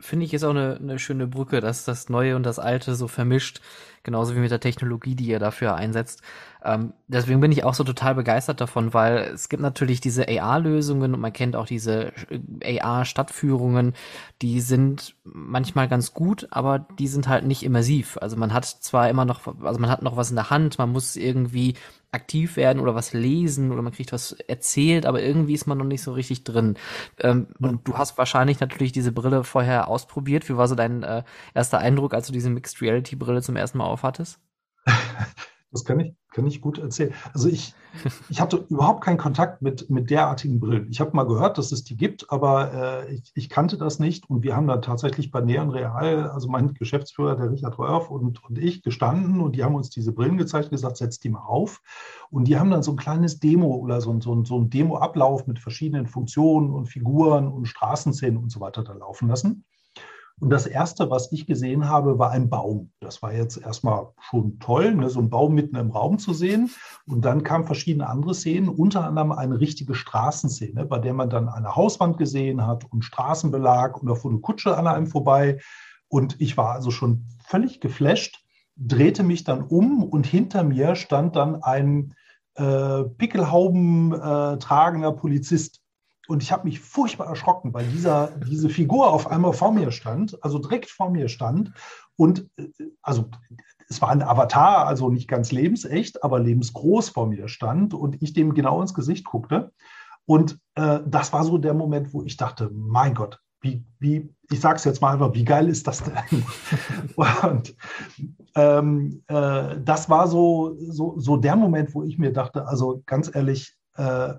finde 0.00 0.24
ich 0.24 0.34
ist 0.34 0.44
auch 0.44 0.50
eine, 0.50 0.76
eine 0.76 0.98
schöne 0.98 1.26
Brücke, 1.26 1.60
dass 1.60 1.84
das 1.84 2.08
Neue 2.08 2.36
und 2.36 2.44
das 2.44 2.58
Alte 2.58 2.94
so 2.94 3.08
vermischt, 3.08 3.60
genauso 4.02 4.34
wie 4.34 4.40
mit 4.40 4.50
der 4.50 4.60
Technologie, 4.60 5.14
die 5.14 5.26
ihr 5.26 5.38
dafür 5.38 5.74
einsetzt. 5.74 6.22
Ähm, 6.66 6.94
deswegen 7.06 7.40
bin 7.40 7.52
ich 7.52 7.62
auch 7.62 7.74
so 7.74 7.84
total 7.84 8.16
begeistert 8.16 8.60
davon, 8.60 8.92
weil 8.92 9.18
es 9.18 9.48
gibt 9.48 9.62
natürlich 9.62 10.00
diese 10.00 10.26
AR-Lösungen 10.28 11.14
und 11.14 11.20
man 11.20 11.32
kennt 11.32 11.54
auch 11.54 11.66
diese 11.66 12.12
äh, 12.60 12.80
AR-Stadtführungen, 12.80 13.94
die 14.42 14.60
sind 14.60 15.14
manchmal 15.22 15.86
ganz 15.86 16.12
gut, 16.12 16.48
aber 16.50 16.80
die 16.98 17.06
sind 17.06 17.28
halt 17.28 17.44
nicht 17.46 17.62
immersiv. 17.62 18.18
Also 18.20 18.36
man 18.36 18.52
hat 18.52 18.64
zwar 18.64 19.08
immer 19.08 19.24
noch, 19.24 19.46
also 19.62 19.78
man 19.78 19.90
hat 19.90 20.02
noch 20.02 20.16
was 20.16 20.30
in 20.30 20.36
der 20.36 20.50
Hand, 20.50 20.78
man 20.78 20.90
muss 20.90 21.14
irgendwie 21.14 21.74
aktiv 22.10 22.56
werden 22.56 22.80
oder 22.80 22.96
was 22.96 23.12
lesen 23.12 23.70
oder 23.70 23.82
man 23.82 23.92
kriegt 23.92 24.12
was 24.12 24.32
erzählt, 24.32 25.06
aber 25.06 25.22
irgendwie 25.22 25.54
ist 25.54 25.66
man 25.66 25.78
noch 25.78 25.84
nicht 25.84 26.02
so 26.02 26.12
richtig 26.14 26.42
drin. 26.42 26.76
Ähm, 27.20 27.46
und 27.60 27.86
du 27.86 27.96
hast 27.96 28.18
wahrscheinlich 28.18 28.58
natürlich 28.58 28.90
diese 28.90 29.12
Brille 29.12 29.44
vorher 29.44 29.86
ausprobiert. 29.86 30.48
Wie 30.48 30.56
war 30.56 30.66
so 30.66 30.74
dein 30.74 31.04
äh, 31.04 31.22
erster 31.54 31.78
Eindruck, 31.78 32.12
als 32.12 32.26
du 32.26 32.32
diese 32.32 32.50
Mixed 32.50 32.82
Reality 32.82 33.14
Brille 33.14 33.42
zum 33.42 33.54
ersten 33.54 33.78
Mal 33.78 33.84
aufhattest? 33.84 34.40
Das 35.76 35.84
kann 35.84 36.00
ich, 36.00 36.14
kann 36.32 36.46
ich 36.46 36.62
gut 36.62 36.78
erzählen. 36.78 37.12
Also 37.34 37.48
ich, 37.48 37.74
ich 38.30 38.40
hatte 38.40 38.64
überhaupt 38.70 39.04
keinen 39.04 39.18
Kontakt 39.18 39.60
mit, 39.60 39.90
mit 39.90 40.08
derartigen 40.08 40.58
Brillen. 40.58 40.88
Ich 40.90 41.00
habe 41.00 41.14
mal 41.14 41.26
gehört, 41.26 41.58
dass 41.58 41.70
es 41.70 41.84
die 41.84 41.96
gibt, 41.96 42.30
aber 42.30 42.72
äh, 42.72 43.14
ich, 43.14 43.32
ich, 43.34 43.48
kannte 43.50 43.76
das 43.76 43.98
nicht. 43.98 44.30
Und 44.30 44.42
wir 44.42 44.56
haben 44.56 44.66
dann 44.66 44.80
tatsächlich 44.80 45.30
bei 45.30 45.42
Neon 45.42 45.70
Real, 45.70 46.30
also 46.30 46.48
mein 46.48 46.72
Geschäftsführer, 46.72 47.36
der 47.36 47.50
Richard 47.50 47.78
Röhrf 47.78 48.10
und, 48.10 48.42
und 48.42 48.58
ich 48.58 48.82
gestanden 48.82 49.40
und 49.40 49.54
die 49.54 49.64
haben 49.64 49.74
uns 49.74 49.90
diese 49.90 50.12
Brillen 50.12 50.38
gezeigt 50.38 50.66
und 50.66 50.70
gesagt, 50.70 50.96
setzt 50.96 51.22
die 51.24 51.28
mal 51.28 51.44
auf. 51.44 51.82
Und 52.30 52.48
die 52.48 52.58
haben 52.58 52.70
dann 52.70 52.82
so 52.82 52.92
ein 52.92 52.96
kleines 52.96 53.38
Demo 53.38 53.74
oder 53.76 54.00
so, 54.00 54.18
so, 54.20 54.44
so 54.44 54.58
ein 54.58 54.70
Demo-Ablauf 54.70 55.46
mit 55.46 55.58
verschiedenen 55.58 56.06
Funktionen 56.06 56.70
und 56.72 56.86
Figuren 56.86 57.48
und 57.48 57.66
Straßenszenen 57.66 58.42
und 58.42 58.50
so 58.50 58.60
weiter 58.60 58.82
da 58.82 58.94
laufen 58.94 59.28
lassen. 59.28 59.64
Und 60.38 60.50
das 60.50 60.66
Erste, 60.66 61.08
was 61.08 61.32
ich 61.32 61.46
gesehen 61.46 61.88
habe, 61.88 62.18
war 62.18 62.30
ein 62.30 62.50
Baum. 62.50 62.90
Das 63.00 63.22
war 63.22 63.32
jetzt 63.32 63.56
erstmal 63.56 64.08
schon 64.20 64.58
toll, 64.58 64.94
ne, 64.94 65.08
so 65.08 65.18
ein 65.18 65.30
Baum 65.30 65.54
mitten 65.54 65.76
im 65.76 65.90
Raum 65.90 66.18
zu 66.18 66.34
sehen. 66.34 66.70
Und 67.06 67.24
dann 67.24 67.42
kamen 67.42 67.64
verschiedene 67.64 68.06
andere 68.06 68.34
Szenen, 68.34 68.68
unter 68.68 69.04
anderem 69.04 69.32
eine 69.32 69.58
richtige 69.60 69.94
Straßenszene, 69.94 70.84
bei 70.84 70.98
der 70.98 71.14
man 71.14 71.30
dann 71.30 71.48
eine 71.48 71.74
Hauswand 71.74 72.18
gesehen 72.18 72.66
hat 72.66 72.84
und 72.92 73.02
Straßenbelag 73.02 73.96
und 73.96 74.08
da 74.08 74.14
fuhr 74.14 74.30
eine 74.30 74.40
Kutsche 74.40 74.76
an 74.76 74.86
einem 74.86 75.06
vorbei. 75.06 75.58
Und 76.08 76.38
ich 76.38 76.58
war 76.58 76.72
also 76.72 76.90
schon 76.90 77.24
völlig 77.42 77.80
geflasht, 77.80 78.44
drehte 78.76 79.22
mich 79.22 79.44
dann 79.44 79.62
um 79.62 80.02
und 80.04 80.26
hinter 80.26 80.64
mir 80.64 80.96
stand 80.96 81.34
dann 81.34 81.62
ein 81.62 82.14
äh, 82.56 83.04
Pickelhauben 83.04 84.12
äh, 84.12 84.58
tragender 84.58 85.12
Polizist 85.12 85.80
und 86.28 86.42
ich 86.42 86.52
habe 86.52 86.64
mich 86.64 86.80
furchtbar 86.80 87.26
erschrocken, 87.26 87.72
weil 87.74 87.86
dieser, 87.86 88.28
diese 88.46 88.68
Figur 88.68 89.12
auf 89.12 89.30
einmal 89.30 89.52
vor 89.52 89.72
mir 89.72 89.90
stand, 89.90 90.42
also 90.42 90.58
direkt 90.58 90.90
vor 90.90 91.10
mir 91.10 91.28
stand. 91.28 91.72
Und 92.16 92.48
äh, 92.56 92.68
also 93.02 93.30
es 93.88 94.02
war 94.02 94.10
ein 94.10 94.22
Avatar, 94.22 94.86
also 94.86 95.10
nicht 95.10 95.28
ganz 95.28 95.52
lebensecht, 95.52 96.24
aber 96.24 96.40
lebensgroß 96.40 97.10
vor 97.10 97.26
mir 97.26 97.48
stand 97.48 97.94
und 97.94 98.20
ich 98.22 98.32
dem 98.32 98.54
genau 98.54 98.80
ins 98.80 98.94
Gesicht 98.94 99.24
guckte. 99.24 99.72
Und 100.24 100.58
äh, 100.74 101.00
das 101.06 101.32
war 101.32 101.44
so 101.44 101.56
der 101.58 101.74
Moment, 101.74 102.12
wo 102.12 102.22
ich 102.24 102.36
dachte, 102.36 102.70
mein 102.72 103.14
Gott, 103.14 103.40
wie, 103.60 103.84
wie 104.00 104.34
ich 104.50 104.60
sage 104.60 104.76
es 104.76 104.84
jetzt 104.84 105.00
mal 105.00 105.12
einfach, 105.12 105.34
wie 105.34 105.44
geil 105.44 105.68
ist 105.68 105.86
das 105.86 106.02
denn? 106.02 106.44
und 107.50 107.76
ähm, 108.54 109.22
äh, 109.28 109.76
das 109.84 110.08
war 110.08 110.28
so, 110.28 110.76
so, 110.78 111.18
so 111.18 111.36
der 111.36 111.56
Moment, 111.56 111.94
wo 111.94 112.02
ich 112.02 112.18
mir 112.18 112.32
dachte, 112.32 112.66
also 112.66 113.02
ganz 113.06 113.32
ehrlich, 113.34 113.76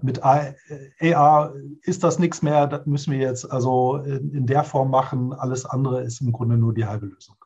mit 0.02 0.24
AR 0.24 1.54
ist 1.82 2.04
das 2.04 2.20
nichts 2.20 2.42
mehr, 2.42 2.68
das 2.68 2.86
müssen 2.86 3.12
wir 3.12 3.20
jetzt 3.20 3.52
also 3.52 3.98
in, 3.98 4.32
in, 4.32 4.46
der 4.46 4.64
Form 4.64 4.92
machen. 4.92 5.34
Alles 5.34 5.66
andere 5.66 6.02
ist 6.04 6.22
im 6.22 6.32
Grunde 6.32 6.58
nur 6.58 6.74
die 6.74 6.86
halbe 6.86 7.08
Lösung. 7.08 7.38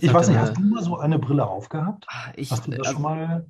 ich 0.00 0.12
weiß 0.12 0.28
nicht, 0.28 0.38
hast 0.38 0.56
du 0.56 0.60
mal 0.62 0.82
so 0.82 0.96
eine 0.96 1.18
Brille 1.18 1.46
aufgehabt? 1.46 2.06
Ah, 2.08 2.32
ich, 2.36 2.50
hast 2.50 2.66
du 2.66 2.70
das 2.70 2.80
also, 2.80 2.92
schon 2.92 3.02
mal? 3.02 3.46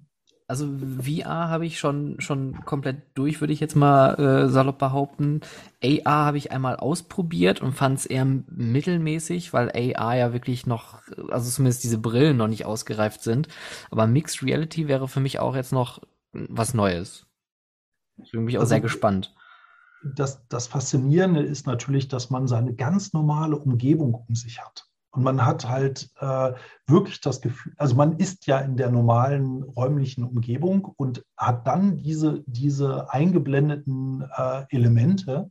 Also 0.50 0.66
VR 1.02 1.50
habe 1.50 1.66
ich 1.66 1.78
schon, 1.78 2.18
schon 2.20 2.64
komplett 2.64 3.02
durch, 3.12 3.42
würde 3.42 3.52
ich 3.52 3.60
jetzt 3.60 3.76
mal 3.76 4.14
äh, 4.14 4.48
salopp 4.48 4.78
behaupten. 4.78 5.42
AR 5.84 6.24
habe 6.24 6.38
ich 6.38 6.52
einmal 6.52 6.76
ausprobiert 6.76 7.60
und 7.60 7.74
fand 7.74 7.98
es 7.98 8.06
eher 8.06 8.24
mittelmäßig, 8.24 9.52
weil 9.52 9.70
AR 9.70 10.16
ja 10.16 10.32
wirklich 10.32 10.66
noch, 10.66 11.02
also 11.28 11.50
zumindest 11.50 11.84
diese 11.84 11.98
Brillen 11.98 12.38
noch 12.38 12.48
nicht 12.48 12.64
ausgereift 12.64 13.22
sind. 13.22 13.48
Aber 13.90 14.06
Mixed 14.06 14.42
Reality 14.42 14.88
wäre 14.88 15.06
für 15.06 15.20
mich 15.20 15.38
auch 15.38 15.54
jetzt 15.54 15.72
noch 15.72 16.00
was 16.32 16.74
Neues. 16.74 17.26
Deswegen 18.16 18.44
bin 18.44 18.50
ich 18.50 18.58
auch 18.58 18.62
also, 18.62 18.70
sehr 18.70 18.80
gespannt. 18.80 19.34
Das, 20.02 20.46
das 20.48 20.66
Faszinierende 20.66 21.42
ist 21.42 21.66
natürlich, 21.66 22.08
dass 22.08 22.30
man 22.30 22.46
seine 22.46 22.74
ganz 22.74 23.12
normale 23.12 23.56
Umgebung 23.56 24.14
um 24.14 24.34
sich 24.34 24.60
hat. 24.60 24.88
Und 25.10 25.22
man 25.22 25.44
hat 25.44 25.68
halt 25.68 26.10
äh, 26.20 26.52
wirklich 26.86 27.20
das 27.20 27.40
Gefühl, 27.40 27.72
also 27.78 27.96
man 27.96 28.18
ist 28.18 28.46
ja 28.46 28.58
in 28.58 28.76
der 28.76 28.90
normalen 28.90 29.62
räumlichen 29.62 30.22
Umgebung 30.22 30.92
und 30.96 31.24
hat 31.36 31.66
dann 31.66 31.96
diese, 31.96 32.44
diese 32.46 33.12
eingeblendeten 33.12 34.28
äh, 34.36 34.64
Elemente, 34.68 35.50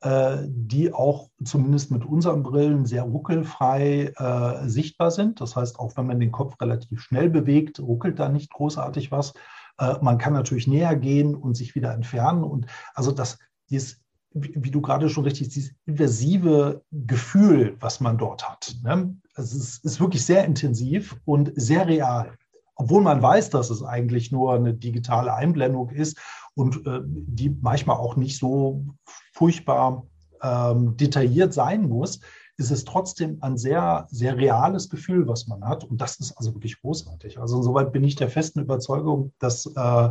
äh, 0.00 0.38
die 0.46 0.92
auch 0.92 1.28
zumindest 1.44 1.90
mit 1.90 2.04
unseren 2.04 2.42
Brillen 2.42 2.86
sehr 2.86 3.02
ruckelfrei 3.02 4.12
äh, 4.16 4.68
sichtbar 4.68 5.10
sind. 5.10 5.40
Das 5.40 5.56
heißt, 5.56 5.78
auch 5.78 5.96
wenn 5.96 6.06
man 6.06 6.20
den 6.20 6.32
Kopf 6.32 6.60
relativ 6.60 7.00
schnell 7.00 7.30
bewegt, 7.30 7.80
ruckelt 7.80 8.18
da 8.18 8.28
nicht 8.28 8.52
großartig 8.52 9.10
was. 9.10 9.34
Äh, 9.82 9.98
man 10.00 10.18
kann 10.18 10.32
natürlich 10.32 10.66
näher 10.66 10.96
gehen 10.96 11.34
und 11.34 11.56
sich 11.56 11.74
wieder 11.74 11.92
entfernen. 11.92 12.44
Und 12.44 12.66
also 12.94 13.10
das, 13.10 13.38
dieses 13.68 14.00
wie 14.34 14.70
du 14.70 14.80
gerade 14.80 15.10
schon 15.10 15.24
richtig, 15.24 15.50
dieses 15.50 15.74
immersive 15.84 16.82
Gefühl, 16.90 17.76
was 17.80 18.00
man 18.00 18.16
dort 18.16 18.48
hat. 18.48 18.74
Ne? 18.82 19.14
Es 19.34 19.52
ist, 19.52 19.84
ist, 19.84 20.00
wirklich 20.00 20.24
sehr 20.24 20.46
intensiv 20.46 21.18
und 21.26 21.52
sehr 21.54 21.86
real. 21.86 22.32
Obwohl 22.74 23.02
man 23.02 23.20
weiß, 23.20 23.50
dass 23.50 23.68
es 23.68 23.82
eigentlich 23.82 24.32
nur 24.32 24.54
eine 24.54 24.72
digitale 24.72 25.34
Einblendung 25.34 25.90
ist 25.90 26.18
und 26.54 26.86
äh, 26.86 27.00
die 27.04 27.50
manchmal 27.60 27.98
auch 27.98 28.16
nicht 28.16 28.38
so 28.38 28.86
furchtbar 29.34 30.06
ähm, 30.42 30.96
detailliert 30.96 31.52
sein 31.52 31.88
muss, 31.88 32.20
ist 32.56 32.70
es 32.70 32.84
trotzdem 32.84 33.38
ein 33.40 33.56
sehr, 33.56 34.06
sehr 34.10 34.36
reales 34.36 34.88
Gefühl, 34.88 35.26
was 35.26 35.46
man 35.46 35.64
hat. 35.64 35.84
Und 35.84 36.00
das 36.00 36.16
ist 36.20 36.32
also 36.36 36.54
wirklich 36.54 36.80
großartig. 36.80 37.38
Also 37.38 37.56
insoweit 37.56 37.92
bin 37.92 38.04
ich 38.04 38.16
der 38.16 38.28
festen 38.28 38.60
Überzeugung, 38.60 39.32
dass 39.38 39.66
äh, 39.66 40.08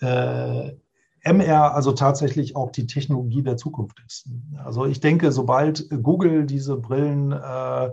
äh, 0.00 0.76
MR 1.22 1.74
also 1.74 1.92
tatsächlich 1.92 2.56
auch 2.56 2.70
die 2.70 2.86
Technologie 2.86 3.42
der 3.42 3.56
Zukunft 3.56 4.02
ist. 4.06 4.28
Also 4.64 4.86
ich 4.86 5.00
denke, 5.00 5.32
sobald 5.32 5.88
Google 6.02 6.46
diese 6.46 6.76
Brillen 6.76 7.32
äh, 7.32 7.90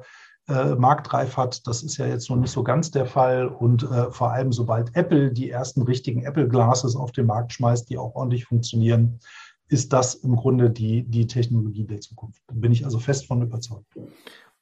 äh, 0.47 0.75
marktreif 0.75 1.37
hat, 1.37 1.65
das 1.67 1.81
ist 1.81 1.97
ja 1.97 2.05
jetzt 2.05 2.29
noch 2.29 2.37
nicht 2.37 2.51
so 2.51 2.63
ganz 2.63 2.91
der 2.91 3.07
Fall 3.07 3.47
und 3.47 3.83
äh, 3.83 4.11
vor 4.11 4.31
allem 4.31 4.51
sobald 4.51 4.95
Apple 4.95 5.31
die 5.31 5.49
ersten 5.49 5.81
richtigen 5.81 6.23
Apple 6.23 6.47
Glasses 6.47 6.95
auf 6.95 7.11
den 7.11 7.25
Markt 7.25 7.53
schmeißt, 7.53 7.89
die 7.89 7.97
auch 7.97 8.13
ordentlich 8.13 8.45
funktionieren, 8.45 9.19
ist 9.67 9.93
das 9.93 10.15
im 10.15 10.35
Grunde 10.35 10.69
die, 10.69 11.03
die 11.03 11.27
Technologie 11.27 11.85
der 11.85 12.01
Zukunft. 12.01 12.41
Da 12.47 12.53
bin 12.55 12.71
ich 12.71 12.85
also 12.85 12.99
fest 12.99 13.27
von 13.27 13.41
überzeugt. 13.41 13.87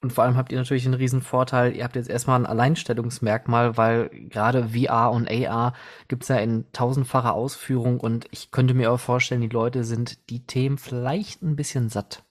Und 0.00 0.12
vor 0.12 0.24
allem 0.24 0.36
habt 0.36 0.52
ihr 0.52 0.58
natürlich 0.58 0.84
einen 0.84 0.94
riesen 0.94 1.22
Vorteil, 1.22 1.74
ihr 1.74 1.82
habt 1.82 1.96
jetzt 1.96 2.10
erstmal 2.10 2.38
ein 2.38 2.44
Alleinstellungsmerkmal, 2.44 3.78
weil 3.78 4.10
gerade 4.10 4.68
VR 4.68 5.10
und 5.10 5.30
AR 5.30 5.72
gibt 6.08 6.24
es 6.24 6.28
ja 6.28 6.36
in 6.36 6.70
tausendfacher 6.72 7.32
Ausführung 7.32 8.00
und 8.00 8.26
ich 8.30 8.50
könnte 8.50 8.74
mir 8.74 8.92
auch 8.92 9.00
vorstellen, 9.00 9.40
die 9.40 9.48
Leute 9.48 9.82
sind 9.82 10.28
die 10.28 10.44
Themen 10.44 10.76
vielleicht 10.76 11.42
ein 11.42 11.56
bisschen 11.56 11.88
satt. 11.88 12.22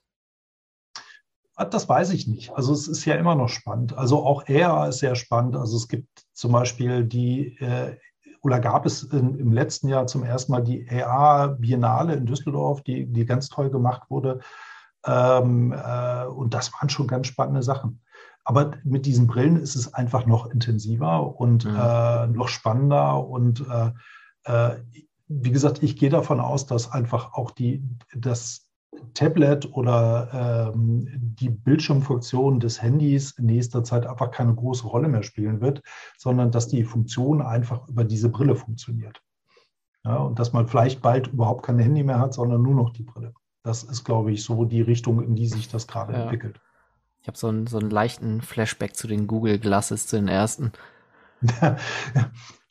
Ah, 1.56 1.64
das 1.64 1.88
weiß 1.88 2.10
ich 2.10 2.26
nicht. 2.26 2.52
Also 2.52 2.72
es 2.72 2.88
ist 2.88 3.04
ja 3.04 3.14
immer 3.14 3.34
noch 3.34 3.48
spannend. 3.48 3.96
Also 3.96 4.24
auch 4.24 4.48
AR 4.48 4.88
ist 4.88 4.98
sehr 4.98 5.14
spannend. 5.14 5.56
Also 5.56 5.76
es 5.76 5.88
gibt 5.88 6.26
zum 6.32 6.52
Beispiel 6.52 7.04
die, 7.04 7.56
äh, 7.58 7.96
oder 8.44 8.60
gab 8.60 8.84
es 8.84 9.02
in, 9.04 9.38
im 9.38 9.52
letzten 9.52 9.88
Jahr 9.88 10.06
zum 10.06 10.22
ersten 10.22 10.52
Mal 10.52 10.62
die 10.62 10.86
AR-Biennale 10.90 12.14
in 12.14 12.26
Düsseldorf, 12.26 12.82
die, 12.82 13.06
die 13.06 13.24
ganz 13.24 13.48
toll 13.48 13.70
gemacht 13.70 14.02
wurde. 14.10 14.40
Ähm, 15.06 15.72
äh, 15.72 16.26
und 16.26 16.52
das 16.52 16.70
waren 16.74 16.90
schon 16.90 17.06
ganz 17.06 17.26
spannende 17.26 17.62
Sachen. 17.62 18.02
Aber 18.44 18.72
mit 18.84 19.06
diesen 19.06 19.26
Brillen 19.26 19.56
ist 19.56 19.76
es 19.76 19.94
einfach 19.94 20.26
noch 20.26 20.50
intensiver 20.50 21.40
und 21.40 21.64
mhm. 21.64 21.74
äh, 21.74 22.26
noch 22.26 22.48
spannender. 22.48 23.26
Und 23.26 23.64
äh, 23.66 23.92
äh, 24.44 24.76
wie 25.28 25.50
gesagt, 25.50 25.82
ich 25.82 25.96
gehe 25.96 26.10
davon 26.10 26.38
aus, 26.38 26.66
dass 26.66 26.92
einfach 26.92 27.32
auch 27.32 27.50
die, 27.50 27.82
das 28.14 28.63
Tablet 29.14 29.72
oder 29.72 30.72
ähm, 30.74 31.08
die 31.38 31.50
Bildschirmfunktion 31.50 32.60
des 32.60 32.82
Handys 32.82 33.32
in 33.32 33.46
nächster 33.46 33.84
Zeit 33.84 34.06
einfach 34.06 34.30
keine 34.30 34.54
große 34.54 34.86
Rolle 34.86 35.08
mehr 35.08 35.22
spielen 35.22 35.60
wird, 35.60 35.82
sondern 36.18 36.50
dass 36.50 36.68
die 36.68 36.84
Funktion 36.84 37.40
einfach 37.40 37.88
über 37.88 38.04
diese 38.04 38.28
Brille 38.28 38.56
funktioniert. 38.56 39.20
Ja, 40.04 40.16
und 40.16 40.38
dass 40.38 40.52
man 40.52 40.68
vielleicht 40.68 41.00
bald 41.00 41.28
überhaupt 41.28 41.64
kein 41.64 41.78
Handy 41.78 42.02
mehr 42.02 42.18
hat, 42.18 42.34
sondern 42.34 42.62
nur 42.62 42.74
noch 42.74 42.90
die 42.90 43.04
Brille. 43.04 43.32
Das 43.62 43.82
ist, 43.82 44.04
glaube 44.04 44.32
ich, 44.32 44.44
so 44.44 44.64
die 44.64 44.82
Richtung, 44.82 45.22
in 45.22 45.34
die 45.34 45.46
sich 45.46 45.68
das 45.68 45.86
gerade 45.86 46.12
ja. 46.12 46.24
entwickelt. 46.24 46.60
Ich 47.22 47.28
habe 47.28 47.38
so 47.38 47.48
einen, 47.48 47.66
so 47.66 47.78
einen 47.78 47.88
leichten 47.88 48.42
Flashback 48.42 48.94
zu 48.94 49.08
den 49.08 49.26
Google 49.26 49.58
Glasses, 49.58 50.06
zu 50.06 50.16
den 50.16 50.28
ersten. 50.28 50.72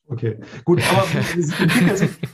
okay, 0.07 0.39
gut, 0.63 0.79
aber, 0.91 1.07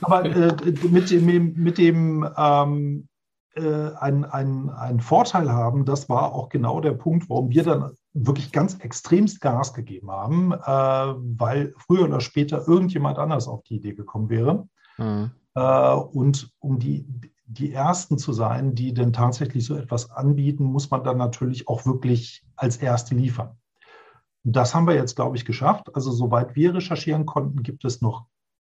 aber 0.02 0.24
äh, 0.26 0.72
mit 0.90 1.10
dem, 1.10 1.54
mit 1.54 1.78
dem 1.78 2.28
ähm, 2.36 3.08
äh, 3.54 3.94
ein, 3.98 4.24
ein, 4.24 4.70
ein 4.70 5.00
Vorteil 5.00 5.52
haben, 5.52 5.84
das 5.84 6.08
war 6.08 6.32
auch 6.32 6.48
genau 6.48 6.80
der 6.80 6.92
Punkt, 6.92 7.28
warum 7.28 7.50
wir 7.50 7.64
dann 7.64 7.92
wirklich 8.12 8.52
ganz 8.52 8.76
extremst 8.80 9.40
Gas 9.40 9.74
gegeben 9.74 10.10
haben, 10.10 10.52
äh, 10.52 10.56
weil 11.38 11.74
früher 11.76 12.04
oder 12.04 12.20
später 12.20 12.66
irgendjemand 12.68 13.18
anders 13.18 13.48
auf 13.48 13.62
die 13.64 13.76
Idee 13.76 13.94
gekommen 13.94 14.28
wäre. 14.28 14.68
Mhm. 14.98 15.30
Äh, 15.54 15.94
und 15.94 16.50
um 16.60 16.78
die, 16.78 17.06
die 17.46 17.72
Ersten 17.72 18.18
zu 18.18 18.32
sein, 18.32 18.74
die 18.74 18.94
denn 18.94 19.12
tatsächlich 19.12 19.64
so 19.64 19.74
etwas 19.74 20.10
anbieten, 20.10 20.64
muss 20.64 20.90
man 20.90 21.02
dann 21.02 21.16
natürlich 21.16 21.68
auch 21.68 21.84
wirklich 21.86 22.44
als 22.56 22.76
Erste 22.76 23.14
liefern. 23.14 23.56
Das 24.44 24.74
haben 24.74 24.86
wir 24.86 24.94
jetzt, 24.94 25.16
glaube 25.16 25.36
ich, 25.36 25.44
geschafft. 25.44 25.94
Also 25.94 26.12
soweit 26.12 26.54
wir 26.54 26.74
recherchieren 26.74 27.26
konnten, 27.26 27.62
gibt 27.62 27.84
es 27.84 28.00
noch 28.00 28.26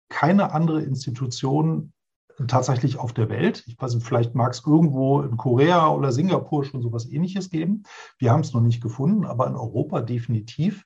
keine 0.09 0.53
andere 0.53 0.83
Institution 0.83 1.93
tatsächlich 2.47 2.99
auf 2.99 3.13
der 3.13 3.29
Welt. 3.29 3.65
Ich 3.67 3.81
weiß 3.81 3.95
nicht, 3.95 4.07
vielleicht 4.07 4.35
mag 4.35 4.53
es 4.53 4.63
irgendwo 4.65 5.23
in 5.23 5.37
Korea 5.37 5.89
oder 5.89 6.13
Singapur 6.13 6.65
schon 6.65 6.83
sowas 6.83 7.09
ähnliches 7.11 7.51
geben. 7.51 7.83
Wir 8.19 8.31
haben 8.31 8.41
es 8.41 8.53
noch 8.53 8.61
nicht 8.61 8.83
gefunden, 8.83 9.27
aber 9.27 9.47
in 9.47 9.57
Europa 9.57 10.01
definitiv 10.01 10.85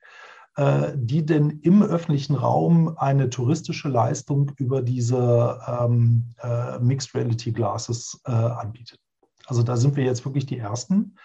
äh, 0.56 0.92
die 0.94 1.24
denn 1.24 1.60
im 1.62 1.82
öffentlichen 1.82 2.34
Raum 2.34 2.96
eine 2.98 3.30
touristische 3.30 3.88
Leistung 3.88 4.52
über 4.58 4.82
diese 4.82 5.58
ähm, 5.66 6.34
äh, 6.42 6.78
Mixed 6.78 7.14
Reality 7.14 7.52
Glasses 7.52 8.20
äh, 8.26 8.32
anbietet. 8.32 9.00
Also 9.46 9.62
da 9.62 9.76
sind 9.76 9.96
wir 9.96 10.04
jetzt 10.04 10.26
wirklich 10.26 10.44
die 10.44 10.58
Ersten. 10.58 11.16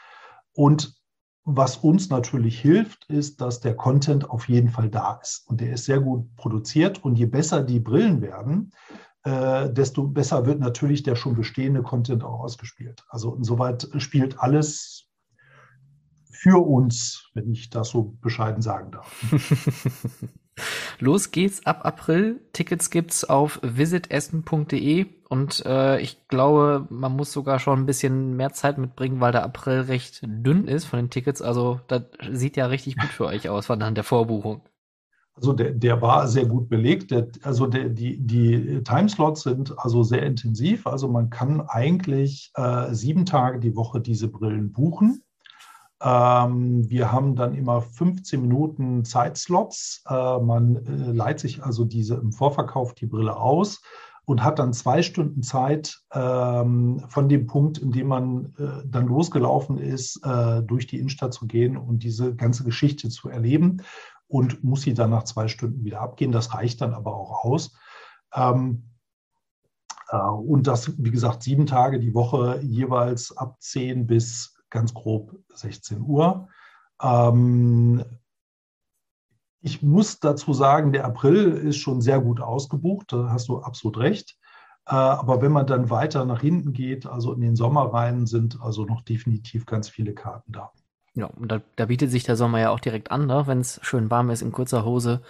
Und 0.54 0.96
was 1.44 1.76
uns 1.78 2.10
natürlich 2.10 2.60
hilft, 2.60 3.06
ist, 3.10 3.42
dass 3.42 3.60
der 3.60 3.76
Content 3.76 4.30
auf 4.30 4.48
jeden 4.48 4.70
Fall 4.70 4.90
da 4.90 5.20
ist. 5.22 5.46
Und 5.48 5.60
der 5.60 5.74
ist 5.74 5.86
sehr 5.86 6.00
gut 6.00 6.34
produziert. 6.38 7.04
Und 7.04 7.18
je 7.18 7.26
besser 7.26 7.64
die 7.64 7.80
Brillen 7.80 8.22
werden, 8.22 8.72
äh, 9.24 9.70
desto 9.72 10.08
besser 10.08 10.46
wird 10.46 10.60
natürlich 10.60 11.04
der 11.04 11.16
schon 11.16 11.36
bestehende 11.36 11.84
Content 11.84 12.24
auch 12.24 12.40
ausgespielt. 12.40 13.04
Also 13.10 13.36
insoweit 13.36 13.90
spielt 13.98 14.40
alles 14.40 15.08
für 16.32 16.66
uns, 16.66 17.30
wenn 17.34 17.52
ich 17.52 17.70
das 17.70 17.90
so 17.90 18.16
bescheiden 18.22 18.62
sagen 18.62 18.92
darf. 18.92 19.26
Los 21.00 21.32
geht's 21.32 21.66
ab 21.66 21.86
April. 21.86 22.42
Tickets 22.54 22.90
gibt's 22.90 23.24
auf 23.24 23.60
visitessen.de 23.62 25.06
und 25.30 25.64
äh, 25.66 26.00
ich 26.00 26.28
glaube, 26.28 26.88
man 26.90 27.16
muss 27.16 27.32
sogar 27.32 27.60
schon 27.60 27.80
ein 27.80 27.86
bisschen 27.86 28.36
mehr 28.36 28.54
Zeit 28.54 28.78
mitbringen, 28.78 29.20
weil 29.20 29.32
der 29.32 29.44
April 29.44 29.82
recht 29.82 30.22
dünn 30.24 30.68
ist 30.68 30.86
von 30.86 30.98
den 30.98 31.10
Tickets. 31.10 31.42
Also 31.42 31.82
das 31.88 32.04
sieht 32.32 32.58
ja 32.58 32.68
richtig 32.68 32.98
gut 32.98 33.10
für 33.10 33.26
euch 33.26 33.50
aus 33.50 33.68
von 33.68 33.80
der 33.80 34.04
Vorbuchung. 34.04 34.62
Also 35.38 35.54
der, 35.54 35.72
der 35.72 36.02
war 36.02 36.28
sehr 36.28 36.46
gut 36.46 36.68
belegt. 36.68 37.12
Der, 37.12 37.28
also 37.44 37.68
der, 37.68 37.90
die, 37.90 38.18
die 38.18 38.84
Timeslots 38.84 39.44
sind 39.44 39.78
also 39.78 40.02
sehr 40.02 40.24
intensiv. 40.24 40.88
Also 40.88 41.08
man 41.08 41.30
kann 41.30 41.62
eigentlich 41.62 42.52
äh, 42.56 42.92
sieben 42.94 43.26
Tage 43.26 43.60
die 43.60 43.76
Woche 43.76 44.02
diese 44.02 44.28
Brillen 44.28 44.72
buchen. 44.72 45.24
Ähm, 46.02 46.90
wir 46.90 47.12
haben 47.12 47.36
dann 47.36 47.54
immer 47.54 47.82
15 47.82 48.42
Minuten 48.42 49.06
Zeitslots. 49.06 50.04
Äh, 50.10 50.40
man 50.40 50.76
äh, 50.76 51.12
leiht 51.12 51.40
sich 51.40 51.64
also 51.64 51.86
diese 51.86 52.16
im 52.16 52.32
Vorverkauf 52.32 52.96
die 52.96 53.06
Brille 53.06 53.38
aus 53.38 53.82
und 54.26 54.44
hat 54.44 54.60
dann 54.60 54.74
zwei 54.74 55.04
Stunden 55.04 55.42
Zeit 55.42 56.02
ähm, 56.14 57.02
von 57.08 57.30
dem 57.30 57.46
Punkt, 57.46 57.78
in 57.78 57.92
dem 57.92 58.08
man 58.08 58.54
äh, 58.58 58.86
dann 58.86 59.08
losgelaufen 59.08 59.78
ist, 59.78 60.20
äh, 60.26 60.64
durch 60.64 60.88
die 60.88 60.98
Innenstadt 60.98 61.34
zu 61.34 61.48
gehen 61.48 61.78
und 61.78 62.04
diese 62.04 62.36
ganze 62.36 62.64
Geschichte 62.64 63.10
zu 63.10 63.30
erleben 63.30 63.84
und 64.28 64.64
muss 64.64 64.82
sie 64.82 64.94
dann 64.94 65.10
nach 65.12 65.24
zwei 65.24 65.48
Stunden 65.48 65.84
wieder 65.84 66.02
abgehen. 66.02 66.32
Das 66.32 66.54
reicht 66.54 66.82
dann 66.82 66.94
aber 66.94 67.16
auch 67.16 67.44
aus. 67.46 67.76
Ähm, 68.34 68.90
äh, 70.10 70.18
und 70.18 70.68
das, 70.68 70.94
wie 71.02 71.12
gesagt, 71.12 71.44
sieben 71.44 71.66
Tage 71.66 72.00
die 72.00 72.14
Woche 72.14 72.60
jeweils 72.64 73.36
ab 73.36 73.58
10 73.62 74.08
bis 74.08 74.56
ganz 74.70 74.94
grob 74.94 75.36
16 75.54 76.02
Uhr. 76.02 76.50
Ähm, 77.02 78.04
Ich 79.62 79.82
muss 79.82 80.20
dazu 80.20 80.54
sagen, 80.54 80.94
der 80.94 81.06
April 81.06 81.52
ist 81.52 81.78
schon 81.78 82.00
sehr 82.02 82.20
gut 82.22 82.40
ausgebucht, 82.40 83.12
da 83.12 83.30
hast 83.30 83.48
du 83.50 83.60
absolut 83.62 83.98
recht. 83.98 84.38
Äh, 84.86 84.96
aber 84.96 85.42
wenn 85.42 85.52
man 85.52 85.68
dann 85.68 85.90
weiter 85.90 86.26
nach 86.26 86.42
hinten 86.42 86.74
geht, 86.74 87.06
also 87.06 87.34
in 87.34 87.42
den 87.42 87.56
Sommer 87.56 87.94
rein, 87.94 88.26
sind 88.28 88.62
also 88.62 88.86
noch 88.86 89.02
definitiv 89.02 89.66
ganz 89.66 89.90
viele 89.90 90.14
Karten 90.14 90.52
da. 90.54 90.72
Ja, 91.18 91.26
und 91.26 91.52
da, 91.52 91.62
da 91.76 91.88
bietet 91.88 92.12
sich 92.12 92.26
der 92.26 92.36
Sommer 92.36 92.60
ja 92.60 92.70
auch 92.70 92.80
direkt 92.80 93.10
an, 93.10 93.26
ne? 93.26 93.48
wenn 93.48 93.60
es 93.60 93.80
schön 93.82 94.12
warm 94.12 94.30
ist 94.30 94.44
in 94.44 94.52
kurzer 94.52 94.86
Hose, 94.86 95.22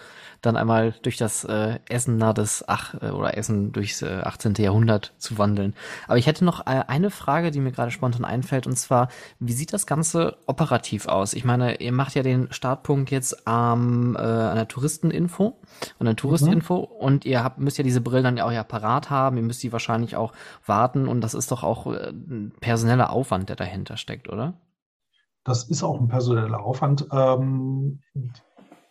dann 0.42 0.58
einmal 0.58 0.94
durch 1.02 1.16
das 1.16 1.44
äh, 1.44 1.78
Essen 1.88 2.18
nach 2.18 2.34
des 2.34 2.62
Ach 2.68 2.92
äh, 3.00 3.08
oder 3.08 3.38
Essen 3.38 3.72
durchs 3.72 4.02
äh, 4.02 4.20
18. 4.22 4.52
Jahrhundert 4.58 5.14
zu 5.16 5.38
wandeln. 5.38 5.74
Aber 6.06 6.18
ich 6.18 6.26
hätte 6.26 6.44
noch 6.44 6.66
äh, 6.66 6.84
eine 6.88 7.10
Frage, 7.10 7.50
die 7.50 7.60
mir 7.60 7.72
gerade 7.72 7.90
spontan 7.90 8.26
einfällt, 8.26 8.66
und 8.66 8.76
zwar, 8.76 9.08
wie 9.40 9.54
sieht 9.54 9.72
das 9.72 9.86
Ganze 9.86 10.36
operativ 10.44 11.06
aus? 11.06 11.32
Ich 11.32 11.46
meine, 11.46 11.80
ihr 11.80 11.92
macht 11.92 12.14
ja 12.14 12.22
den 12.22 12.52
Startpunkt 12.52 13.10
jetzt 13.10 13.48
am 13.48 14.14
äh, 14.14 14.18
an 14.18 14.56
der 14.56 14.68
Touristeninfo, 14.68 15.56
an 15.98 16.04
der 16.04 16.16
Touristinfo, 16.16 16.80
mhm. 16.80 17.02
und 17.02 17.24
ihr 17.24 17.42
habt, 17.42 17.60
müsst 17.60 17.78
ja 17.78 17.84
diese 17.84 18.02
Brillen 18.02 18.24
dann 18.24 18.36
ja 18.36 18.44
auch 18.44 18.52
ja 18.52 18.62
parat 18.62 19.08
haben, 19.08 19.38
ihr 19.38 19.42
müsst 19.42 19.62
die 19.62 19.72
wahrscheinlich 19.72 20.16
auch 20.16 20.34
warten, 20.66 21.08
und 21.08 21.22
das 21.22 21.32
ist 21.32 21.50
doch 21.50 21.62
auch 21.62 21.86
äh, 21.86 22.10
ein 22.10 22.52
personeller 22.60 23.08
Aufwand, 23.08 23.48
der 23.48 23.56
dahinter 23.56 23.96
steckt, 23.96 24.28
oder? 24.28 24.52
Das 25.48 25.64
ist 25.64 25.82
auch 25.82 25.98
ein 25.98 26.08
personeller 26.08 26.62
Aufwand. 26.62 27.08
Ähm, 27.10 28.00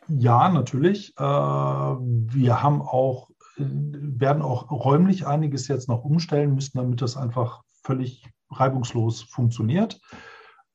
ja, 0.07 0.49
natürlich. 0.49 1.13
Äh, 1.15 1.21
wir 1.21 2.63
haben 2.63 2.81
auch, 2.81 3.29
äh, 3.57 3.63
werden 3.63 4.41
auch 4.41 4.71
räumlich 4.71 5.27
einiges 5.27 5.67
jetzt 5.67 5.87
noch 5.87 6.03
umstellen 6.03 6.55
müssen, 6.55 6.79
damit 6.79 7.03
das 7.03 7.15
einfach 7.15 7.61
völlig 7.83 8.27
reibungslos 8.49 9.21
funktioniert. 9.21 10.01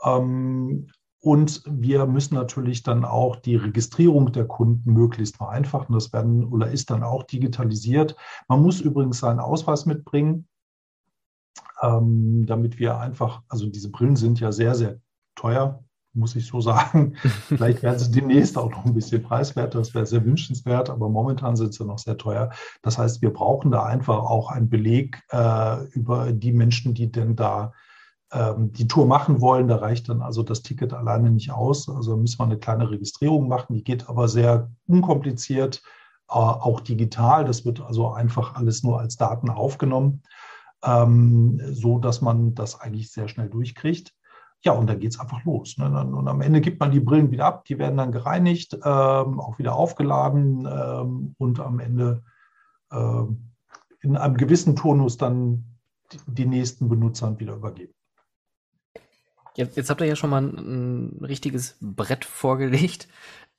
Ähm, 0.04 0.86
und 1.18 1.64
wir 1.66 2.06
müssen 2.06 2.36
natürlich 2.36 2.84
dann 2.84 3.04
auch 3.04 3.34
die 3.34 3.56
Registrierung 3.56 4.30
der 4.30 4.46
Kunden 4.46 4.92
möglichst 4.92 5.38
vereinfachen. 5.38 5.96
Das 5.96 6.12
werden 6.12 6.44
oder 6.44 6.70
ist 6.70 6.90
dann 6.90 7.02
auch 7.02 7.24
digitalisiert. 7.24 8.14
Man 8.46 8.62
muss 8.62 8.80
übrigens 8.80 9.18
seinen 9.18 9.40
Ausweis 9.40 9.84
mitbringen, 9.84 10.46
ähm, 11.82 12.46
damit 12.46 12.78
wir 12.78 12.98
einfach, 12.98 13.42
also 13.48 13.66
diese 13.66 13.90
Brillen 13.90 14.14
sind 14.14 14.38
ja 14.38 14.52
sehr, 14.52 14.76
sehr 14.76 15.01
teuer, 15.34 15.84
muss 16.14 16.36
ich 16.36 16.46
so 16.46 16.60
sagen. 16.60 17.14
Vielleicht 17.46 17.82
werden 17.82 17.98
sie 17.98 18.10
demnächst 18.10 18.58
auch 18.58 18.70
noch 18.70 18.84
ein 18.84 18.94
bisschen 18.94 19.22
preiswerter, 19.22 19.78
das 19.78 19.94
wäre 19.94 20.06
sehr 20.06 20.24
wünschenswert, 20.24 20.90
aber 20.90 21.08
momentan 21.08 21.56
sind 21.56 21.74
sie 21.74 21.84
noch 21.84 21.98
sehr 21.98 22.18
teuer. 22.18 22.50
Das 22.82 22.98
heißt, 22.98 23.22
wir 23.22 23.32
brauchen 23.32 23.70
da 23.70 23.84
einfach 23.84 24.18
auch 24.18 24.50
einen 24.50 24.68
Beleg 24.68 25.22
äh, 25.30 25.84
über 25.90 26.32
die 26.32 26.52
Menschen, 26.52 26.94
die 26.94 27.10
denn 27.10 27.36
da 27.36 27.72
ähm, 28.32 28.72
die 28.72 28.88
Tour 28.88 29.06
machen 29.06 29.40
wollen. 29.40 29.68
Da 29.68 29.76
reicht 29.76 30.08
dann 30.08 30.22
also 30.22 30.42
das 30.42 30.62
Ticket 30.62 30.94
alleine 30.94 31.30
nicht 31.30 31.52
aus. 31.52 31.88
Also 31.88 32.16
müssen 32.16 32.38
wir 32.38 32.44
eine 32.44 32.58
kleine 32.58 32.90
Registrierung 32.90 33.46
machen, 33.46 33.74
die 33.74 33.84
geht 33.84 34.08
aber 34.08 34.26
sehr 34.26 34.70
unkompliziert, 34.86 35.82
äh, 36.28 36.34
auch 36.34 36.80
digital. 36.80 37.44
Das 37.44 37.66
wird 37.66 37.80
also 37.82 38.10
einfach 38.12 38.54
alles 38.54 38.82
nur 38.82 38.98
als 39.00 39.16
Daten 39.16 39.50
aufgenommen, 39.50 40.22
ähm, 40.82 41.60
so 41.72 41.98
dass 41.98 42.22
man 42.22 42.54
das 42.54 42.80
eigentlich 42.80 43.12
sehr 43.12 43.28
schnell 43.28 43.50
durchkriegt. 43.50 44.14
Ja, 44.64 44.72
und 44.72 44.86
dann 44.86 45.00
geht 45.00 45.12
es 45.12 45.20
einfach 45.20 45.44
los. 45.44 45.76
Ne? 45.78 45.86
Und 45.86 46.28
am 46.28 46.40
Ende 46.40 46.60
gibt 46.60 46.78
man 46.78 46.92
die 46.92 47.00
Brillen 47.00 47.30
wieder 47.32 47.46
ab, 47.46 47.64
die 47.64 47.78
werden 47.78 47.96
dann 47.96 48.12
gereinigt, 48.12 48.74
ähm, 48.74 49.40
auch 49.40 49.58
wieder 49.58 49.74
aufgeladen 49.74 50.68
ähm, 50.70 51.34
und 51.38 51.58
am 51.58 51.80
Ende 51.80 52.22
ähm, 52.92 53.50
in 54.00 54.16
einem 54.16 54.36
gewissen 54.36 54.76
Turnus 54.76 55.16
dann 55.16 55.64
die, 56.12 56.18
die 56.26 56.46
nächsten 56.46 56.88
Benutzern 56.88 57.40
wieder 57.40 57.54
übergeben. 57.54 57.92
Jetzt, 59.54 59.90
habt 59.90 60.00
ihr 60.00 60.06
ja 60.06 60.16
schon 60.16 60.30
mal 60.30 60.42
ein, 60.42 61.18
ein 61.18 61.24
richtiges 61.24 61.76
Brett 61.80 62.24
vorgelegt 62.24 63.08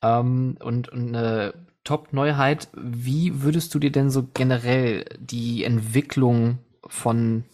ähm, 0.02 0.56
und, 0.60 0.88
und 0.88 1.14
eine 1.14 1.54
Top-Neuheit. 1.84 2.68
Wie 2.74 3.42
würdest 3.42 3.74
du 3.74 3.78
dir 3.78 3.92
denn 3.92 4.10
so 4.10 4.26
generell 4.34 5.04
die 5.20 5.64
Entwicklung 5.64 6.58
von 6.86 7.44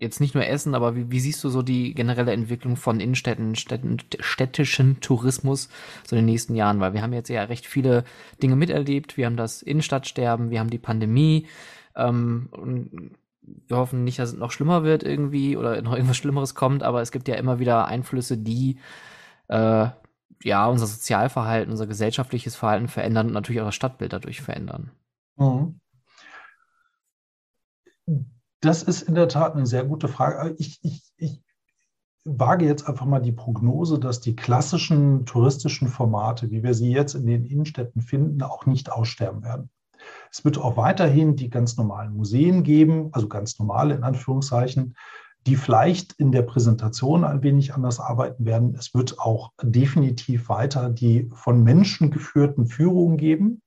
jetzt 0.00 0.20
nicht 0.20 0.34
nur 0.34 0.46
Essen, 0.46 0.74
aber 0.74 0.96
wie, 0.96 1.10
wie 1.10 1.20
siehst 1.20 1.44
du 1.44 1.50
so 1.50 1.62
die 1.62 1.94
generelle 1.94 2.32
Entwicklung 2.32 2.76
von 2.76 3.00
Innenstädten, 3.00 3.54
Städten, 3.54 3.98
städtischen 4.18 5.00
Tourismus 5.00 5.68
so 6.06 6.16
in 6.16 6.22
den 6.22 6.32
nächsten 6.32 6.54
Jahren? 6.54 6.80
Weil 6.80 6.94
wir 6.94 7.02
haben 7.02 7.12
jetzt 7.12 7.28
ja 7.28 7.44
recht 7.44 7.66
viele 7.66 8.04
Dinge 8.42 8.56
miterlebt. 8.56 9.16
Wir 9.16 9.26
haben 9.26 9.36
das 9.36 9.62
Innenstadtsterben, 9.62 10.50
wir 10.50 10.58
haben 10.58 10.70
die 10.70 10.78
Pandemie. 10.78 11.46
Ähm, 11.94 12.48
und 12.50 13.12
wir 13.42 13.76
hoffen 13.76 14.04
nicht, 14.04 14.18
dass 14.18 14.32
es 14.32 14.38
noch 14.38 14.52
schlimmer 14.52 14.84
wird 14.84 15.02
irgendwie 15.02 15.56
oder 15.56 15.80
noch 15.82 15.94
irgendwas 15.94 16.16
Schlimmeres 16.16 16.54
kommt, 16.54 16.82
aber 16.82 17.02
es 17.02 17.12
gibt 17.12 17.28
ja 17.28 17.34
immer 17.34 17.58
wieder 17.58 17.86
Einflüsse, 17.86 18.38
die 18.38 18.78
äh, 19.48 19.88
ja 20.42 20.66
unser 20.66 20.86
Sozialverhalten, 20.86 21.70
unser 21.70 21.86
gesellschaftliches 21.86 22.56
Verhalten 22.56 22.88
verändern 22.88 23.26
und 23.28 23.32
natürlich 23.34 23.60
auch 23.60 23.66
das 23.66 23.74
Stadtbild 23.74 24.12
dadurch 24.14 24.40
verändern. 24.40 24.92
Mhm. 28.06 28.30
Das 28.60 28.82
ist 28.82 29.02
in 29.02 29.14
der 29.14 29.28
Tat 29.28 29.54
eine 29.54 29.66
sehr 29.66 29.84
gute 29.84 30.08
Frage. 30.08 30.54
Ich, 30.58 30.78
ich, 30.82 31.02
ich 31.16 31.42
wage 32.24 32.66
jetzt 32.66 32.86
einfach 32.86 33.06
mal 33.06 33.20
die 33.20 33.32
Prognose, 33.32 33.98
dass 33.98 34.20
die 34.20 34.36
klassischen 34.36 35.24
touristischen 35.24 35.88
Formate, 35.88 36.50
wie 36.50 36.62
wir 36.62 36.74
sie 36.74 36.92
jetzt 36.92 37.14
in 37.14 37.26
den 37.26 37.44
Innenstädten 37.44 38.02
finden, 38.02 38.42
auch 38.42 38.66
nicht 38.66 38.92
aussterben 38.92 39.42
werden. 39.42 39.70
Es 40.30 40.44
wird 40.44 40.58
auch 40.58 40.76
weiterhin 40.76 41.36
die 41.36 41.50
ganz 41.50 41.76
normalen 41.76 42.14
Museen 42.14 42.62
geben, 42.62 43.08
also 43.12 43.28
ganz 43.28 43.58
normale 43.58 43.94
in 43.94 44.04
Anführungszeichen, 44.04 44.94
die 45.46 45.56
vielleicht 45.56 46.12
in 46.14 46.32
der 46.32 46.42
Präsentation 46.42 47.24
ein 47.24 47.42
wenig 47.42 47.74
anders 47.74 47.98
arbeiten 47.98 48.44
werden. 48.44 48.74
Es 48.74 48.94
wird 48.94 49.18
auch 49.18 49.52
definitiv 49.62 50.48
weiter 50.48 50.90
die 50.90 51.30
von 51.32 51.62
Menschen 51.62 52.10
geführten 52.10 52.66
Führungen 52.66 53.16
geben. 53.16 53.62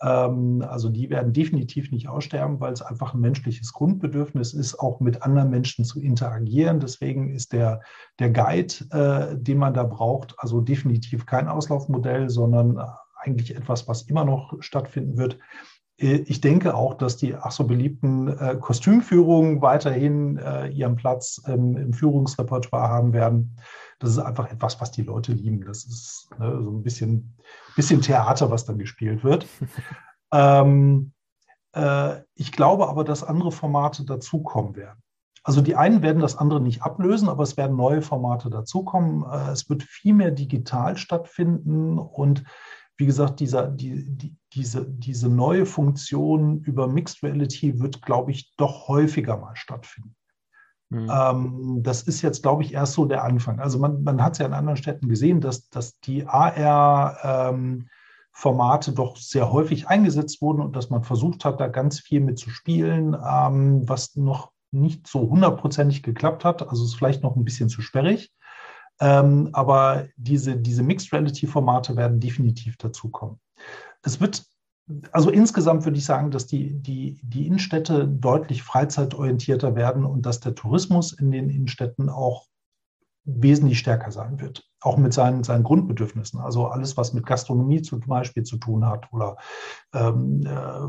Ähm, 0.00 0.64
also 0.66 0.88
die 0.88 1.10
werden 1.10 1.32
definitiv 1.32 1.90
nicht 1.90 2.08
aussterben, 2.08 2.60
weil 2.60 2.72
es 2.72 2.82
einfach 2.82 3.14
ein 3.14 3.20
menschliches 3.20 3.72
Grundbedürfnis 3.72 4.54
ist, 4.54 4.78
auch 4.78 5.00
mit 5.00 5.22
anderen 5.22 5.50
Menschen 5.50 5.84
zu 5.84 6.00
interagieren. 6.00 6.80
Deswegen 6.80 7.30
ist 7.30 7.52
der, 7.52 7.80
der 8.18 8.30
Guide, 8.30 8.74
äh, 8.90 9.36
den 9.36 9.58
man 9.58 9.74
da 9.74 9.84
braucht, 9.84 10.34
also 10.38 10.60
definitiv 10.60 11.26
kein 11.26 11.48
Auslaufmodell, 11.48 12.30
sondern 12.30 12.80
eigentlich 13.16 13.54
etwas, 13.56 13.88
was 13.88 14.02
immer 14.02 14.24
noch 14.24 14.54
stattfinden 14.60 15.16
wird. 15.16 15.38
Äh, 15.98 16.22
ich 16.26 16.40
denke 16.40 16.74
auch, 16.74 16.94
dass 16.94 17.16
die 17.16 17.34
ach 17.34 17.50
so 17.50 17.64
beliebten 17.64 18.28
äh, 18.28 18.56
Kostümführungen 18.58 19.60
weiterhin 19.60 20.38
äh, 20.38 20.68
ihren 20.68 20.96
Platz 20.96 21.42
ähm, 21.46 21.76
im 21.76 21.92
Führungsrepertoire 21.92 22.88
haben 22.88 23.12
werden. 23.12 23.56
Das 23.98 24.10
ist 24.10 24.18
einfach 24.18 24.50
etwas, 24.50 24.80
was 24.80 24.92
die 24.92 25.02
Leute 25.02 25.32
lieben. 25.32 25.64
Das 25.64 25.84
ist 25.84 26.28
ne, 26.38 26.62
so 26.62 26.70
ein 26.70 26.82
bisschen, 26.82 27.34
bisschen 27.78 28.02
Theater, 28.02 28.50
was 28.50 28.66
dann 28.66 28.76
gespielt 28.76 29.22
wird. 29.22 29.46
ähm, 30.32 31.12
äh, 31.74 32.16
ich 32.34 32.50
glaube 32.50 32.88
aber, 32.88 33.04
dass 33.04 33.22
andere 33.22 33.52
Formate 33.52 34.04
dazukommen 34.04 34.74
werden. 34.74 35.00
Also 35.44 35.60
die 35.60 35.76
einen 35.76 36.02
werden 36.02 36.20
das 36.20 36.36
andere 36.36 36.60
nicht 36.60 36.82
ablösen, 36.82 37.28
aber 37.28 37.44
es 37.44 37.56
werden 37.56 37.76
neue 37.76 38.02
Formate 38.02 38.50
dazukommen. 38.50 39.24
Äh, 39.30 39.52
es 39.52 39.70
wird 39.70 39.84
viel 39.84 40.12
mehr 40.12 40.32
digital 40.32 40.96
stattfinden 40.96 41.98
und 42.00 42.42
wie 42.96 43.06
gesagt, 43.06 43.38
dieser, 43.38 43.68
die, 43.68 44.04
die, 44.16 44.36
diese, 44.52 44.84
diese 44.84 45.28
neue 45.28 45.64
Funktion 45.64 46.60
über 46.62 46.88
Mixed 46.88 47.22
Reality 47.22 47.78
wird, 47.78 48.02
glaube 48.02 48.32
ich, 48.32 48.56
doch 48.56 48.88
häufiger 48.88 49.36
mal 49.36 49.54
stattfinden. 49.54 50.16
Mhm. 50.90 51.10
Ähm, 51.12 51.82
das 51.82 52.02
ist 52.02 52.22
jetzt, 52.22 52.42
glaube 52.42 52.62
ich, 52.62 52.72
erst 52.74 52.94
so 52.94 53.04
der 53.04 53.24
Anfang. 53.24 53.60
Also 53.60 53.78
man, 53.78 54.02
man 54.02 54.22
hat 54.22 54.32
es 54.32 54.38
ja 54.38 54.46
in 54.46 54.54
anderen 54.54 54.76
Städten 54.76 55.08
gesehen, 55.08 55.40
dass, 55.40 55.68
dass 55.68 56.00
die 56.00 56.26
AR-Formate 56.26 57.86
ähm, 58.90 58.96
doch 58.96 59.16
sehr 59.16 59.52
häufig 59.52 59.88
eingesetzt 59.88 60.40
wurden 60.40 60.62
und 60.62 60.76
dass 60.76 60.90
man 60.90 61.02
versucht 61.04 61.44
hat, 61.44 61.60
da 61.60 61.68
ganz 61.68 62.00
viel 62.00 62.20
mit 62.20 62.38
zu 62.38 62.50
spielen, 62.50 63.14
ähm, 63.14 63.88
was 63.88 64.16
noch 64.16 64.52
nicht 64.70 65.06
so 65.06 65.28
hundertprozentig 65.28 66.02
geklappt 66.02 66.44
hat. 66.44 66.66
Also 66.68 66.84
ist 66.84 66.96
vielleicht 66.96 67.22
noch 67.22 67.36
ein 67.36 67.44
bisschen 67.44 67.68
zu 67.68 67.82
sperrig. 67.82 68.32
Ähm, 69.00 69.50
aber 69.52 70.08
diese, 70.16 70.56
diese 70.56 70.82
Mixed 70.82 71.12
Reality-Formate 71.12 71.96
werden 71.96 72.18
definitiv 72.18 72.76
dazukommen. 72.76 73.38
Es 74.02 74.20
wird 74.20 74.44
also 75.12 75.30
insgesamt 75.30 75.84
würde 75.84 75.98
ich 75.98 76.04
sagen, 76.04 76.30
dass 76.30 76.46
die, 76.46 76.74
die, 76.80 77.20
die 77.22 77.46
Innenstädte 77.46 78.08
deutlich 78.08 78.62
freizeitorientierter 78.62 79.74
werden 79.74 80.04
und 80.04 80.24
dass 80.24 80.40
der 80.40 80.54
Tourismus 80.54 81.12
in 81.12 81.30
den 81.30 81.50
Innenstädten 81.50 82.08
auch 82.08 82.46
wesentlich 83.24 83.78
stärker 83.78 84.10
sein 84.10 84.40
wird, 84.40 84.66
auch 84.80 84.96
mit 84.96 85.12
seinen, 85.12 85.44
seinen 85.44 85.62
Grundbedürfnissen. 85.62 86.40
Also 86.40 86.68
alles, 86.68 86.96
was 86.96 87.12
mit 87.12 87.26
Gastronomie 87.26 87.82
zum 87.82 88.00
Beispiel 88.00 88.44
zu 88.44 88.56
tun 88.56 88.86
hat 88.86 89.12
oder 89.12 89.36
ähm, 89.92 90.46
äh, 90.46 90.88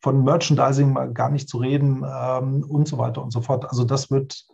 von 0.00 0.22
Merchandising 0.22 0.92
mal 0.92 1.12
gar 1.12 1.30
nicht 1.30 1.48
zu 1.48 1.58
reden 1.58 2.04
ähm, 2.08 2.64
und 2.68 2.86
so 2.86 2.98
weiter 2.98 3.22
und 3.22 3.32
so 3.32 3.40
fort. 3.40 3.64
Also 3.68 3.84
das 3.84 4.10
wird 4.10 4.46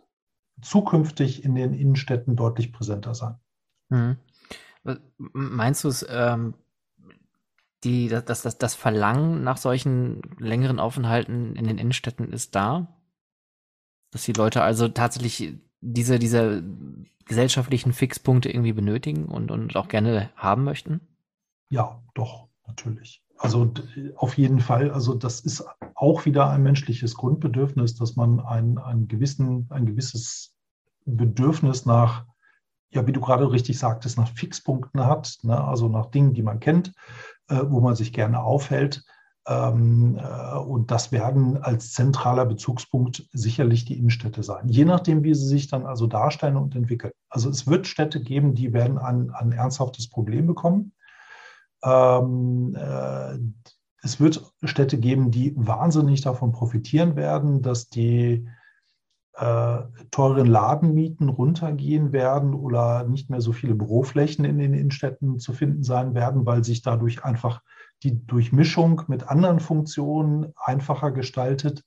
zukünftig 0.61 1.43
in 1.43 1.53
den 1.53 1.73
Innenstädten 1.73 2.35
deutlich 2.35 2.73
präsenter 2.73 3.13
sein. 3.13 3.35
Mhm. 3.89 4.17
Meinst 5.17 5.83
du 5.83 5.89
es, 5.89 6.05
ähm, 6.09 6.55
die, 7.83 8.07
das, 8.07 8.41
das, 8.41 8.57
das 8.57 8.75
Verlangen 8.75 9.43
nach 9.43 9.57
solchen 9.57 10.21
längeren 10.39 10.79
Aufenthalten 10.79 11.55
in 11.55 11.65
den 11.65 11.77
Innenstädten 11.77 12.31
ist 12.31 12.55
da. 12.55 12.99
Dass 14.11 14.23
die 14.23 14.33
Leute 14.33 14.61
also 14.61 14.87
tatsächlich 14.87 15.55
diese, 15.81 16.19
diese 16.19 16.63
gesellschaftlichen 17.25 17.93
Fixpunkte 17.93 18.49
irgendwie 18.49 18.73
benötigen 18.73 19.25
und, 19.25 19.51
und 19.51 19.75
auch 19.75 19.87
gerne 19.87 20.29
haben 20.35 20.63
möchten? 20.63 21.01
ja, 21.73 21.99
doch, 22.13 22.49
natürlich. 22.67 23.23
Also 23.39 23.73
auf 24.15 24.37
jeden 24.37 24.59
Fall. 24.59 24.91
Also 24.91 25.15
das 25.15 25.39
ist 25.39 25.65
auch 25.95 26.25
wieder 26.25 26.49
ein 26.49 26.61
menschliches 26.61 27.15
Grundbedürfnis, 27.15 27.95
dass 27.95 28.15
man 28.15 28.39
ein, 28.39 28.77
ein, 28.77 29.07
gewissen, 29.07 29.65
ein 29.71 29.87
gewisses 29.87 30.55
Bedürfnis 31.05 31.87
nach, 31.87 32.25
ja, 32.91 33.07
wie 33.07 33.11
du 33.11 33.19
gerade 33.19 33.51
richtig 33.51 33.79
sagtest, 33.79 34.19
nach 34.19 34.29
Fixpunkten 34.29 35.03
hat, 35.03 35.39
ne? 35.41 35.59
also 35.59 35.89
nach 35.89 36.11
Dingen, 36.11 36.35
die 36.35 36.43
man 36.43 36.59
kennt, 36.59 36.93
wo 37.49 37.79
man 37.81 37.95
sich 37.95 38.13
gerne 38.13 38.41
aufhält. 38.41 39.03
Ähm, 39.45 40.17
äh, 40.17 40.57
und 40.57 40.89
das 40.91 41.11
werden 41.11 41.57
als 41.57 41.91
zentraler 41.91 42.45
Bezugspunkt 42.45 43.27
sicherlich 43.33 43.83
die 43.83 43.97
Innenstädte 43.97 44.41
sein, 44.41 44.69
je 44.69 44.85
nachdem, 44.85 45.23
wie 45.23 45.33
sie 45.33 45.47
sich 45.47 45.67
dann 45.67 45.85
also 45.85 46.07
darstellen 46.07 46.55
und 46.55 46.75
entwickeln. 46.75 47.11
Also 47.29 47.49
es 47.49 47.67
wird 47.67 47.87
Städte 47.87 48.21
geben, 48.21 48.55
die 48.55 48.71
werden 48.71 48.97
ein, 48.97 49.31
ein 49.31 49.51
ernsthaftes 49.51 50.09
Problem 50.09 50.47
bekommen. 50.47 50.93
Ähm, 51.83 52.75
äh, 52.77 53.37
es 54.01 54.19
wird 54.19 54.41
Städte 54.63 54.97
geben, 54.97 55.31
die 55.31 55.53
wahnsinnig 55.55 56.21
davon 56.21 56.53
profitieren 56.53 57.15
werden, 57.15 57.61
dass 57.61 57.89
die 57.89 58.47
äh, 59.35 59.79
teuren 60.11 60.45
Ladenmieten 60.45 61.29
runtergehen 61.29 62.11
werden 62.11 62.53
oder 62.53 63.03
nicht 63.03 63.29
mehr 63.29 63.41
so 63.41 63.51
viele 63.51 63.75
Büroflächen 63.75 64.45
in 64.45 64.59
den 64.59 64.73
Innenstädten 64.73 65.39
zu 65.39 65.53
finden 65.53 65.83
sein 65.83 66.13
werden, 66.13 66.45
weil 66.45 66.63
sich 66.63 66.83
dadurch 66.83 67.23
einfach 67.23 67.61
die 68.03 68.25
Durchmischung 68.25 69.03
mit 69.07 69.29
anderen 69.29 69.59
Funktionen 69.59 70.53
einfacher 70.55 71.11
gestaltet. 71.11 71.83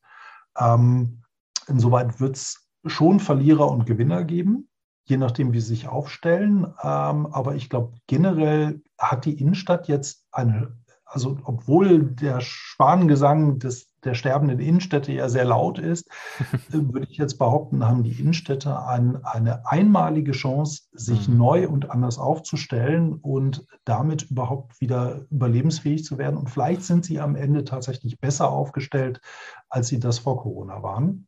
Ähm, 0.58 1.22
insoweit 1.68 2.20
wird 2.20 2.36
es 2.36 2.68
schon 2.84 3.20
Verlierer 3.20 3.70
und 3.70 3.86
Gewinner 3.86 4.24
geben, 4.24 4.68
je 5.04 5.16
nachdem, 5.16 5.52
wie 5.52 5.60
sie 5.60 5.68
sich 5.68 5.88
aufstellen. 5.88 6.64
Ähm, 6.82 7.26
aber 7.26 7.54
ich 7.54 7.70
glaube, 7.70 7.94
generell 8.06 8.82
hat 8.98 9.24
die 9.24 9.38
Innenstadt 9.38 9.88
jetzt 9.88 10.24
eine, 10.32 10.76
also 11.04 11.38
obwohl 11.44 12.02
der 12.02 12.40
Schwanengesang 12.40 13.58
des, 13.58 13.88
der 14.06 14.14
sterbenden 14.14 14.60
Innenstädte 14.60 15.12
ja 15.12 15.28
sehr 15.28 15.44
laut 15.44 15.78
ist, 15.78 16.08
würde 16.68 17.06
ich 17.10 17.18
jetzt 17.18 17.38
behaupten, 17.38 17.86
haben 17.86 18.02
die 18.02 18.18
Innenstädte 18.18 18.86
ein, 18.86 19.24
eine 19.24 19.66
einmalige 19.66 20.32
Chance, 20.32 20.84
sich 20.92 21.28
mhm. 21.28 21.38
neu 21.38 21.68
und 21.68 21.90
anders 21.90 22.18
aufzustellen 22.18 23.14
und 23.14 23.66
damit 23.84 24.30
überhaupt 24.30 24.80
wieder 24.80 25.26
überlebensfähig 25.30 26.04
zu 26.04 26.18
werden. 26.18 26.36
Und 26.36 26.50
vielleicht 26.50 26.82
sind 26.82 27.04
sie 27.04 27.20
am 27.20 27.36
Ende 27.36 27.64
tatsächlich 27.64 28.18
besser 28.20 28.50
aufgestellt, 28.50 29.20
als 29.68 29.88
sie 29.88 30.00
das 30.00 30.18
vor 30.18 30.40
Corona 30.40 30.82
waren. 30.82 31.26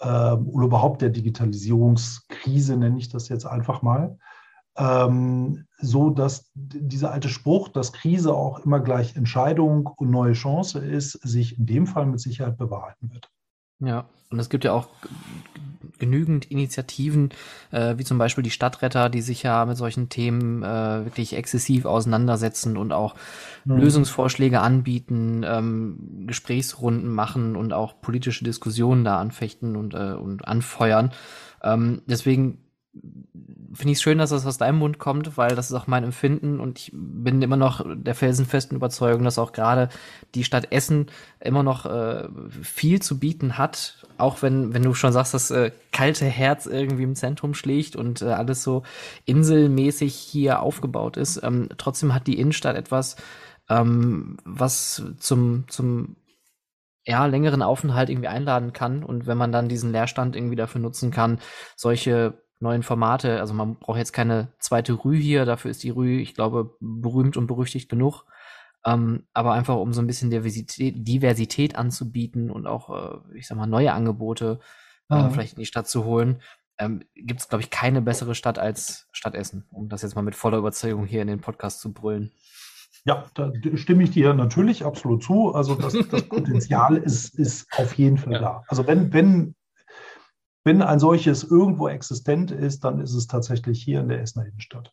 Ähm, 0.00 0.48
oder 0.48 0.66
überhaupt 0.66 1.02
der 1.02 1.10
Digitalisierungskrise 1.10 2.76
nenne 2.76 2.98
ich 2.98 3.08
das 3.08 3.28
jetzt 3.28 3.46
einfach 3.46 3.82
mal 3.82 4.18
ähm, 4.76 5.66
so 5.78 6.10
dass 6.10 6.50
dieser 6.54 7.12
alte 7.12 7.28
Spruch, 7.28 7.68
dass 7.68 7.92
Krise 7.92 8.34
auch 8.34 8.60
immer 8.60 8.80
gleich 8.80 9.16
Entscheidung 9.16 9.86
und 9.86 10.10
neue 10.10 10.32
Chance 10.32 10.78
ist, 10.78 11.12
sich 11.12 11.58
in 11.58 11.66
dem 11.66 11.86
Fall 11.86 12.06
mit 12.06 12.20
Sicherheit 12.20 12.56
bewahrheiten 12.56 13.12
wird. 13.12 13.30
Ja, 13.80 14.06
und 14.30 14.38
es 14.38 14.48
gibt 14.48 14.64
ja 14.64 14.72
auch 14.72 14.88
genügend 15.98 16.50
Initiativen, 16.50 17.30
äh, 17.70 17.96
wie 17.98 18.04
zum 18.04 18.18
Beispiel 18.18 18.42
die 18.42 18.50
Stadtretter, 18.50 19.08
die 19.08 19.20
sich 19.20 19.42
ja 19.42 19.64
mit 19.66 19.76
solchen 19.76 20.08
Themen 20.08 20.62
äh, 20.62 21.04
wirklich 21.04 21.34
exzessiv 21.34 21.84
auseinandersetzen 21.84 22.76
und 22.76 22.92
auch 22.92 23.14
mhm. 23.64 23.76
Lösungsvorschläge 23.78 24.60
anbieten, 24.60 25.44
ähm, 25.46 26.24
Gesprächsrunden 26.26 27.08
machen 27.08 27.56
und 27.56 27.72
auch 27.72 28.00
politische 28.00 28.44
Diskussionen 28.44 29.04
da 29.04 29.18
anfechten 29.18 29.76
und, 29.76 29.94
äh, 29.94 30.14
und 30.14 30.46
anfeuern. 30.46 31.12
Ähm, 31.62 32.02
deswegen 32.06 32.58
finde 33.74 33.92
ich 33.92 33.98
es 33.98 34.02
schön, 34.02 34.18
dass 34.18 34.30
das 34.30 34.46
aus 34.46 34.58
deinem 34.58 34.78
Mund 34.78 34.98
kommt, 34.98 35.36
weil 35.36 35.54
das 35.54 35.70
ist 35.70 35.76
auch 35.76 35.86
mein 35.86 36.04
Empfinden 36.04 36.60
und 36.60 36.78
ich 36.78 36.90
bin 36.94 37.40
immer 37.40 37.56
noch 37.56 37.84
der 37.86 38.14
felsenfesten 38.14 38.76
Überzeugung, 38.76 39.24
dass 39.24 39.38
auch 39.38 39.52
gerade 39.52 39.88
die 40.34 40.44
Stadt 40.44 40.72
Essen 40.72 41.06
immer 41.40 41.62
noch 41.62 41.86
äh, 41.86 42.28
viel 42.50 43.00
zu 43.00 43.18
bieten 43.18 43.58
hat, 43.58 44.06
auch 44.18 44.42
wenn, 44.42 44.74
wenn 44.74 44.82
du 44.82 44.94
schon 44.94 45.12
sagst, 45.12 45.34
das 45.34 45.50
äh, 45.50 45.70
kalte 45.90 46.26
Herz 46.26 46.66
irgendwie 46.66 47.04
im 47.04 47.14
Zentrum 47.14 47.54
schlägt 47.54 47.96
und 47.96 48.22
äh, 48.22 48.26
alles 48.26 48.62
so 48.62 48.82
inselmäßig 49.24 50.14
hier 50.14 50.60
aufgebaut 50.60 51.16
ist. 51.16 51.42
Ähm, 51.42 51.68
trotzdem 51.78 52.14
hat 52.14 52.26
die 52.26 52.38
Innenstadt 52.38 52.76
etwas, 52.76 53.16
ähm, 53.68 54.36
was 54.44 55.02
zum, 55.18 55.64
zum 55.68 56.16
ja, 57.04 57.26
längeren 57.26 57.62
Aufenthalt 57.62 58.10
irgendwie 58.10 58.28
einladen 58.28 58.72
kann 58.72 59.02
und 59.02 59.26
wenn 59.26 59.38
man 59.38 59.50
dann 59.50 59.68
diesen 59.68 59.92
Leerstand 59.92 60.36
irgendwie 60.36 60.56
dafür 60.56 60.80
nutzen 60.80 61.10
kann, 61.10 61.40
solche 61.76 62.41
neuen 62.62 62.82
Formate. 62.82 63.40
Also 63.40 63.54
man 63.54 63.76
braucht 63.76 63.98
jetzt 63.98 64.12
keine 64.12 64.48
zweite 64.58 64.92
Rü 65.04 65.16
hier, 65.16 65.44
dafür 65.44 65.70
ist 65.70 65.82
die 65.82 65.90
Rü, 65.90 66.18
ich 66.18 66.34
glaube, 66.34 66.76
berühmt 66.80 67.36
und 67.36 67.46
berüchtigt 67.46 67.88
genug. 67.88 68.24
Ähm, 68.84 69.24
aber 69.32 69.52
einfach 69.52 69.76
um 69.76 69.92
so 69.92 70.00
ein 70.00 70.06
bisschen 70.06 70.30
Diversität, 70.30 71.06
Diversität 71.06 71.76
anzubieten 71.76 72.50
und 72.50 72.66
auch, 72.66 72.90
äh, 72.90 73.38
ich 73.38 73.46
sag 73.46 73.56
mal, 73.56 73.66
neue 73.66 73.92
Angebote 73.92 74.58
äh, 75.08 75.28
vielleicht 75.30 75.54
in 75.54 75.60
die 75.60 75.66
Stadt 75.66 75.86
zu 75.86 76.04
holen, 76.04 76.40
ähm, 76.78 77.04
gibt 77.14 77.40
es, 77.40 77.48
glaube 77.48 77.62
ich, 77.62 77.70
keine 77.70 78.02
bessere 78.02 78.34
Stadt 78.34 78.58
als 78.58 79.08
Stadt 79.12 79.34
Essen, 79.34 79.66
um 79.70 79.88
das 79.88 80.02
jetzt 80.02 80.16
mal 80.16 80.22
mit 80.22 80.34
voller 80.34 80.58
Überzeugung 80.58 81.06
hier 81.06 81.22
in 81.22 81.28
den 81.28 81.40
Podcast 81.40 81.80
zu 81.80 81.92
brüllen. 81.92 82.32
Ja, 83.04 83.26
da 83.34 83.52
stimme 83.74 84.04
ich 84.04 84.12
dir 84.12 84.32
natürlich 84.32 84.84
absolut 84.84 85.22
zu. 85.22 85.54
Also 85.54 85.74
das, 85.74 85.94
das 86.08 86.22
Potenzial 86.22 86.96
ist, 87.04 87.38
ist 87.38 87.66
auf 87.76 87.94
jeden 87.94 88.16
Fall 88.16 88.34
ja. 88.34 88.38
da. 88.38 88.62
Also 88.68 88.86
wenn, 88.86 89.12
wenn 89.12 89.54
wenn 90.64 90.82
ein 90.82 90.98
solches 90.98 91.44
irgendwo 91.44 91.88
existent 91.88 92.50
ist, 92.50 92.84
dann 92.84 93.00
ist 93.00 93.14
es 93.14 93.26
tatsächlich 93.26 93.82
hier 93.82 94.00
in 94.00 94.08
der 94.08 94.20
Essener 94.20 94.46
Innenstadt. 94.46 94.92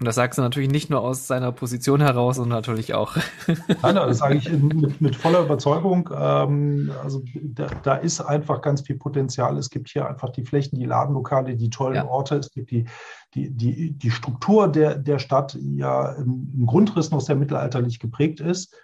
Und 0.00 0.06
das 0.06 0.16
sagst 0.16 0.38
du 0.38 0.42
natürlich 0.42 0.70
nicht 0.70 0.90
nur 0.90 1.02
aus 1.02 1.28
seiner 1.28 1.52
Position 1.52 2.00
heraus, 2.00 2.36
sondern 2.36 2.58
natürlich 2.58 2.94
auch. 2.94 3.16
Nein, 3.82 3.94
das 3.94 4.18
sage 4.18 4.38
ich 4.38 4.50
mit, 4.50 5.00
mit 5.00 5.14
voller 5.14 5.42
Überzeugung. 5.42 6.10
Ähm, 6.12 6.90
also 7.00 7.22
da, 7.40 7.68
da, 7.84 7.94
ist 7.94 8.20
einfach 8.20 8.60
ganz 8.60 8.80
viel 8.80 8.96
Potenzial. 8.96 9.56
Es 9.56 9.70
gibt 9.70 9.88
hier 9.88 10.08
einfach 10.08 10.30
die 10.30 10.44
Flächen, 10.44 10.80
die 10.80 10.84
Ladenlokale, 10.86 11.54
die 11.54 11.70
tollen 11.70 11.94
ja. 11.94 12.08
Orte. 12.08 12.38
Es 12.38 12.50
gibt 12.50 12.72
die, 12.72 12.86
die, 13.34 13.50
die, 13.50 13.92
die 13.92 14.10
Struktur 14.10 14.66
der, 14.66 14.96
der 14.96 15.20
Stadt, 15.20 15.54
die 15.54 15.76
ja 15.76 16.10
im, 16.14 16.50
im 16.52 16.66
Grundriss 16.66 17.12
noch 17.12 17.20
sehr 17.20 17.36
mittelalterlich 17.36 18.00
geprägt 18.00 18.40
ist, 18.40 18.74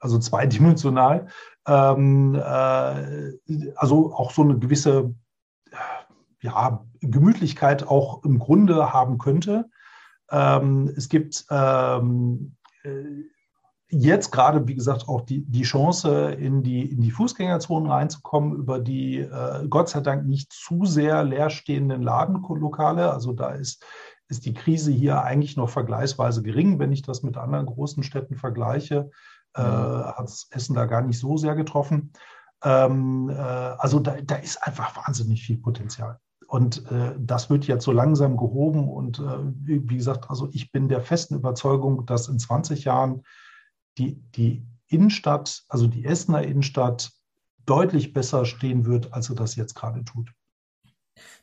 also 0.00 0.18
zweidimensional. 0.18 1.28
Ähm, 1.68 2.34
äh, 2.34 2.40
also 3.76 4.12
auch 4.12 4.32
so 4.32 4.42
eine 4.42 4.58
gewisse 4.58 5.14
ja, 6.40 6.84
Gemütlichkeit 7.00 7.86
auch 7.86 8.24
im 8.24 8.38
Grunde 8.38 8.92
haben 8.92 9.18
könnte. 9.18 9.70
Ähm, 10.30 10.92
es 10.96 11.08
gibt 11.08 11.46
ähm, 11.50 12.56
äh, 12.84 13.24
jetzt 13.90 14.30
gerade, 14.30 14.66
wie 14.68 14.74
gesagt, 14.74 15.08
auch 15.08 15.22
die, 15.22 15.44
die 15.46 15.62
Chance, 15.62 16.32
in 16.32 16.62
die, 16.62 16.90
in 16.90 17.00
die 17.00 17.10
Fußgängerzonen 17.10 17.90
reinzukommen, 17.90 18.54
über 18.54 18.78
die 18.78 19.18
äh, 19.18 19.66
Gott 19.68 19.88
sei 19.88 20.00
Dank 20.00 20.26
nicht 20.26 20.52
zu 20.52 20.84
sehr 20.84 21.24
leerstehenden 21.24 22.02
Ladenlokale. 22.02 23.10
Also 23.12 23.32
da 23.32 23.50
ist, 23.50 23.84
ist 24.28 24.44
die 24.44 24.54
Krise 24.54 24.92
hier 24.92 25.22
eigentlich 25.22 25.56
noch 25.56 25.70
vergleichsweise 25.70 26.42
gering. 26.42 26.78
Wenn 26.78 26.92
ich 26.92 27.02
das 27.02 27.22
mit 27.22 27.36
anderen 27.38 27.66
großen 27.66 28.02
Städten 28.02 28.36
vergleiche, 28.36 29.10
äh, 29.54 29.62
hat 29.62 30.28
es 30.28 30.48
Essen 30.50 30.74
da 30.74 30.84
gar 30.84 31.00
nicht 31.00 31.18
so 31.18 31.38
sehr 31.38 31.54
getroffen. 31.54 32.12
Ähm, 32.62 33.30
äh, 33.30 33.34
also 33.34 34.00
da, 34.00 34.16
da 34.22 34.36
ist 34.36 34.62
einfach 34.62 34.96
wahnsinnig 34.96 35.42
viel 35.42 35.58
Potenzial. 35.58 36.20
Und 36.48 36.90
äh, 36.90 37.14
das 37.18 37.50
wird 37.50 37.66
jetzt 37.66 37.84
so 37.84 37.92
langsam 37.92 38.38
gehoben. 38.38 38.88
Und 38.88 39.18
äh, 39.18 39.38
wie, 39.64 39.96
gesagt, 39.96 40.30
also 40.30 40.48
ich 40.52 40.72
bin 40.72 40.88
der 40.88 41.02
festen 41.02 41.34
Überzeugung, 41.34 42.06
dass 42.06 42.26
in 42.26 42.38
20 42.38 42.84
Jahren 42.84 43.22
die, 43.98 44.14
die 44.34 44.66
Innenstadt, 44.86 45.64
also 45.68 45.86
die 45.86 46.06
Essener 46.06 46.42
Innenstadt, 46.42 47.10
deutlich 47.66 48.14
besser 48.14 48.46
stehen 48.46 48.86
wird, 48.86 49.12
als 49.12 49.26
sie 49.26 49.34
das 49.34 49.56
jetzt 49.56 49.74
gerade 49.74 50.02
tut. 50.06 50.32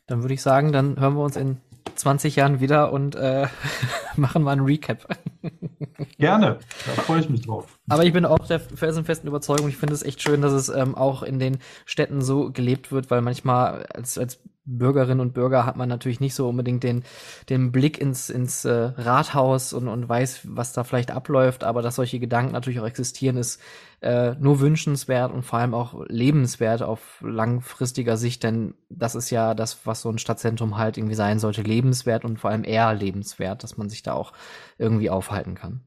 Dann 0.08 0.22
würde 0.22 0.34
ich 0.34 0.42
sagen, 0.42 0.72
dann 0.72 0.98
hören 0.98 1.14
wir 1.14 1.22
uns 1.22 1.36
in 1.36 1.58
20 1.94 2.34
Jahren 2.34 2.58
wieder 2.58 2.92
und 2.92 3.14
äh, 3.14 3.46
machen 4.16 4.42
mal 4.42 4.52
einen 4.52 4.64
Recap. 4.64 5.06
Gerne, 6.18 6.58
da 6.84 7.02
freue 7.02 7.20
ich 7.20 7.30
mich 7.30 7.42
drauf. 7.42 7.78
Aber 7.88 8.04
ich 8.04 8.12
bin 8.12 8.24
auch 8.24 8.44
der 8.48 8.58
felsenfesten 8.58 9.28
Überzeugung, 9.28 9.68
ich 9.68 9.76
finde 9.76 9.94
es 9.94 10.02
echt 10.02 10.20
schön, 10.20 10.42
dass 10.42 10.52
es 10.52 10.68
ähm, 10.68 10.96
auch 10.96 11.22
in 11.22 11.38
den 11.38 11.58
Städten 11.84 12.22
so 12.22 12.50
gelebt 12.50 12.90
wird, 12.90 13.08
weil 13.12 13.22
manchmal 13.22 13.86
als, 13.86 14.18
als 14.18 14.40
Bürgerinnen 14.66 15.20
und 15.20 15.32
Bürger 15.32 15.64
hat 15.64 15.76
man 15.76 15.88
natürlich 15.88 16.20
nicht 16.20 16.34
so 16.34 16.48
unbedingt 16.48 16.82
den, 16.82 17.04
den 17.48 17.72
Blick 17.72 17.98
ins, 17.98 18.28
ins 18.30 18.64
äh, 18.64 18.92
Rathaus 18.96 19.72
und, 19.72 19.88
und 19.88 20.08
weiß, 20.08 20.40
was 20.44 20.72
da 20.72 20.84
vielleicht 20.84 21.12
abläuft, 21.12 21.64
aber 21.64 21.82
dass 21.82 21.94
solche 21.94 22.18
Gedanken 22.18 22.52
natürlich 22.52 22.80
auch 22.80 22.86
existieren, 22.86 23.36
ist 23.36 23.60
äh, 24.00 24.34
nur 24.34 24.60
wünschenswert 24.60 25.32
und 25.32 25.44
vor 25.44 25.60
allem 25.60 25.72
auch 25.72 26.04
lebenswert 26.08 26.82
auf 26.82 27.22
langfristiger 27.22 28.16
Sicht, 28.16 28.42
denn 28.42 28.74
das 28.90 29.14
ist 29.14 29.30
ja 29.30 29.54
das, 29.54 29.86
was 29.86 30.02
so 30.02 30.10
ein 30.10 30.18
Stadtzentrum 30.18 30.76
halt 30.76 30.98
irgendwie 30.98 31.14
sein 31.14 31.38
sollte, 31.38 31.62
lebenswert 31.62 32.24
und 32.24 32.38
vor 32.38 32.50
allem 32.50 32.64
eher 32.64 32.92
lebenswert, 32.92 33.62
dass 33.62 33.76
man 33.76 33.88
sich 33.88 34.02
da 34.02 34.14
auch 34.14 34.32
irgendwie 34.78 35.10
aufhalten 35.10 35.54
kann. 35.54 35.82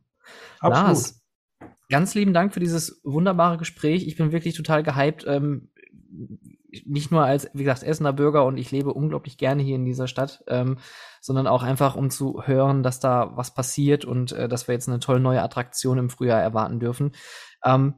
Absolut. 0.59 0.88
Lars, 0.88 1.21
ganz 1.89 2.15
lieben 2.15 2.34
Dank 2.34 2.53
für 2.53 2.59
dieses 2.59 3.01
wunderbare 3.03 3.57
Gespräch. 3.57 4.07
Ich 4.07 4.15
bin 4.15 4.32
wirklich 4.32 4.55
total 4.55 4.84
gehypt. 4.84 5.25
Ähm, 5.27 5.69
nicht 6.86 7.11
nur 7.11 7.24
als, 7.24 7.49
wie 7.53 7.63
gesagt, 7.63 7.84
Essener 7.84 8.13
Bürger 8.13 8.45
und 8.45 8.57
ich 8.57 8.72
lebe 8.72 8.93
unglaublich 8.93 9.38
gerne 9.38 9.63
hier 9.63 9.76
in 9.76 9.86
dieser 9.86 10.07
Stadt, 10.07 10.43
ähm, 10.47 10.78
sondern 11.22 11.47
auch 11.47 11.63
einfach, 11.63 11.95
um 11.95 12.09
zu 12.09 12.43
hören, 12.45 12.84
dass 12.84 12.99
da 12.99 13.32
was 13.36 13.53
passiert 13.53 14.05
und 14.05 14.32
äh, 14.32 14.47
dass 14.47 14.67
wir 14.67 14.74
jetzt 14.74 14.88
eine 14.88 14.99
tolle 14.99 15.20
neue 15.20 15.41
Attraktion 15.41 15.97
im 15.97 16.09
Frühjahr 16.09 16.41
erwarten 16.41 16.80
dürfen. 16.80 17.11
Ähm, 17.63 17.95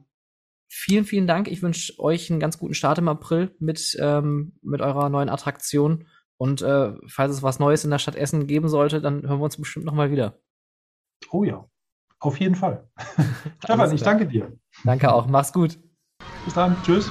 vielen, 0.68 1.04
vielen 1.04 1.26
Dank. 1.26 1.48
Ich 1.48 1.62
wünsche 1.62 1.98
euch 1.98 2.30
einen 2.30 2.40
ganz 2.40 2.58
guten 2.58 2.74
Start 2.74 2.98
im 2.98 3.08
April 3.08 3.54
mit, 3.58 3.96
ähm, 4.00 4.54
mit 4.62 4.80
eurer 4.80 5.08
neuen 5.08 5.28
Attraktion. 5.28 6.06
Und 6.38 6.62
äh, 6.62 6.94
falls 7.06 7.32
es 7.32 7.42
was 7.42 7.58
Neues 7.58 7.84
in 7.84 7.90
der 7.90 7.98
Stadt 7.98 8.16
Essen 8.16 8.46
geben 8.46 8.68
sollte, 8.68 9.00
dann 9.00 9.22
hören 9.22 9.38
wir 9.38 9.44
uns 9.44 9.58
bestimmt 9.58 9.84
nochmal 9.84 10.10
wieder. 10.10 10.40
Oh 11.30 11.44
ja, 11.44 11.68
auf 12.18 12.40
jeden 12.40 12.54
Fall. 12.54 12.88
Stefan, 13.62 13.94
ich 13.94 14.02
danke 14.02 14.26
dir. 14.26 14.58
Danke 14.82 15.12
auch. 15.12 15.26
Mach's 15.26 15.52
gut. 15.52 15.78
Bis 16.44 16.54
dann. 16.54 16.76
Tschüss. 16.82 17.10